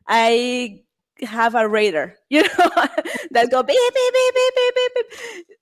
i 0.06 0.80
have 1.22 1.54
a 1.54 1.68
radar, 1.68 2.14
you 2.30 2.42
know, 2.42 2.48
that 3.30 3.50
go 3.50 3.62
beep 3.62 3.78
beep 3.94 4.12
beep 4.14 4.34
beep 4.34 4.54
beep 4.54 4.92
beep. 4.94 5.06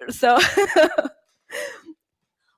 beep. 0.01 0.13
So, 0.13 0.39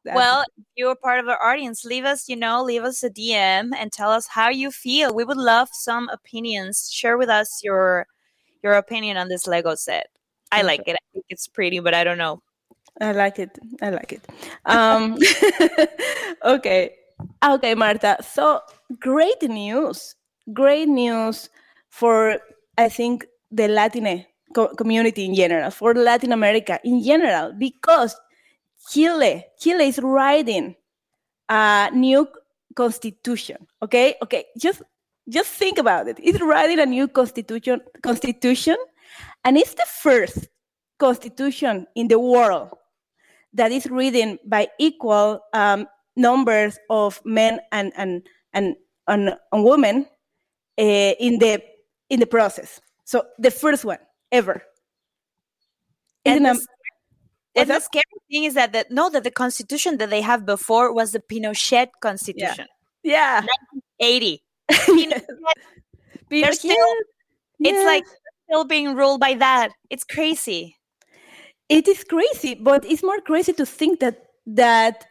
well 0.14 0.44
if 0.57 0.64
you're 0.76 0.94
part 0.94 1.18
of 1.18 1.28
our 1.28 1.42
audience 1.42 1.84
leave 1.84 2.05
us 2.05 2.28
you 2.28 2.36
know 2.36 2.62
leave 2.62 2.84
us 2.84 3.03
a 3.03 3.11
dm 3.11 3.72
and 3.76 3.90
tell 3.90 4.11
us 4.11 4.28
how 4.28 4.49
you 4.49 4.70
feel. 4.70 5.12
We 5.14 5.24
would 5.24 5.36
love 5.36 5.68
some 5.72 6.09
opinions. 6.11 6.90
Share 6.92 7.18
with 7.18 7.28
us 7.28 7.61
your 7.62 8.07
your 8.62 8.74
opinion 8.74 9.16
on 9.16 9.28
this 9.28 9.47
lego 9.47 9.74
set. 9.74 10.07
I 10.53 10.62
like 10.62 10.82
it. 10.86 10.94
I 10.94 11.05
think 11.12 11.26
it's 11.28 11.49
pretty 11.49 11.80
but 11.80 11.92
i 11.92 12.05
don't 12.05 12.18
know 12.18 12.40
I 13.01 13.12
like 13.12 13.38
it. 13.38 13.59
I 13.82 13.90
like 13.90 14.12
it. 14.12 14.26
Um, 14.64 15.18
okay, 16.44 16.94
okay, 17.44 17.74
Marta. 17.74 18.16
So 18.22 18.61
great 18.99 19.42
news. 19.42 20.14
Great 20.53 20.88
news 20.88 21.51
for 21.88 22.38
I 22.78 22.88
think 22.88 23.26
the 23.51 23.68
Latin 23.68 24.24
co- 24.55 24.74
community 24.74 25.24
in 25.24 25.34
general, 25.34 25.70
for 25.70 25.94
Latin 25.94 26.32
America 26.32 26.80
in 26.84 27.03
general, 27.03 27.53
because 27.53 28.16
Chile, 28.90 29.44
Chile 29.59 29.88
is 29.88 29.99
writing 29.99 30.74
a 31.49 31.90
new 31.92 32.26
constitution. 32.74 33.66
Okay, 33.82 34.14
okay, 34.22 34.44
just 34.57 34.82
just 35.28 35.51
think 35.51 35.78
about 35.78 36.09
it. 36.09 36.18
It's 36.22 36.40
writing 36.40 36.78
a 36.78 36.86
new 36.86 37.09
constitution, 37.09 37.80
constitution, 38.03 38.76
and 39.44 39.57
it's 39.59 39.74
the 39.74 39.86
first 40.01 40.49
constitution 40.99 41.86
in 41.94 42.09
the 42.09 42.18
world 42.18 42.70
that 43.57 43.72
is 43.72 43.86
written 43.90 44.38
by 44.46 44.68
equal 44.78 45.40
um, 45.52 45.86
numbers 46.14 46.78
of 46.88 47.20
men 47.24 47.59
and 47.72 47.92
and 47.96 48.22
and, 48.52 48.76
and, 49.09 49.34
and 49.52 49.64
women 49.64 50.07
uh, 50.78 50.82
in 50.82 51.38
the 51.38 51.62
in 52.09 52.20
the 52.20 52.26
process. 52.26 52.80
So 53.04 53.24
the 53.38 53.50
first 53.50 53.84
one 53.84 53.98
ever. 54.32 54.62
and, 56.24 56.44
the, 56.44 56.66
and 57.54 57.70
the 57.70 57.80
scary 57.80 58.04
thing 58.30 58.44
is 58.44 58.54
that 58.54 58.72
the, 58.72 58.86
no 58.90 59.11
that 59.11 59.24
the 59.24 59.30
constitution 59.30 59.98
that 59.98 60.11
they 60.11 60.20
have 60.20 60.44
before 60.44 60.92
was 60.92 61.12
the 61.12 61.20
pinochet 61.20 61.88
constitution. 62.00 62.66
Yeah, 63.02 63.42
yeah. 63.42 63.46
80 64.00 64.42
Pinochet, 64.70 65.22
they're 66.28 66.52
still 66.52 66.94
it's 67.61 67.86
like 67.86 68.04
still 68.44 68.64
being 68.64 68.94
ruled 68.94 69.20
by 69.20 69.34
that. 69.34 69.70
It's 69.88 70.04
crazy 70.04 70.76
it 71.68 71.88
is 71.88 72.04
crazy, 72.04 72.54
but 72.54 72.84
it's 72.84 73.02
more 73.02 73.20
crazy 73.20 73.52
to 73.54 73.66
think 73.66 74.00
that 74.00 74.26
that 74.46 75.06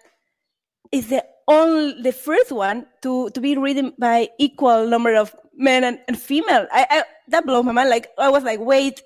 is 0.92 1.10
the 1.10 1.24
only 1.48 2.02
the 2.02 2.12
first 2.12 2.52
one 2.52 2.86
to 3.02 3.30
to 3.32 3.42
be 3.42 3.58
written 3.58 3.94
by 4.00 4.30
equal 4.40 4.88
number 4.88 5.16
of 5.16 5.36
men 5.56 5.84
and, 5.84 6.00
and 6.08 6.20
female. 6.20 6.68
I, 6.72 6.88
I 6.90 7.04
that 7.30 7.46
blew 7.46 7.62
my 7.64 7.72
mind. 7.72 7.90
Like 7.90 8.08
I 8.18 8.30
was 8.30 8.44
like, 8.44 8.60
wait, 8.60 9.02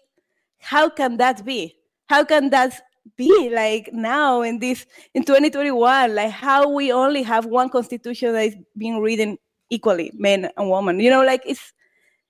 how 0.59 0.89
can 0.89 1.17
that 1.17 1.43
be? 1.43 1.75
How 2.07 2.23
can 2.23 2.49
that 2.51 2.79
be 3.17 3.49
like 3.53 3.89
now 3.91 4.41
in 4.41 4.59
this 4.59 4.85
in 5.13 5.23
2021? 5.23 6.15
Like 6.15 6.31
how 6.31 6.69
we 6.69 6.91
only 6.91 7.23
have 7.23 7.45
one 7.45 7.69
constitution 7.69 8.33
that 8.33 8.45
is 8.45 8.55
being 8.77 8.99
written 8.99 9.37
equally, 9.69 10.11
men 10.15 10.49
and 10.55 10.69
women. 10.69 10.99
You 10.99 11.09
know, 11.09 11.23
like 11.23 11.41
it's 11.45 11.73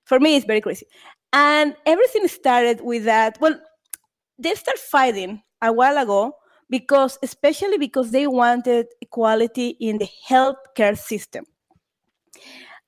for 0.06 0.20
me 0.20 0.36
it's 0.36 0.46
very 0.46 0.62
crazy. 0.62 0.86
And 1.34 1.76
everything 1.86 2.28
started 2.28 2.82
with 2.82 3.04
that. 3.06 3.38
Well, 3.40 3.60
they 4.40 4.56
start 4.56 4.78
fighting 4.80 5.42
a 5.62 5.72
while 5.72 5.98
ago 5.98 6.34
because 6.70 7.18
especially 7.24 7.78
because 7.78 8.12
they 8.12 8.28
wanted 8.28 8.88
equality 9.02 9.70
in 9.80 9.98
the 9.98 10.08
healthcare 10.28 10.98
system 10.98 11.46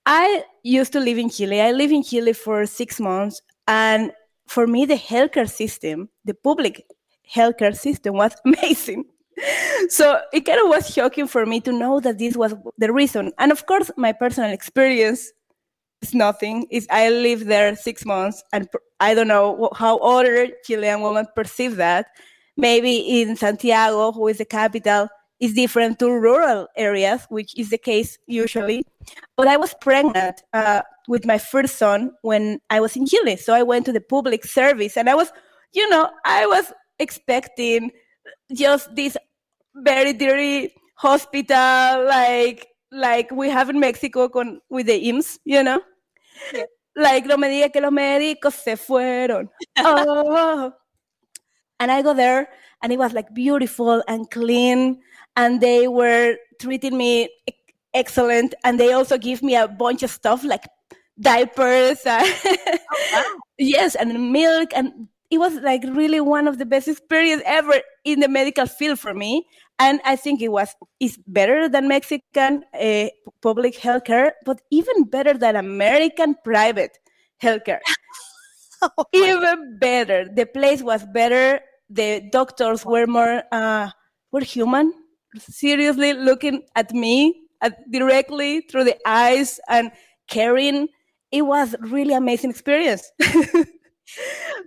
I 0.06 0.44
used 0.64 0.94
to 0.94 1.00
live 1.00 1.18
in 1.18 1.30
Chile. 1.30 1.62
I 1.62 1.72
lived 1.72 1.94
in 1.94 2.04
Chile 2.04 2.34
for 2.34 2.66
six 2.66 3.00
months, 3.00 3.42
and 3.68 4.12
for 4.48 4.66
me, 4.68 4.86
the 4.86 4.96
healthcare 4.96 5.50
system, 5.50 6.10
the 6.26 6.34
public 6.34 6.86
healthcare 7.34 7.76
system, 7.76 8.16
was 8.16 8.34
amazing. 8.46 9.06
So 9.90 10.20
it 10.34 10.42
kind 10.42 10.60
of 10.62 10.68
was 10.68 10.94
shocking 10.94 11.28
for 11.28 11.46
me 11.46 11.62
to 11.62 11.72
know 11.72 12.00
that 12.00 12.20
this 12.20 12.36
was 12.36 12.54
the 12.78 12.92
reason. 12.92 13.32
And 13.38 13.52
of 13.52 13.66
course, 13.66 13.90
my 13.98 14.12
personal 14.12 14.52
experience 14.52 15.32
is 16.02 16.14
nothing. 16.14 16.68
Is 16.70 16.88
I 16.90 17.10
lived 17.10 17.48
there 17.48 17.76
six 17.76 18.06
months, 18.06 18.44
and 18.54 18.68
I 19.00 19.14
don't 19.14 19.28
know 19.28 19.70
how 19.76 19.98
other 19.98 20.50
Chilean 20.66 21.02
women 21.02 21.28
perceive 21.36 21.76
that. 21.78 22.08
Maybe 22.58 23.22
in 23.22 23.36
Santiago, 23.36 24.12
who 24.12 24.28
is 24.28 24.38
the 24.38 24.46
capital, 24.46 25.08
is 25.40 25.54
different 25.54 26.00
to 26.00 26.12
rural 26.12 26.68
areas, 26.78 27.26
which 27.30 27.58
is 27.58 27.72
the 27.72 27.78
case 27.78 28.18
usually. 28.28 28.84
But 29.36 29.48
I 29.48 29.58
was 29.58 29.74
pregnant 29.82 30.42
uh, 30.54 30.84
with 31.08 31.26
my 31.26 31.40
first 31.40 31.78
son 31.78 32.12
when 32.22 32.60
I 32.70 32.80
was 32.80 32.96
in 32.96 33.08
Chile. 33.08 33.38
So 33.38 33.54
I 33.54 33.64
went 33.64 33.86
to 33.88 33.92
the 33.92 34.02
public 34.02 34.46
service 34.46 34.98
and 34.98 35.10
I 35.10 35.16
was, 35.16 35.32
you 35.74 35.90
know, 35.90 36.12
I 36.26 36.46
was 36.46 36.72
expecting 37.00 37.90
just 38.54 38.96
this 38.96 39.18
very 39.76 40.14
dirty 40.14 40.74
hospital 40.96 42.06
like 42.06 42.68
like 42.92 43.32
we 43.32 43.50
have 43.50 43.70
in 43.70 43.80
Mexico 43.80 44.30
con, 44.30 44.60
with 44.70 44.86
the 44.88 45.10
IMSS, 45.10 45.40
you 45.46 45.64
know? 45.64 45.82
Like 46.96 47.26
no 47.26 47.38
me 47.38 47.48
diga 47.48 47.72
que 47.72 47.80
los 47.80 47.92
médicos 47.92 48.54
se 48.54 48.76
fueron. 48.76 49.50
Oh. 49.80 50.74
And 51.80 51.90
I 51.90 52.02
go 52.02 52.14
there 52.14 52.50
and 52.84 52.92
it 52.92 53.00
was 53.00 53.14
like 53.14 53.34
beautiful 53.34 54.04
and 54.08 54.30
clean 54.30 55.00
and 55.38 55.62
they 55.62 55.88
were 55.88 56.36
treating 56.60 56.98
me 56.98 57.30
excellent 57.94 58.54
and 58.64 58.80
they 58.80 58.92
also 58.92 59.18
give 59.18 59.42
me 59.42 59.56
a 59.56 59.68
bunch 59.68 60.04
of 60.04 60.12
stuff 60.12 60.44
like 60.44 60.68
diapers 61.20 62.02
oh, 62.06 62.20
and 63.16 63.26
yes 63.58 63.96
and 63.96 64.32
milk 64.32 64.70
and 64.76 65.08
it 65.32 65.38
was 65.40 65.56
like 65.56 65.84
really 65.86 66.22
one 66.22 66.48
of 66.48 66.58
the 66.58 66.66
best 66.66 66.88
experience 66.88 67.42
ever 67.46 67.82
in 68.04 68.20
the 68.20 68.28
medical 68.28 68.68
field 68.68 69.00
for 69.00 69.14
me. 69.14 69.46
And 69.80 70.00
i 70.06 70.16
think 70.16 70.42
it 70.42 70.50
was 70.50 70.76
is 71.00 71.18
better 71.26 71.68
than 71.68 71.88
mexican 71.88 72.64
uh, 72.80 73.08
public 73.42 73.76
healthcare 73.86 74.32
but 74.46 74.62
even 74.70 75.06
better 75.06 75.34
than 75.34 75.56
american 75.56 76.36
private 76.44 77.00
healthcare 77.42 77.80
even 79.14 79.78
better. 79.80 80.28
The 80.34 80.46
place 80.46 80.82
was 80.82 81.06
better. 81.14 81.60
The 81.90 82.22
doctors 82.32 82.86
were 82.86 83.08
more 83.08 83.44
uh, 83.52 83.90
were 84.32 84.42
human. 84.42 84.94
Seriously 85.38 86.14
looking 86.14 86.64
at 86.76 86.92
me 86.94 87.42
at, 87.62 87.74
directly 87.92 88.62
through 88.62 88.86
the 88.86 88.98
eyes 89.06 89.60
and 89.70 89.92
caring. 90.30 90.88
It 91.32 91.44
was 91.44 91.76
really 91.80 92.14
amazing 92.14 92.50
experience 92.50 93.10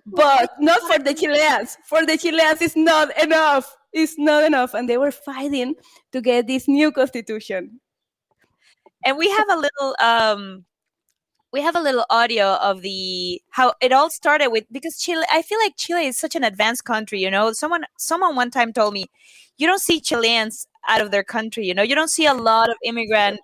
but 0.07 0.51
not 0.61 0.81
for 0.83 0.99
the 0.99 1.15
chileans 1.15 1.77
for 1.85 2.05
the 2.07 2.17
chileans 2.17 2.61
it's 2.63 2.77
not 2.77 3.17
enough 3.23 3.77
it's 3.93 4.19
not 4.19 4.45
enough 4.45 4.75
and 4.75 4.89
they 4.89 4.99
were 4.99 5.13
fighting 5.13 5.75
to 6.13 6.21
get 6.21 6.47
this 6.47 6.67
new 6.69 6.91
constitution 6.91 7.81
and 9.05 9.17
we 9.17 9.29
have 9.31 9.49
a 9.51 9.57
little 9.57 9.97
um 10.01 10.65
we 11.55 11.63
have 11.63 11.77
a 11.77 11.81
little 11.81 12.05
audio 12.11 12.55
of 12.55 12.83
the 12.83 13.41
how 13.51 13.73
it 13.81 13.93
all 13.93 14.11
started 14.11 14.49
with 14.49 14.65
because 14.73 14.99
Chile 14.99 15.25
I 15.31 15.41
feel 15.41 15.59
like 15.61 15.77
Chile 15.77 16.07
is 16.07 16.19
such 16.19 16.35
an 16.35 16.43
advanced 16.43 16.85
country, 16.85 17.21
you 17.21 17.31
know. 17.31 17.53
Someone 17.53 17.85
someone 17.97 18.35
one 18.35 18.51
time 18.51 18.73
told 18.73 18.93
me 18.93 19.07
you 19.57 19.69
don't 19.69 19.81
see 19.81 20.01
Chileans 20.01 20.67
out 20.89 21.01
of 21.01 21.13
their 21.13 21.23
country, 21.23 21.65
you 21.65 21.73
know. 21.73 21.85
You 21.85 21.95
don't 21.95 22.11
see 22.11 22.27
a 22.27 22.35
lot 22.35 22.71
of 22.71 22.77
immigrant 22.83 23.39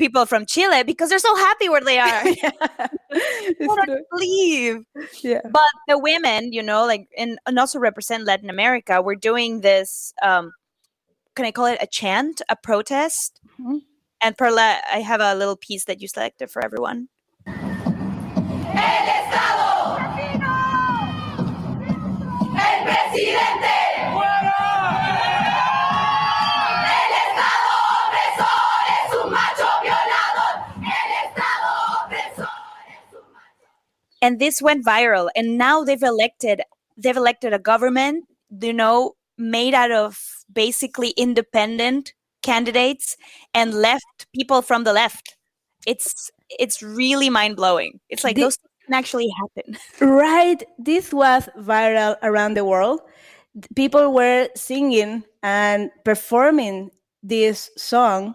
people 0.00 0.26
from 0.26 0.46
Chile 0.46 0.82
because 0.82 1.10
they're 1.10 1.20
so 1.30 1.36
happy 1.36 1.68
where 1.68 1.82
they 1.84 1.98
are. 2.00 2.22
It's 3.12 3.72
I 3.72 3.84
true. 3.84 3.86
don't 3.86 4.06
believe. 4.10 4.76
yeah 5.22 5.42
But 5.44 5.70
the 5.86 5.98
women, 5.98 6.52
you 6.52 6.62
know, 6.62 6.86
like 6.86 7.08
and, 7.16 7.38
and 7.46 7.58
also 7.58 7.78
represent 7.78 8.24
Latin 8.24 8.50
America, 8.50 9.02
we're 9.02 9.14
doing 9.30 9.60
this 9.60 10.12
um 10.22 10.52
can 11.36 11.44
I 11.46 11.52
call 11.52 11.66
it 11.66 11.78
a 11.80 11.86
chant, 11.86 12.42
a 12.48 12.56
protest? 12.56 13.40
Mhm. 13.60 13.82
And 14.22 14.36
Perla, 14.36 14.80
I 14.92 15.00
have 15.00 15.20
a 15.20 15.34
little 15.34 15.56
piece 15.56 15.84
that 15.86 16.00
you 16.02 16.08
selected 16.08 16.50
for 16.50 16.64
everyone. 16.64 17.08
And 34.22 34.38
this 34.38 34.60
went 34.62 34.84
viral 34.84 35.28
and 35.36 35.58
now 35.58 35.82
they've 35.84 36.02
elected 36.02 36.62
they've 36.96 37.16
elected 37.16 37.52
a 37.52 37.58
government 37.58 38.24
you 38.60 38.72
know 38.72 39.14
made 39.38 39.74
out 39.74 39.90
of 39.90 40.18
basically 40.52 41.10
independent 41.10 42.12
candidates 42.42 43.16
and 43.54 43.74
left 43.74 44.26
people 44.34 44.62
from 44.62 44.84
the 44.84 44.92
left 44.92 45.36
it's 45.86 46.30
it's 46.50 46.82
really 46.82 47.30
mind-blowing 47.30 48.00
it's 48.08 48.24
like 48.24 48.36
The- 48.36 48.42
those 48.42 48.56
things 48.56 48.70
can 48.86 48.94
actually 48.94 49.28
happen 49.40 49.78
Right. 50.00 50.62
This 50.78 51.12
was 51.12 51.48
viral 51.58 52.16
around 52.22 52.54
the 52.54 52.64
world. 52.64 53.00
People 53.74 54.12
were 54.14 54.48
singing 54.54 55.24
and 55.42 55.90
performing 56.04 56.90
this 57.22 57.70
song 57.76 58.34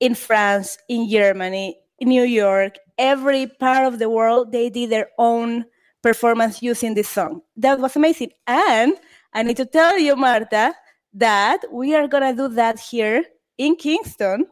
in 0.00 0.14
France, 0.14 0.78
in 0.88 1.08
Germany, 1.10 1.78
in 2.00 2.08
New 2.08 2.24
York, 2.24 2.78
every 2.98 3.46
part 3.46 3.86
of 3.86 3.98
the 3.98 4.08
world. 4.08 4.52
They 4.52 4.70
did 4.70 4.90
their 4.90 5.10
own 5.18 5.64
performance 6.02 6.62
using 6.62 6.94
this 6.94 7.08
song. 7.08 7.42
That 7.56 7.80
was 7.80 7.96
amazing. 7.96 8.30
And 8.46 8.94
I 9.32 9.42
need 9.42 9.56
to 9.56 9.66
tell 9.66 9.98
you, 9.98 10.16
Marta, 10.16 10.74
that 11.14 11.64
we 11.72 11.94
are 11.94 12.08
going 12.08 12.22
to 12.22 12.48
do 12.48 12.54
that 12.54 12.78
here 12.78 13.24
in 13.58 13.76
Kingston 13.76 14.46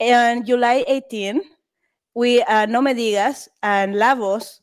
on 0.00 0.44
July 0.44 0.84
18. 0.86 1.40
We, 2.14 2.42
uh, 2.42 2.66
No 2.66 2.82
Me 2.82 2.94
Digas 2.94 3.48
and 3.62 3.94
Lavos 3.94 4.60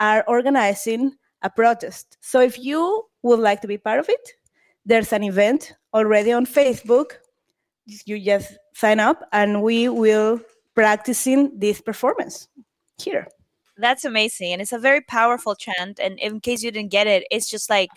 are 0.00 0.24
organizing 0.28 1.12
a 1.42 1.50
protest. 1.50 2.18
So 2.20 2.40
if 2.40 2.58
you 2.58 3.06
would 3.22 3.40
like 3.40 3.60
to 3.62 3.68
be 3.68 3.78
part 3.78 4.00
of 4.00 4.08
it, 4.08 4.32
there's 4.84 5.12
an 5.12 5.22
event 5.22 5.72
already 5.94 6.32
on 6.32 6.46
Facebook. 6.46 7.12
You 7.86 8.18
just 8.18 8.58
sign 8.74 9.00
up 9.00 9.26
and 9.32 9.62
we 9.62 9.88
will 9.88 10.40
practicing 10.74 11.58
this 11.58 11.80
performance 11.80 12.48
here. 13.02 13.26
that's 13.78 14.04
amazing 14.04 14.52
and 14.52 14.62
it's 14.62 14.72
a 14.72 14.78
very 14.78 15.00
powerful 15.00 15.54
chant 15.54 15.98
and 16.00 16.18
in 16.18 16.40
case 16.40 16.62
you 16.62 16.70
didn't 16.70 16.90
get 16.90 17.06
it 17.06 17.24
it's 17.30 17.48
just 17.48 17.70
like 17.70 17.90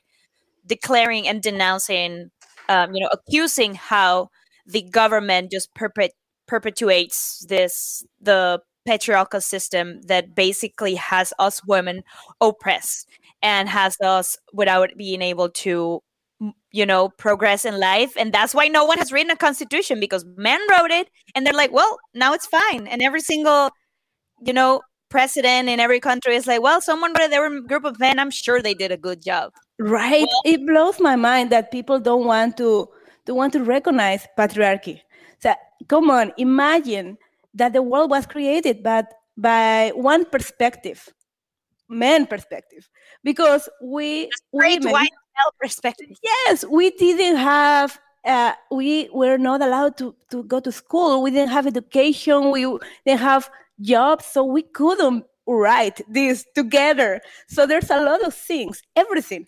declaring 0.66 1.28
and 1.28 1.42
denouncing 1.42 2.30
um, 2.70 2.94
you 2.94 3.02
know 3.02 3.10
accusing 3.12 3.76
how 3.76 4.30
the 4.68 4.84
government 4.84 5.52
just 5.52 5.74
perpet- 5.74 6.14
perpetuates 6.48 7.46
this 7.50 8.04
the 8.20 8.62
patriarchal 8.86 9.42
system 9.42 10.02
that 10.04 10.36
basically 10.36 10.96
has 10.96 11.34
us 11.40 11.62
women 11.66 12.04
oppressed 12.40 13.08
and 13.42 13.70
has 13.70 13.96
us 14.04 14.38
without 14.54 14.90
being 14.98 15.22
able 15.22 15.50
to 15.50 16.02
you 16.72 16.86
know 16.86 17.10
progress 17.10 17.66
in 17.66 17.80
life 17.80 18.14
and 18.18 18.34
that's 18.34 18.56
why 18.56 18.68
no 18.68 18.84
one 18.84 18.98
has 18.98 19.12
written 19.12 19.30
a 19.30 19.36
constitution 19.36 20.00
because 20.00 20.26
men 20.38 20.60
wrote 20.72 20.90
it 20.90 21.10
and 21.36 21.46
they're 21.46 21.54
like 21.54 21.72
well 21.72 22.00
now 22.16 22.34
it's 22.34 22.48
fine 22.48 22.88
and 22.88 23.02
every 23.02 23.22
single 23.22 23.70
you 24.44 24.54
know 24.54 24.82
president 25.12 25.70
in 25.70 25.80
every 25.80 26.00
country 26.00 26.36
is 26.36 26.48
like 26.48 26.62
well 26.62 26.82
someone 26.82 27.14
they 27.14 27.38
were 27.38 27.62
group 27.62 27.86
of 27.86 28.00
men. 28.00 28.18
I'm 28.18 28.32
sure 28.32 28.62
they 28.62 28.74
did 28.74 28.92
a 28.92 28.98
good 28.98 29.22
job. 29.22 29.54
Right? 29.80 30.26
it 30.46 30.66
blows 30.66 31.00
my 31.00 31.16
mind 31.16 31.52
that 31.52 31.72
people 31.72 32.00
don't 32.00 32.26
want 32.26 32.58
to 32.58 32.90
to 33.26 33.36
want 33.36 33.54
to 33.54 33.64
recognize 33.64 34.28
patriarchy. 34.38 35.02
So 35.40 35.54
come 35.88 36.10
on, 36.10 36.34
imagine 36.38 37.18
that 37.54 37.74
the 37.74 37.84
world 37.84 38.10
was 38.10 38.26
created 38.26 38.82
but 38.82 39.14
by 39.38 39.92
one 39.96 40.26
perspective, 40.26 41.08
men 41.90 42.26
perspective, 42.26 42.90
because 43.24 43.70
we 43.84 44.30
great 44.56 44.80
women- 44.80 44.94
white 44.94 45.12
male 45.38 45.54
perspective. 45.60 46.18
Yes 46.24 46.66
we 46.66 46.90
didn't 46.92 47.38
have 47.38 48.00
uh, 48.24 48.54
we 48.72 49.10
were 49.14 49.38
not 49.38 49.62
allowed 49.62 49.98
to, 49.98 50.16
to 50.30 50.44
go 50.44 50.60
to 50.60 50.72
school. 50.72 51.22
We 51.24 51.32
didn't 51.32 51.50
have 51.50 51.66
education. 51.68 52.52
We 52.52 52.66
didn't 53.06 53.20
have 53.22 53.50
jobs 53.82 54.26
so 54.26 54.44
we 54.44 54.62
couldn't 54.64 55.26
write 55.48 56.02
this 56.10 56.46
together. 56.56 57.22
So 57.48 57.66
there's 57.66 57.90
a 57.90 58.02
lot 58.02 58.24
of 58.24 58.34
things 58.34 58.82
everything. 58.96 59.48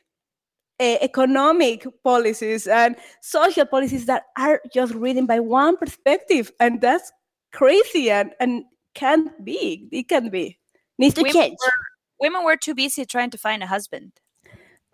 Uh, 0.79 0.97
economic 1.01 1.85
policies 2.03 2.65
and 2.65 2.95
social 3.21 3.65
policies 3.65 4.07
that 4.07 4.23
are 4.37 4.59
just 4.73 4.93
written 4.95 5.27
by 5.27 5.39
one 5.39 5.77
perspective 5.77 6.51
and 6.59 6.81
that's 6.81 7.11
crazy 7.53 8.09
and, 8.09 8.31
and 8.39 8.63
can't 8.95 9.45
be 9.45 9.87
it 9.91 10.09
can 10.09 10.29
be. 10.29 10.57
Needs 10.97 11.13
to 11.13 11.21
women 11.21 11.33
change. 11.33 11.57
were, 11.63 11.71
women 12.19 12.43
were 12.43 12.57
too 12.57 12.73
busy 12.73 13.05
trying 13.05 13.29
to 13.29 13.37
find 13.37 13.61
a 13.61 13.67
husband. 13.67 14.13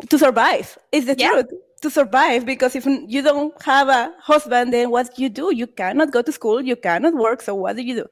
To 0.09 0.19
survive 0.19 0.77
is 0.91 1.05
the 1.05 1.15
Yeah. 1.17 1.31
truth. 1.31 1.47
To 1.81 1.89
survive 1.89 2.45
because 2.45 2.75
if 2.75 2.85
you 2.85 3.21
don't 3.21 3.59
have 3.63 3.87
a 3.87 4.13
husband 4.19 4.73
then 4.73 4.89
what 4.89 5.17
you 5.17 5.29
do? 5.29 5.55
You 5.55 5.65
cannot 5.65 6.11
go 6.11 6.21
to 6.21 6.31
school 6.31 6.61
you 6.61 6.75
cannot 6.75 7.13
work 7.13 7.41
so 7.41 7.55
what 7.55 7.77
do 7.77 7.81
you 7.81 7.95
do 7.95 8.05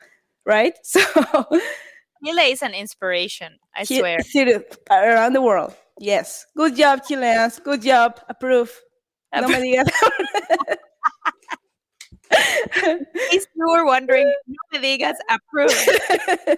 right? 0.48 0.74
So 0.84 1.02
Chile 2.26 2.52
is 2.52 2.64
an 2.64 2.74
inspiration. 2.74 3.60
I 3.76 3.84
swear. 3.84 4.20
serious, 4.22 4.64
uh, 4.90 4.96
around 4.96 5.34
the 5.34 5.42
world. 5.42 5.76
Yes. 6.00 6.48
Good 6.56 6.76
job, 6.76 7.02
Chileans. 7.08 7.60
Good 7.60 7.84
job. 7.84 8.20
Approve. 8.28 8.74
No 9.36 9.48
me 9.48 9.54
digas. 9.78 9.88
In 12.84 13.06
case 13.30 13.48
you 13.56 13.68
were 13.68 13.86
wondering, 13.86 14.32
no 14.48 14.80
me 14.80 14.98
digas 14.98 15.14
approve. 15.30 15.72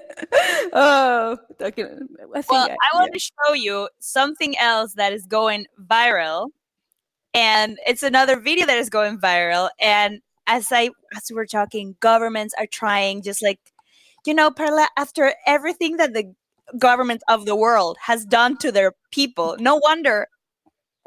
oh, 0.74 1.38
talking. 1.60 1.86
I 1.86 2.42
think 2.42 2.52
Well, 2.52 2.70
I- 2.70 2.78
I 2.94 2.98
want 2.98 3.14
to 3.14 3.20
show 3.20 3.54
you 3.54 3.90
something 4.00 4.58
else 4.58 4.94
that 4.96 5.14
is 5.14 5.26
going 5.26 5.66
viral, 5.88 6.50
and 7.34 7.78
it's 7.86 8.04
another 8.04 8.40
video 8.40 8.66
that 8.66 8.78
is 8.78 8.90
going 8.90 9.20
viral. 9.20 9.70
And 9.80 10.22
as 10.48 10.68
I 10.72 10.90
as 11.16 11.24
we 11.30 11.36
were 11.36 11.46
talking, 11.46 11.96
governments 12.00 12.54
are 12.58 12.68
trying, 12.68 13.22
just 13.22 13.44
like 13.44 13.60
you 14.26 14.34
know, 14.34 14.51
Perla, 14.51 14.88
after 14.97 15.34
everything 15.45 15.97
that 15.97 16.13
the 16.13 16.34
government 16.78 17.24
of 17.28 17.45
the 17.45 17.55
world 17.55 17.97
has 18.01 18.26
done 18.26 18.57
to 18.57 18.72
their 18.72 18.93
people, 19.11 19.55
no 19.59 19.78
wonder 19.78 20.28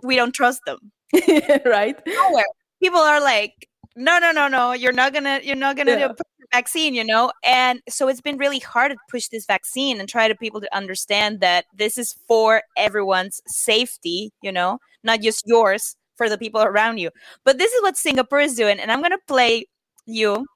we 0.03 0.17
don't 0.17 0.33
trust 0.35 0.61
them. 0.67 0.93
right. 1.65 1.97
Nowhere, 2.07 2.45
people 2.83 3.01
are 3.01 3.21
like, 3.21 3.69
no, 3.95 4.19
no, 4.19 4.33
no, 4.33 4.49
no, 4.49 4.73
you're 4.73 4.93
not 4.93 5.13
gonna, 5.13 5.41
you're 5.43 5.57
not 5.57 5.77
gonna 5.77 5.93
Yeah. 5.93 6.09
do 6.09 6.15
the 6.15 6.47
vaccine, 6.53 6.95
you 6.95 7.05
know. 7.05 7.31
And 7.45 7.81
so 7.89 8.09
it's 8.09 8.21
been 8.23 8.39
really 8.39 8.59
hard 8.59 8.93
to 8.93 8.99
push 9.11 9.29
this 9.29 9.45
vaccine 9.47 10.01
and 10.01 10.09
try 10.09 10.29
to 10.29 10.35
people 10.35 10.61
to 10.61 10.77
understand 10.77 11.41
that 11.41 11.67
this 11.77 11.99
is 11.99 12.15
for 12.27 12.63
everyone's 12.77 13.41
safety, 13.47 14.31
you 14.43 14.51
know, 14.51 14.79
not 15.05 15.21
just 15.21 15.43
yours 15.47 15.95
for 16.17 16.29
the 16.29 16.39
people 16.39 16.63
around 16.63 16.99
you. 16.99 17.11
But 17.45 17.59
this 17.59 17.73
is 17.73 17.83
what 17.83 17.97
Singapore 17.97 18.41
is 18.41 18.55
doing, 18.55 18.81
and 18.81 18.91
I'm 18.91 19.03
gonna 19.03 19.19
play 19.29 19.67
you 20.07 20.47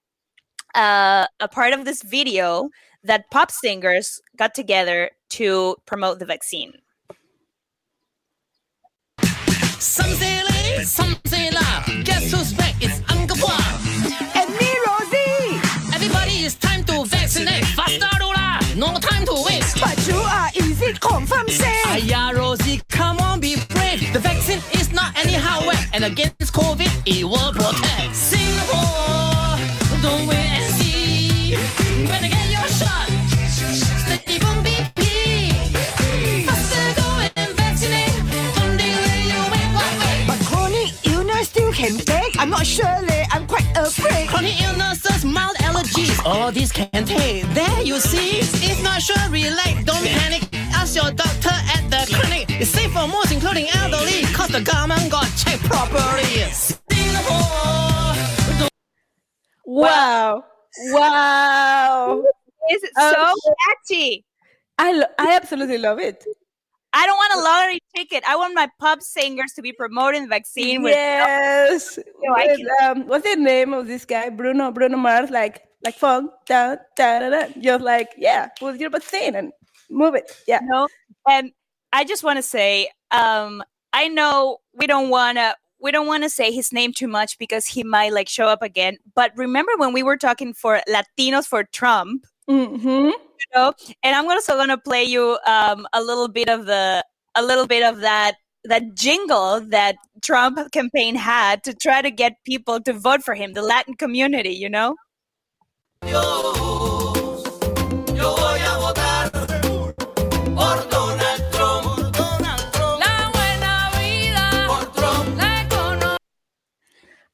uh, 0.76 1.26
a 1.40 1.48
part 1.48 1.72
of 1.72 1.84
this 1.84 2.02
video 2.02 2.70
that 3.02 3.30
pop 3.30 3.50
singers 3.50 4.20
got 4.36 4.54
together 4.54 5.10
to 5.30 5.76
promote 5.86 6.18
the 6.18 6.26
vaccine. 6.26 6.72
Some 9.78 10.12
say 10.14 10.42
lay, 10.44 10.84
some 10.84 11.16
say 11.24 11.50
la. 11.50 11.82
Guess 12.04 12.32
who's 12.32 12.52
back? 12.52 12.74
It's 12.80 13.00
Uncle 13.10 13.36
Hua. 13.36 13.56
And 14.34 14.50
me, 14.58 14.70
Rosie. 14.86 15.60
Everybody, 15.94 16.44
it's 16.44 16.56
time 16.56 16.84
to 16.84 17.04
vaccinate. 17.04 17.64
Faster, 17.76 18.08
Lola. 18.20 18.60
No 18.76 18.98
time 18.98 19.24
to 19.26 19.44
waste. 19.46 19.80
But 19.80 19.96
you 20.06 20.16
are 20.16 20.50
easy 20.54 20.92
confirm 20.94 21.48
say. 21.48 21.80
Aya, 21.86 22.34
Rosie, 22.36 22.82
come 22.88 23.18
on, 23.20 23.40
be 23.40 23.56
brave. 23.70 24.12
The 24.12 24.18
vaccine 24.18 24.60
is 24.72 24.92
not 24.92 25.16
anyhow 25.18 25.66
wet, 25.66 25.88
and 25.94 26.04
against 26.04 26.52
COVID, 26.52 26.92
it 27.06 27.24
will 27.24 27.52
protect. 27.52 28.14
Singapore, 28.14 29.05
I'm 36.48 36.62
still 36.68 36.94
going 37.02 37.30
vaccinate. 37.56 38.14
But 40.28 40.40
chronic 40.46 40.90
illness 41.06 41.48
still 41.48 41.72
can 41.72 41.96
take. 41.98 42.38
I'm 42.38 42.50
not 42.50 42.66
sure, 42.66 42.84
leh. 43.08 43.26
I'm 43.32 43.46
quite 43.46 43.66
afraid. 43.76 44.28
Chronic 44.28 44.60
illnesses, 44.62 45.24
mild 45.24 45.56
allergies, 45.58 46.20
all 46.26 46.52
these 46.52 46.72
can 46.72 47.04
take. 47.06 47.44
There 47.54 47.82
you 47.82 47.98
see, 48.00 48.40
if 48.40 48.82
not 48.82 49.02
sure, 49.02 49.16
relax, 49.30 49.84
don't 49.84 50.04
panic. 50.04 50.42
Ask 50.74 50.96
your 50.96 51.10
doctor 51.12 51.56
at 51.76 51.84
the 51.90 52.02
clinic. 52.14 52.46
It's 52.60 52.70
safe 52.70 52.92
for 52.92 53.08
most, 53.08 53.32
including 53.32 53.68
elderly, 53.74 54.22
cause 54.34 54.48
the 54.50 54.60
government 54.62 55.10
got 55.10 55.28
checked 55.36 55.64
properly. 55.64 56.24
Singapore, 56.52 58.14
Wow. 59.64 60.44
Wow. 60.92 62.22
It's 62.68 62.84
Um, 62.98 63.14
so 63.14 63.52
catchy. 63.68 64.24
I 64.78 64.92
lo- 64.92 65.14
I 65.18 65.34
absolutely 65.34 65.78
love 65.78 65.98
it. 65.98 66.24
I 66.92 67.06
don't 67.06 67.16
want 67.16 67.34
a 67.34 67.42
lottery 67.42 67.80
ticket. 67.94 68.24
I 68.26 68.36
want 68.36 68.54
my 68.54 68.68
pop 68.80 69.02
singers 69.02 69.52
to 69.54 69.62
be 69.62 69.72
promoting 69.72 70.22
the 70.22 70.28
vaccine 70.28 70.82
with 70.82 70.92
yes. 70.94 71.98
I 72.34 72.46
With, 72.46 72.82
um, 72.82 73.06
what's 73.06 73.28
the 73.28 73.36
name 73.36 73.74
of 73.74 73.86
this 73.86 74.04
guy? 74.04 74.30
Bruno 74.30 74.70
Bruno 74.72 74.96
Mars, 74.96 75.30
like 75.30 75.62
like 75.84 75.94
fun, 75.94 76.30
da, 76.46 76.76
da, 76.96 77.18
da, 77.18 77.28
da. 77.30 77.48
just 77.60 77.84
like 77.84 78.10
yeah, 78.16 78.48
put 78.58 78.80
your 78.80 78.90
vaccine 78.90 79.36
and 79.36 79.52
move 79.90 80.14
it. 80.14 80.30
Yeah. 80.48 80.60
no. 80.62 80.88
And 81.28 81.52
I 81.92 82.04
just 82.04 82.24
want 82.24 82.38
to 82.38 82.42
say, 82.42 82.88
um, 83.10 83.62
I 83.92 84.08
know 84.08 84.58
we 84.74 84.86
don't 84.86 85.10
want 85.10 85.38
to 85.38 85.54
we 85.80 85.92
don't 85.92 86.06
want 86.06 86.22
to 86.22 86.30
say 86.30 86.52
his 86.52 86.72
name 86.72 86.92
too 86.92 87.08
much 87.08 87.38
because 87.38 87.66
he 87.66 87.82
might 87.84 88.12
like 88.12 88.28
show 88.28 88.46
up 88.46 88.62
again. 88.62 88.98
But 89.14 89.32
remember 89.36 89.72
when 89.76 89.92
we 89.92 90.02
were 90.02 90.16
talking 90.16 90.54
for 90.54 90.80
Latinos 90.88 91.46
for 91.46 91.64
Trump, 91.64 92.26
Mm-hmm. 92.48 92.86
you 93.08 93.46
know? 93.54 93.72
And 94.02 94.14
I'm 94.14 94.28
also 94.28 94.54
going 94.54 94.68
to 94.68 94.78
play 94.78 95.04
you 95.04 95.38
um, 95.46 95.86
a 95.92 96.02
little 96.02 96.28
bit 96.28 96.48
of 96.48 96.66
the 96.66 97.04
a 97.34 97.42
little 97.42 97.66
bit 97.66 97.82
of 97.82 98.00
that 98.00 98.36
that 98.64 98.94
jingle 98.94 99.60
that 99.68 99.96
Trump 100.22 100.58
campaign 100.72 101.14
had 101.14 101.62
to 101.64 101.74
try 101.74 102.02
to 102.02 102.10
get 102.10 102.34
people 102.44 102.80
to 102.80 102.92
vote 102.92 103.22
for 103.22 103.34
him, 103.34 103.52
the 103.52 103.62
Latin 103.62 103.94
community, 103.94 104.50
you 104.50 104.68
know? 104.68 104.96
Yo, 106.06 106.56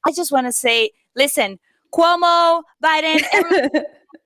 I 0.07 0.12
just 0.12 0.32
want 0.32 0.46
to 0.46 0.53
say, 0.53 0.90
listen, 1.16 1.59
Cuomo, 1.92 2.62
Biden, 2.82 3.22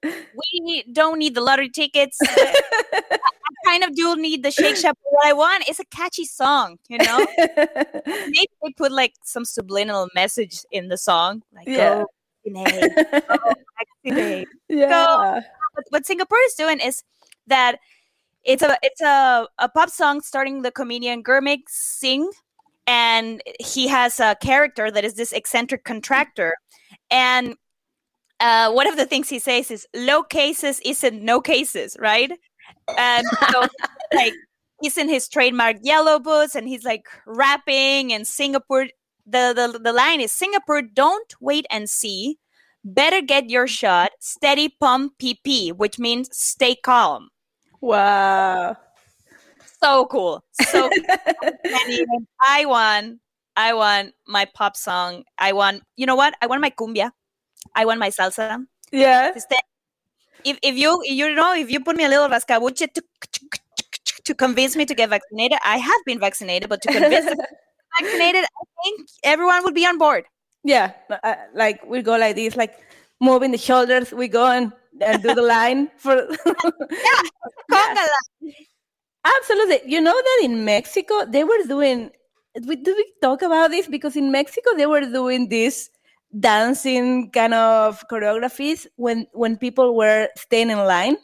we 0.52 0.84
don't 0.92 1.18
need 1.18 1.34
the 1.34 1.40
lottery 1.40 1.68
tickets. 1.68 2.18
I 2.22 3.18
kind 3.64 3.84
of 3.84 3.94
do 3.94 4.16
need 4.16 4.42
the 4.42 4.50
Shake 4.50 4.76
Shack. 4.76 4.96
What 5.02 5.26
I 5.26 5.32
want 5.32 5.68
is 5.68 5.80
a 5.80 5.84
catchy 5.86 6.24
song, 6.24 6.78
you 6.88 6.98
know? 6.98 7.26
Maybe 8.06 8.48
they 8.62 8.72
put 8.76 8.92
like 8.92 9.14
some 9.24 9.44
subliminal 9.44 10.08
message 10.14 10.64
in 10.70 10.88
the 10.88 10.96
song, 10.96 11.42
like 11.52 11.66
Yeah. 11.66 12.04
"Go 12.04 12.06
vaccinate, 12.44 12.94
go 13.28 13.52
vaccinate." 14.04 14.48
yeah. 14.68 15.40
what, 15.74 15.84
what 15.90 16.06
Singapore 16.06 16.38
is 16.46 16.54
doing 16.54 16.80
is 16.80 17.02
that 17.46 17.78
it's 18.44 18.62
a 18.62 18.78
it's 18.82 19.00
a, 19.00 19.48
a 19.58 19.68
pop 19.68 19.90
song 19.90 20.20
starting 20.20 20.62
the 20.62 20.70
comedian 20.70 21.22
Gurmit 21.22 21.60
Singh, 21.68 22.30
and 22.86 23.42
he 23.60 23.88
has 23.88 24.20
a 24.20 24.36
character 24.40 24.90
that 24.90 25.04
is 25.04 25.14
this 25.14 25.32
eccentric 25.32 25.84
contractor, 25.84 26.54
and 27.10 27.56
uh, 28.40 28.70
one 28.70 28.86
of 28.86 28.96
the 28.96 29.06
things 29.06 29.28
he 29.28 29.38
says 29.38 29.70
is 29.70 29.86
low 29.94 30.22
cases 30.22 30.80
isn't 30.84 31.22
no 31.22 31.40
cases, 31.40 31.96
right? 31.98 32.30
And 32.98 33.26
so 33.50 33.66
like 34.14 34.34
he's 34.80 34.98
in 34.98 35.08
his 35.08 35.28
trademark 35.28 35.76
yellow 35.82 36.18
boots 36.18 36.54
and 36.54 36.68
he's 36.68 36.84
like 36.84 37.06
rapping 37.26 38.12
and 38.12 38.26
Singapore 38.26 38.88
the, 39.28 39.52
the 39.54 39.80
the 39.82 39.92
line 39.92 40.20
is 40.20 40.32
Singapore 40.32 40.82
don't 40.82 41.34
wait 41.40 41.66
and 41.70 41.90
see 41.90 42.38
better 42.84 43.20
get 43.20 43.50
your 43.50 43.66
shot 43.66 44.12
steady 44.20 44.68
pump 44.68 45.14
pp 45.20 45.72
which 45.72 45.98
means 45.98 46.28
stay 46.30 46.76
calm 46.76 47.28
Wow. 47.80 48.76
So 49.86 50.06
cool 50.06 50.44
so 50.52 50.90
cool. 51.40 52.26
I 52.42 52.66
want 52.66 53.20
I 53.56 53.72
want 53.72 54.14
my 54.26 54.44
pop 54.54 54.76
song 54.76 55.24
I 55.38 55.52
want 55.52 55.82
you 55.96 56.06
know 56.06 56.16
what 56.16 56.34
I 56.42 56.46
want 56.46 56.60
my 56.60 56.70
cumbia 56.70 57.10
I 57.74 57.84
want 57.84 58.00
my 58.00 58.10
salsa 58.10 58.66
Yeah. 58.92 59.32
If, 60.44 60.58
if 60.62 60.76
you 60.76 61.02
you 61.04 61.34
know 61.34 61.54
if 61.54 61.70
you 61.70 61.80
put 61.80 61.96
me 61.96 62.04
a 62.04 62.08
little 62.08 62.28
rascabuche 62.28 62.92
to 62.92 63.02
to 64.26 64.34
convince 64.34 64.76
me 64.76 64.84
to 64.84 64.94
get 64.94 65.08
vaccinated, 65.08 65.58
I 65.64 65.78
have 65.78 66.00
been 66.04 66.18
vaccinated, 66.18 66.68
but 66.68 66.82
to 66.82 66.92
convince 66.92 67.26
to 67.26 67.36
get 67.42 67.50
vaccinated, 68.00 68.44
I 68.44 68.64
think 68.82 69.08
everyone 69.22 69.64
would 69.64 69.74
be 69.74 69.86
on 69.86 69.98
board. 69.98 70.24
Yeah. 70.64 70.92
Uh, 71.10 71.36
like 71.54 71.84
we 71.86 72.02
go 72.02 72.16
like 72.18 72.34
this, 72.34 72.56
like 72.56 72.74
moving 73.20 73.52
the 73.52 73.58
shoulders. 73.58 74.12
We 74.12 74.28
go 74.28 74.46
and, 74.46 74.72
and 75.00 75.22
do 75.22 75.34
the 75.34 75.42
line 75.54 75.90
for. 75.96 76.26
Cóngala. 77.70 78.20
Absolutely. 79.26 79.80
You 79.90 80.00
know 80.00 80.14
that 80.14 80.40
in 80.44 80.64
Mexico 80.64 81.24
they 81.26 81.44
were 81.44 81.62
doing. 81.66 82.10
We, 82.66 82.76
do 82.76 82.94
we 82.94 83.12
talk 83.20 83.42
about 83.42 83.70
this 83.70 83.86
because 83.86 84.16
in 84.16 84.30
Mexico 84.32 84.70
they 84.76 84.86
were 84.86 85.02
doing 85.02 85.48
this 85.48 85.90
dancing 86.38 87.30
kind 87.30 87.54
of 87.54 88.04
choreographies 88.10 88.86
when 88.96 89.26
when 89.32 89.56
people 89.56 89.96
were 89.96 90.28
staying 90.36 90.70
in 90.70 90.78
line 90.78 91.16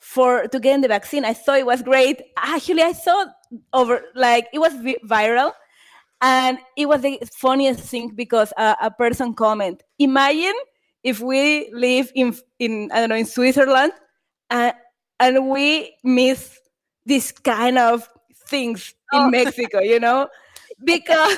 for 0.00 0.48
to 0.48 0.60
get 0.60 0.82
the 0.82 0.88
vaccine. 0.88 1.24
I 1.24 1.34
thought 1.34 1.58
it 1.60 1.66
was 1.66 1.82
great. 1.82 2.22
Actually, 2.38 2.82
I 2.82 2.92
thought 2.94 3.28
over 3.72 4.02
like 4.14 4.48
it 4.52 4.58
was 4.60 4.74
viral, 5.06 5.52
and 6.22 6.58
it 6.76 6.88
was 6.88 7.02
the 7.02 7.18
funniest 7.34 7.80
thing 7.80 8.10
because 8.14 8.52
a, 8.58 8.76
a 8.82 8.90
person 8.90 9.34
comment. 9.34 9.82
Imagine 9.98 10.54
if 11.04 11.20
we 11.20 11.70
live 11.72 12.12
in 12.14 12.36
in 12.58 12.90
I 12.92 13.00
don't 13.00 13.10
know 13.10 13.16
in 13.16 13.26
Switzerland, 13.26 13.92
and 14.50 14.74
and 15.20 15.48
we 15.50 15.96
miss 16.04 16.58
this 17.06 17.32
kind 17.32 17.78
of 17.78 18.08
things 18.46 18.94
in 19.12 19.20
Oh. 19.20 19.30
Mexico, 19.38 19.80
you 19.80 20.00
know, 20.00 20.28
because 20.84 21.36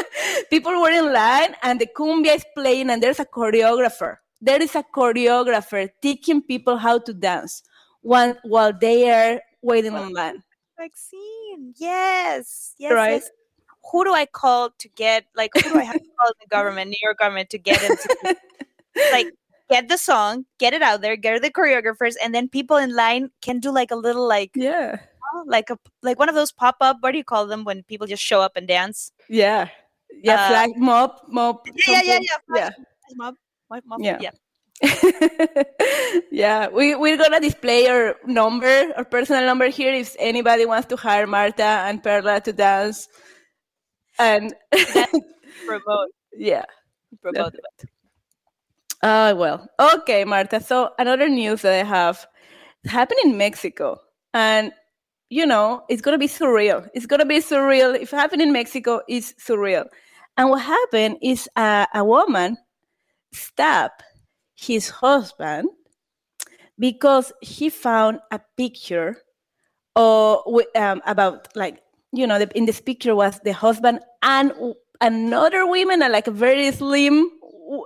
people 0.50 0.80
were 0.80 0.90
in 0.90 1.12
line 1.12 1.54
and 1.62 1.80
the 1.80 1.86
cumbia 1.86 2.36
is 2.36 2.44
playing 2.54 2.90
and 2.90 3.02
there's 3.02 3.20
a 3.20 3.24
choreographer 3.24 4.16
there 4.42 4.60
is 4.60 4.74
a 4.74 4.82
choreographer 4.82 5.88
teaching 6.02 6.42
people 6.42 6.76
how 6.76 6.98
to 6.98 7.14
dance 7.14 7.62
while, 8.02 8.34
while 8.42 8.72
they 8.72 9.08
are 9.08 9.40
waiting 9.62 9.94
online. 9.94 10.42
Vaccine. 10.76 11.72
Yes. 11.76 12.74
Yes. 12.76 12.92
Right. 12.92 13.12
yes. 13.12 13.30
Who 13.92 14.04
do 14.04 14.12
I 14.12 14.26
call 14.26 14.70
to 14.78 14.88
get 14.90 15.24
like 15.36 15.52
who 15.54 15.60
do 15.60 15.78
I 15.78 15.84
have 15.84 15.94
to 15.94 16.08
call 16.18 16.28
in 16.28 16.34
the 16.40 16.46
government, 16.50 16.90
New 16.90 16.98
York 17.02 17.18
government 17.18 17.50
to 17.50 17.58
get 17.58 17.82
into 17.82 18.36
like 19.12 19.28
get 19.72 19.88
the 19.88 19.96
song, 19.96 20.44
get 20.58 20.72
it 20.74 20.82
out 20.82 21.00
there, 21.00 21.16
get 21.16 21.40
the 21.42 21.50
choreographers, 21.50 22.14
and 22.22 22.34
then 22.34 22.48
people 22.48 22.76
in 22.76 22.94
line 22.94 23.30
can 23.40 23.58
do 23.60 23.72
like 23.72 23.90
a 23.90 23.96
little 23.96 24.28
like 24.28 24.50
Yeah. 24.54 24.96
oh, 25.34 25.44
like 25.46 25.70
a 25.70 25.78
like 26.02 26.18
one 26.18 26.28
of 26.28 26.34
those 26.34 26.52
pop 26.52 26.76
up. 26.80 26.98
What 27.00 27.12
do 27.12 27.18
you 27.18 27.24
call 27.24 27.46
them 27.46 27.64
when 27.64 27.82
people 27.84 28.06
just 28.06 28.22
show 28.22 28.40
up 28.40 28.52
and 28.56 28.68
dance? 28.68 29.12
Yeah. 29.28 29.68
Yeah. 30.22 30.34
Uh, 30.34 30.48
flash 30.48 30.68
mob, 30.76 31.10
mob. 31.28 31.66
Yeah, 31.88 32.02
yeah, 32.04 32.18
yeah, 32.20 32.38
yeah. 32.54 32.56
Yeah. 32.56 32.70
Mob, 33.16 33.34
mob, 33.70 33.82
mob, 33.86 34.00
Yeah. 34.00 34.18
yeah. 34.20 34.30
yeah, 36.30 36.68
we, 36.68 36.94
we're 36.96 37.16
gonna 37.16 37.38
display 37.40 37.86
our 37.86 38.16
number, 38.26 38.92
our 38.96 39.04
personal 39.04 39.46
number 39.46 39.68
here 39.68 39.94
if 39.94 40.16
anybody 40.18 40.66
wants 40.66 40.88
to 40.88 40.96
hire 40.96 41.26
Marta 41.26 41.86
and 41.86 42.02
Perla 42.02 42.40
to 42.40 42.52
dance. 42.52 43.08
And 44.18 44.54
Promote, 45.66 46.10
yeah. 46.36 46.64
promote 47.22 47.54
it. 47.54 47.88
Oh, 49.02 49.34
well. 49.34 49.68
Okay, 49.80 50.24
Marta. 50.24 50.60
So 50.60 50.90
another 50.98 51.28
news 51.28 51.62
that 51.62 51.72
I 51.74 51.88
have 51.88 52.26
happened 52.86 53.20
in 53.24 53.36
Mexico. 53.36 53.98
And, 54.34 54.72
you 55.28 55.44
know, 55.44 55.82
it's 55.88 56.02
going 56.02 56.14
to 56.14 56.18
be 56.18 56.28
surreal. 56.28 56.88
It's 56.94 57.06
going 57.06 57.20
to 57.20 57.26
be 57.26 57.38
surreal. 57.38 57.94
If 58.00 58.12
it 58.12 58.16
happened 58.16 58.42
in 58.42 58.52
Mexico, 58.52 59.00
it's 59.08 59.32
surreal. 59.34 59.86
And 60.36 60.50
what 60.50 60.62
happened 60.62 61.18
is 61.20 61.48
a, 61.56 61.86
a 61.94 62.04
woman 62.04 62.56
stabbed 63.32 64.02
his 64.54 64.88
husband 64.88 65.68
because 66.78 67.32
he 67.40 67.70
found 67.70 68.20
a 68.30 68.40
picture 68.56 69.16
or 69.96 70.42
um, 70.76 71.02
about 71.06 71.48
like 71.54 71.82
you 72.12 72.26
know 72.26 72.38
the, 72.38 72.48
in 72.56 72.64
this 72.64 72.80
picture 72.80 73.14
was 73.14 73.38
the 73.44 73.52
husband 73.52 74.00
and 74.22 74.52
another 75.00 75.66
woman 75.66 76.02
uh, 76.02 76.08
like 76.08 76.26
a 76.26 76.30
very 76.30 76.70
slim 76.72 77.30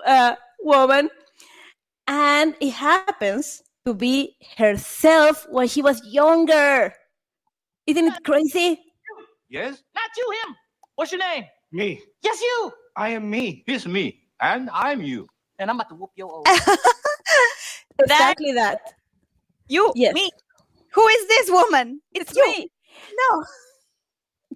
uh, 0.06 0.36
woman 0.60 1.10
and 2.08 2.54
it 2.60 2.70
happens 2.70 3.62
to 3.84 3.94
be 3.94 4.36
herself 4.56 5.46
when 5.50 5.68
she 5.68 5.82
was 5.82 6.04
younger 6.04 6.92
isn't 7.86 8.06
it 8.06 8.24
crazy 8.24 8.80
Yes? 9.48 9.82
Not 9.94 10.10
you, 10.16 10.30
him. 10.30 10.56
What's 10.96 11.12
your 11.12 11.20
name? 11.20 11.44
Me. 11.72 12.00
Yes, 12.22 12.40
you. 12.40 12.72
I 12.96 13.10
am 13.10 13.30
me. 13.30 13.62
He's 13.66 13.86
me. 13.86 14.22
And 14.40 14.70
I'm 14.72 15.02
you. 15.02 15.26
And 15.58 15.70
I'm 15.70 15.76
about 15.76 15.88
to 15.90 15.94
whoop 15.94 16.10
your 16.16 16.30
old. 16.30 16.46
exactly 17.98 18.52
that 18.52 18.80
You, 19.68 19.92
Yes. 19.94 20.14
me. 20.14 20.30
Who 20.92 21.06
is 21.06 21.28
this 21.28 21.50
woman? 21.50 22.00
It's, 22.12 22.34
you. 22.34 22.46
me. 22.46 22.70
No. 23.30 23.44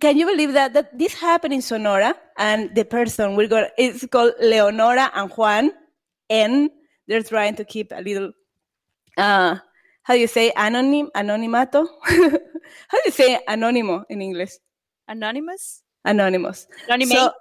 Can 0.01 0.17
you 0.17 0.27
believe 0.27 0.55
that 0.55 0.73
that 0.73 0.99
this 0.99 1.15
happened 1.15 1.53
in 1.53 1.61
Sonora 1.63 2.15
and 2.39 2.75
the 2.75 2.85
person 2.85 3.37
we're 3.37 3.49
going 3.49 3.69
it's 3.77 4.07
called 4.07 4.33
Leonora 4.41 5.11
and 5.15 5.31
Juan 5.33 5.73
and 6.31 6.71
they're 7.07 7.23
trying 7.23 7.57
to 7.57 7.65
keep 7.65 7.93
a 7.93 8.01
little 8.01 8.33
uh 9.19 9.57
how 10.03 10.15
do 10.15 10.21
you 10.21 10.27
say 10.27 10.51
anonym 10.57 11.11
anonimato? 11.13 11.87
how 12.03 12.99
do 12.99 13.03
you 13.05 13.13
say 13.13 13.39
anonimo 13.49 14.03
in 14.09 14.23
English? 14.23 14.53
Anonymous? 15.09 15.83
Anonymous. 16.05 16.67
Anonymate? 16.89 17.19
So, 17.19 17.33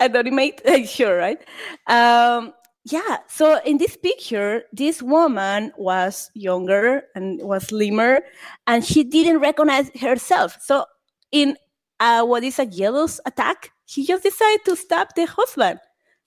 anonymate, 0.00 0.60
sure, 0.86 1.16
right? 1.16 1.40
Um, 1.86 2.52
yeah. 2.84 3.18
So 3.28 3.60
in 3.64 3.78
this 3.78 3.96
picture, 3.96 4.64
this 4.72 5.02
woman 5.02 5.72
was 5.76 6.30
younger 6.34 7.04
and 7.14 7.40
was 7.42 7.68
slimmer, 7.68 8.20
and 8.66 8.84
she 8.84 9.04
didn't 9.04 9.38
recognize 9.38 9.90
herself. 10.00 10.58
So 10.60 10.86
in 11.30 11.56
uh, 12.00 12.24
what 12.24 12.42
is 12.42 12.58
a 12.58 12.66
jealous 12.66 13.20
attack, 13.26 13.70
she 13.86 14.04
just 14.04 14.24
decided 14.24 14.64
to 14.64 14.76
stab 14.76 15.08
the 15.14 15.26
husband, 15.26 15.78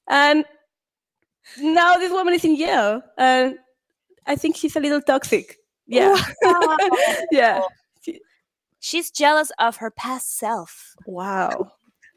and 0.08 0.46
now 1.60 1.98
this 1.98 2.12
woman 2.12 2.34
is 2.34 2.46
in 2.46 2.58
jail, 2.58 3.02
and 3.18 3.58
I 4.26 4.36
think 4.36 4.58
she's 4.58 4.76
a 4.76 4.80
little 4.80 5.02
toxic. 5.02 5.58
Yeah, 5.88 6.16
yeah. 7.32 7.62
She's 8.80 9.12
jealous 9.12 9.50
of 9.60 9.78
her 9.78 9.92
past 9.92 10.38
self. 10.38 10.94
Wow. 11.06 11.72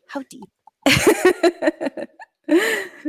How 0.08 0.22
deep? 0.28 0.48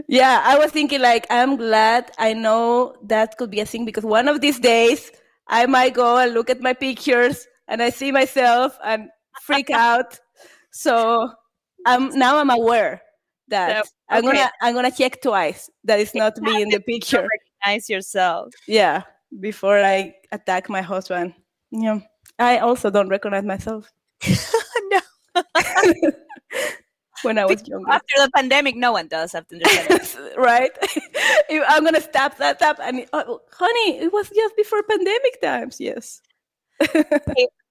yeah, 0.07 0.41
I 0.43 0.57
was 0.59 0.71
thinking 0.71 1.01
like 1.01 1.25
I'm 1.29 1.57
glad 1.57 2.11
I 2.17 2.33
know 2.33 2.95
that 3.03 3.37
could 3.37 3.49
be 3.49 3.59
a 3.59 3.65
thing 3.65 3.85
because 3.85 4.03
one 4.03 4.27
of 4.27 4.41
these 4.41 4.59
days 4.59 5.11
I 5.47 5.65
might 5.65 5.93
go 5.93 6.17
and 6.17 6.33
look 6.33 6.49
at 6.49 6.61
my 6.61 6.73
pictures 6.73 7.47
and 7.67 7.81
I 7.81 7.89
see 7.89 8.11
myself 8.11 8.77
and 8.83 9.09
freak 9.43 9.69
out. 9.73 10.19
So 10.71 11.29
I'm 11.85 12.09
now 12.17 12.37
I'm 12.37 12.49
aware 12.49 13.01
that 13.49 13.85
So, 13.85 13.91
I'm 14.09 14.25
okay. 14.25 14.37
gonna 14.37 14.51
I'm 14.61 14.73
gonna 14.75 14.91
check 14.91 15.21
twice 15.21 15.69
that 15.83 15.99
it's 15.99 16.15
not 16.15 16.37
me 16.37 16.61
in 16.61 16.69
the 16.69 16.79
picture. 16.79 17.27
Recognize 17.27 17.89
yourself. 17.89 18.53
Yeah, 18.67 19.03
before 19.39 19.79
I 19.79 20.15
attack 20.31 20.69
my 20.69 20.81
husband. 20.81 21.33
Yeah, 21.71 21.99
I 22.39 22.59
also 22.59 22.89
don't 22.89 23.09
recognize 23.09 23.43
myself 23.43 23.91
no. 24.89 24.99
when 27.23 27.37
I 27.37 27.45
was 27.45 27.67
younger. 27.67 27.89
After 27.91 28.15
the 28.17 28.31
pandemic, 28.35 28.75
no 28.75 28.91
one 28.91 29.07
does 29.07 29.33
after 29.35 29.57
the 29.57 29.65
pandemic. 29.65 30.37
right? 30.37 30.71
If 31.49 31.63
I'm 31.67 31.83
gonna 31.83 32.01
stab 32.01 32.37
that 32.37 32.61
up, 32.61 32.77
and 32.81 33.05
oh, 33.13 33.41
honey, 33.51 33.99
it 33.99 34.13
was 34.13 34.29
just 34.29 34.55
before 34.55 34.83
pandemic 34.83 35.41
times. 35.41 35.79
Yes. 35.79 36.21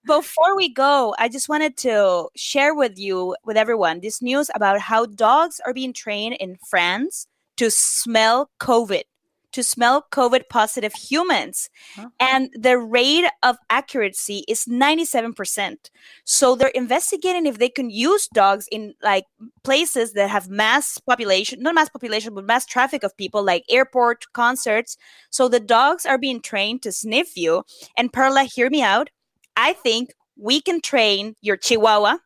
Before 0.07 0.57
we 0.57 0.69
go, 0.69 1.15
I 1.19 1.29
just 1.29 1.49
wanted 1.49 1.77
to 1.79 2.29
share 2.37 2.75
with 2.75 2.97
you, 2.97 3.35
with 3.45 3.57
everyone, 3.57 4.01
this 4.01 4.23
news 4.23 4.51
about 4.55 4.81
how 4.81 5.07
dogs 5.07 5.61
are 5.67 5.75
being 5.75 5.93
trained 5.93 6.37
in 6.39 6.59
France 6.69 7.27
to 7.57 7.71
smell 7.71 8.49
COVID, 8.61 9.03
to 9.51 9.63
smell 9.65 10.07
COVID 10.13 10.49
positive 10.49 10.93
humans. 10.93 11.71
Huh. 11.97 12.11
And 12.21 12.51
the 12.55 12.79
rate 12.79 13.25
of 13.43 13.57
accuracy 13.69 14.45
is 14.47 14.67
97%. 14.67 15.91
So 16.25 16.55
they're 16.55 16.69
investigating 16.69 17.47
if 17.47 17.59
they 17.59 17.69
can 17.69 17.91
use 17.91 18.29
dogs 18.29 18.69
in 18.71 18.95
like 19.03 19.25
places 19.65 20.13
that 20.13 20.31
have 20.31 20.49
mass 20.49 20.99
population, 20.99 21.63
not 21.63 21.75
mass 21.75 21.89
population, 21.89 22.33
but 22.33 22.45
mass 22.45 22.65
traffic 22.65 23.03
of 23.03 23.17
people, 23.17 23.43
like 23.43 23.65
airport, 23.69 24.27
concerts. 24.35 24.97
So 25.31 25.49
the 25.49 25.59
dogs 25.59 26.07
are 26.07 26.19
being 26.19 26.41
trained 26.41 26.83
to 26.83 26.93
sniff 26.93 27.37
you. 27.37 27.65
And 27.97 28.13
Perla, 28.13 28.45
hear 28.45 28.71
me 28.71 28.83
out. 28.83 29.09
I 29.57 29.73
think 29.73 30.11
we 30.39 30.61
can 30.61 30.81
train 30.81 31.35
your 31.41 31.57
Chihuahua, 31.57 32.19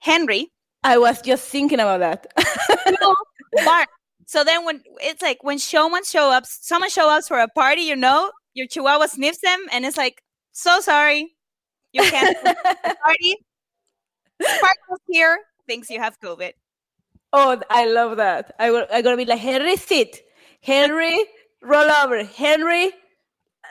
Henry, 0.00 0.50
I 0.84 0.98
was 0.98 1.20
just 1.22 1.48
thinking 1.48 1.80
about 1.80 2.00
that. 2.00 2.26
to 2.86 3.14
bark. 3.64 3.88
So 4.26 4.44
then 4.44 4.64
when 4.64 4.82
it's 5.00 5.22
like 5.22 5.42
when 5.42 5.58
someone 5.58 6.04
show 6.04 6.30
up, 6.30 6.44
someone 6.46 6.90
show 6.90 7.08
up 7.10 7.24
for 7.24 7.38
a 7.40 7.48
party, 7.48 7.82
you 7.82 7.96
know, 7.96 8.30
your 8.54 8.66
Chihuahua 8.66 9.06
sniffs 9.06 9.40
them 9.40 9.58
and 9.72 9.84
it's 9.84 9.96
like, 9.96 10.22
so 10.52 10.80
sorry, 10.80 11.34
you 11.92 12.02
can't 12.02 12.36
come 12.44 12.54
to 12.54 12.76
the 12.84 12.96
party. 13.04 13.36
Sparkles 14.42 15.00
here 15.08 15.38
thinks 15.66 15.90
you 15.90 15.98
have 16.00 16.18
COVID. 16.20 16.52
oh, 17.32 17.60
I 17.70 17.86
love 17.86 18.16
that. 18.18 18.54
I 18.58 18.70
will. 18.70 18.86
I'm 18.92 19.02
gonna 19.02 19.16
be 19.16 19.24
like 19.24 19.40
Henry, 19.40 19.76
sit. 19.76 20.20
Henry, 20.62 21.16
roll 21.62 21.90
over. 21.90 22.22
Henry, 22.24 22.92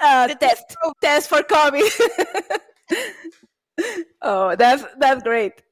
uh, 0.02 0.28
The 0.28 0.36
test. 0.36 0.76
Test 1.02 1.30
for 1.30 1.42
COVID. 1.42 2.60
oh, 4.22 4.56
that's 4.56 4.84
that's 4.98 5.24
great. 5.24 5.64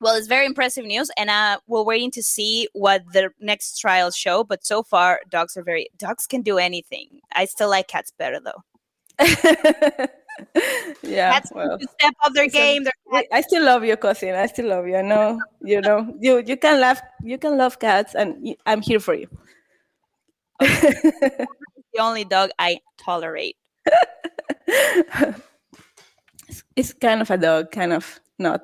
Well, 0.00 0.16
it's 0.16 0.26
very 0.26 0.46
impressive 0.46 0.84
news, 0.84 1.10
and 1.16 1.30
uh, 1.30 1.58
we're 1.68 1.84
waiting 1.84 2.10
to 2.12 2.22
see 2.24 2.68
what 2.72 3.04
the 3.12 3.30
next 3.40 3.78
trials 3.78 4.16
show. 4.16 4.42
But 4.42 4.64
so 4.66 4.82
far, 4.82 5.20
dogs 5.30 5.56
are 5.56 5.62
very 5.62 5.88
dogs 5.96 6.26
can 6.26 6.42
do 6.42 6.58
anything. 6.58 7.20
I 7.32 7.44
still 7.44 7.70
like 7.70 7.86
cats 7.88 8.12
better 8.18 8.40
though. 8.40 8.64
yeah. 11.02 11.32
Cats 11.32 11.52
well. 11.54 11.78
step 11.78 12.14
up 12.24 12.32
their 12.32 12.48
game. 12.48 12.84
They're 12.84 13.24
I- 13.32 13.42
still 13.42 13.64
love 13.64 13.84
you, 13.84 13.96
cousin. 13.96 14.34
I 14.34 14.46
still 14.46 14.68
love 14.68 14.88
you. 14.88 14.96
I 14.96 15.02
know, 15.02 15.38
you 15.62 15.80
know, 15.80 16.12
you 16.20 16.42
you 16.44 16.56
can 16.56 16.80
laugh, 16.80 17.00
you 17.22 17.38
can 17.38 17.56
love 17.56 17.78
cats, 17.78 18.14
and 18.16 18.56
I'm 18.66 18.82
here 18.82 18.98
for 19.00 19.14
you. 19.14 19.28
the 20.58 21.46
only 22.00 22.24
dog 22.24 22.50
I 22.58 22.78
tolerate. 22.98 23.56
It's, 26.76 26.92
kind 26.92 27.20
of 27.20 27.30
a 27.30 27.38
dog, 27.38 27.70
kind 27.70 27.92
of 27.92 28.20
not. 28.38 28.62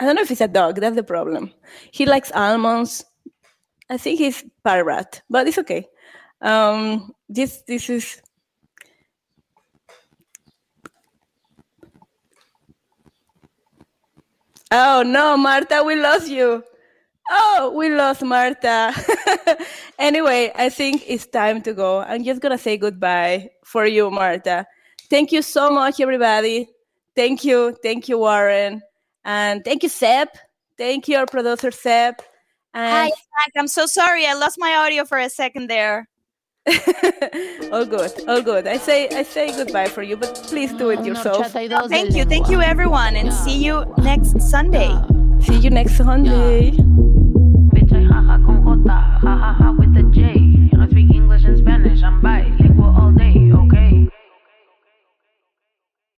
I 0.00 0.04
don't 0.04 0.16
know 0.16 0.22
if 0.22 0.30
it's 0.30 0.40
a 0.40 0.48
dog. 0.48 0.76
That's 0.76 0.96
the 0.96 1.04
problem. 1.04 1.52
He 1.92 2.06
likes 2.06 2.32
almonds. 2.32 3.04
I 3.88 3.96
think 3.96 4.18
he's 4.18 4.44
part 4.64 4.84
rat, 4.86 5.22
but 5.30 5.46
it's 5.46 5.58
okay. 5.58 5.86
Um, 6.40 7.12
this 7.28 7.62
this 7.66 7.88
is. 7.88 8.20
Oh 14.70 15.02
no, 15.06 15.36
Marta, 15.36 15.82
we 15.84 15.94
lost 15.94 16.28
you. 16.28 16.64
Oh, 17.30 17.72
we 17.76 17.88
lost 17.88 18.22
Marta. 18.22 18.92
anyway, 19.98 20.50
I 20.56 20.68
think 20.68 21.04
it's 21.06 21.26
time 21.26 21.62
to 21.62 21.72
go. 21.72 22.00
I'm 22.00 22.24
just 22.24 22.40
gonna 22.40 22.58
say 22.58 22.76
goodbye 22.76 23.50
for 23.64 23.86
you, 23.86 24.10
Marta. 24.10 24.66
Thank 25.08 25.32
you 25.32 25.42
so 25.42 25.70
much, 25.70 26.00
everybody. 26.00 26.73
Thank 27.16 27.44
you. 27.44 27.76
Thank 27.82 28.08
you, 28.08 28.18
Warren. 28.18 28.82
And 29.24 29.64
thank 29.64 29.82
you, 29.82 29.88
Seb. 29.88 30.28
Thank 30.76 31.08
you, 31.08 31.16
our 31.18 31.26
producer, 31.26 31.70
Seb. 31.70 32.16
And 32.74 32.92
Hi, 32.92 33.08
Zach. 33.08 33.52
I'm 33.56 33.68
so 33.68 33.86
sorry. 33.86 34.26
I 34.26 34.34
lost 34.34 34.56
my 34.58 34.74
audio 34.74 35.04
for 35.04 35.18
a 35.18 35.30
second 35.30 35.68
there. 35.68 36.08
all 37.72 37.84
good, 37.84 38.10
all 38.26 38.40
good. 38.40 38.66
I 38.66 38.78
say 38.78 39.08
I 39.10 39.22
say 39.22 39.54
goodbye 39.54 39.88
for 39.88 40.02
you, 40.02 40.16
but 40.16 40.34
please 40.44 40.72
do 40.72 40.88
it 40.88 41.04
yourself. 41.04 41.52
Thank 41.52 42.14
you, 42.14 42.24
thank 42.24 42.48
you 42.48 42.62
everyone, 42.62 43.16
and 43.16 43.32
see 43.34 43.62
you 43.62 43.84
next 43.98 44.40
Sunday. 44.40 44.88
See 45.40 45.58
you 45.58 45.68
next 45.68 45.98
Sunday. 45.98 46.70
With 49.76 49.96
a 49.96 50.10
J. 50.10 50.70
I 50.80 50.88
speak 50.88 51.14
English 51.14 51.44
and 51.44 51.58
Spanish. 51.58 52.02
I'm 52.02 52.22
bilingual 52.22 52.96
all 52.96 53.12
day, 53.12 53.52
okay? 53.52 53.83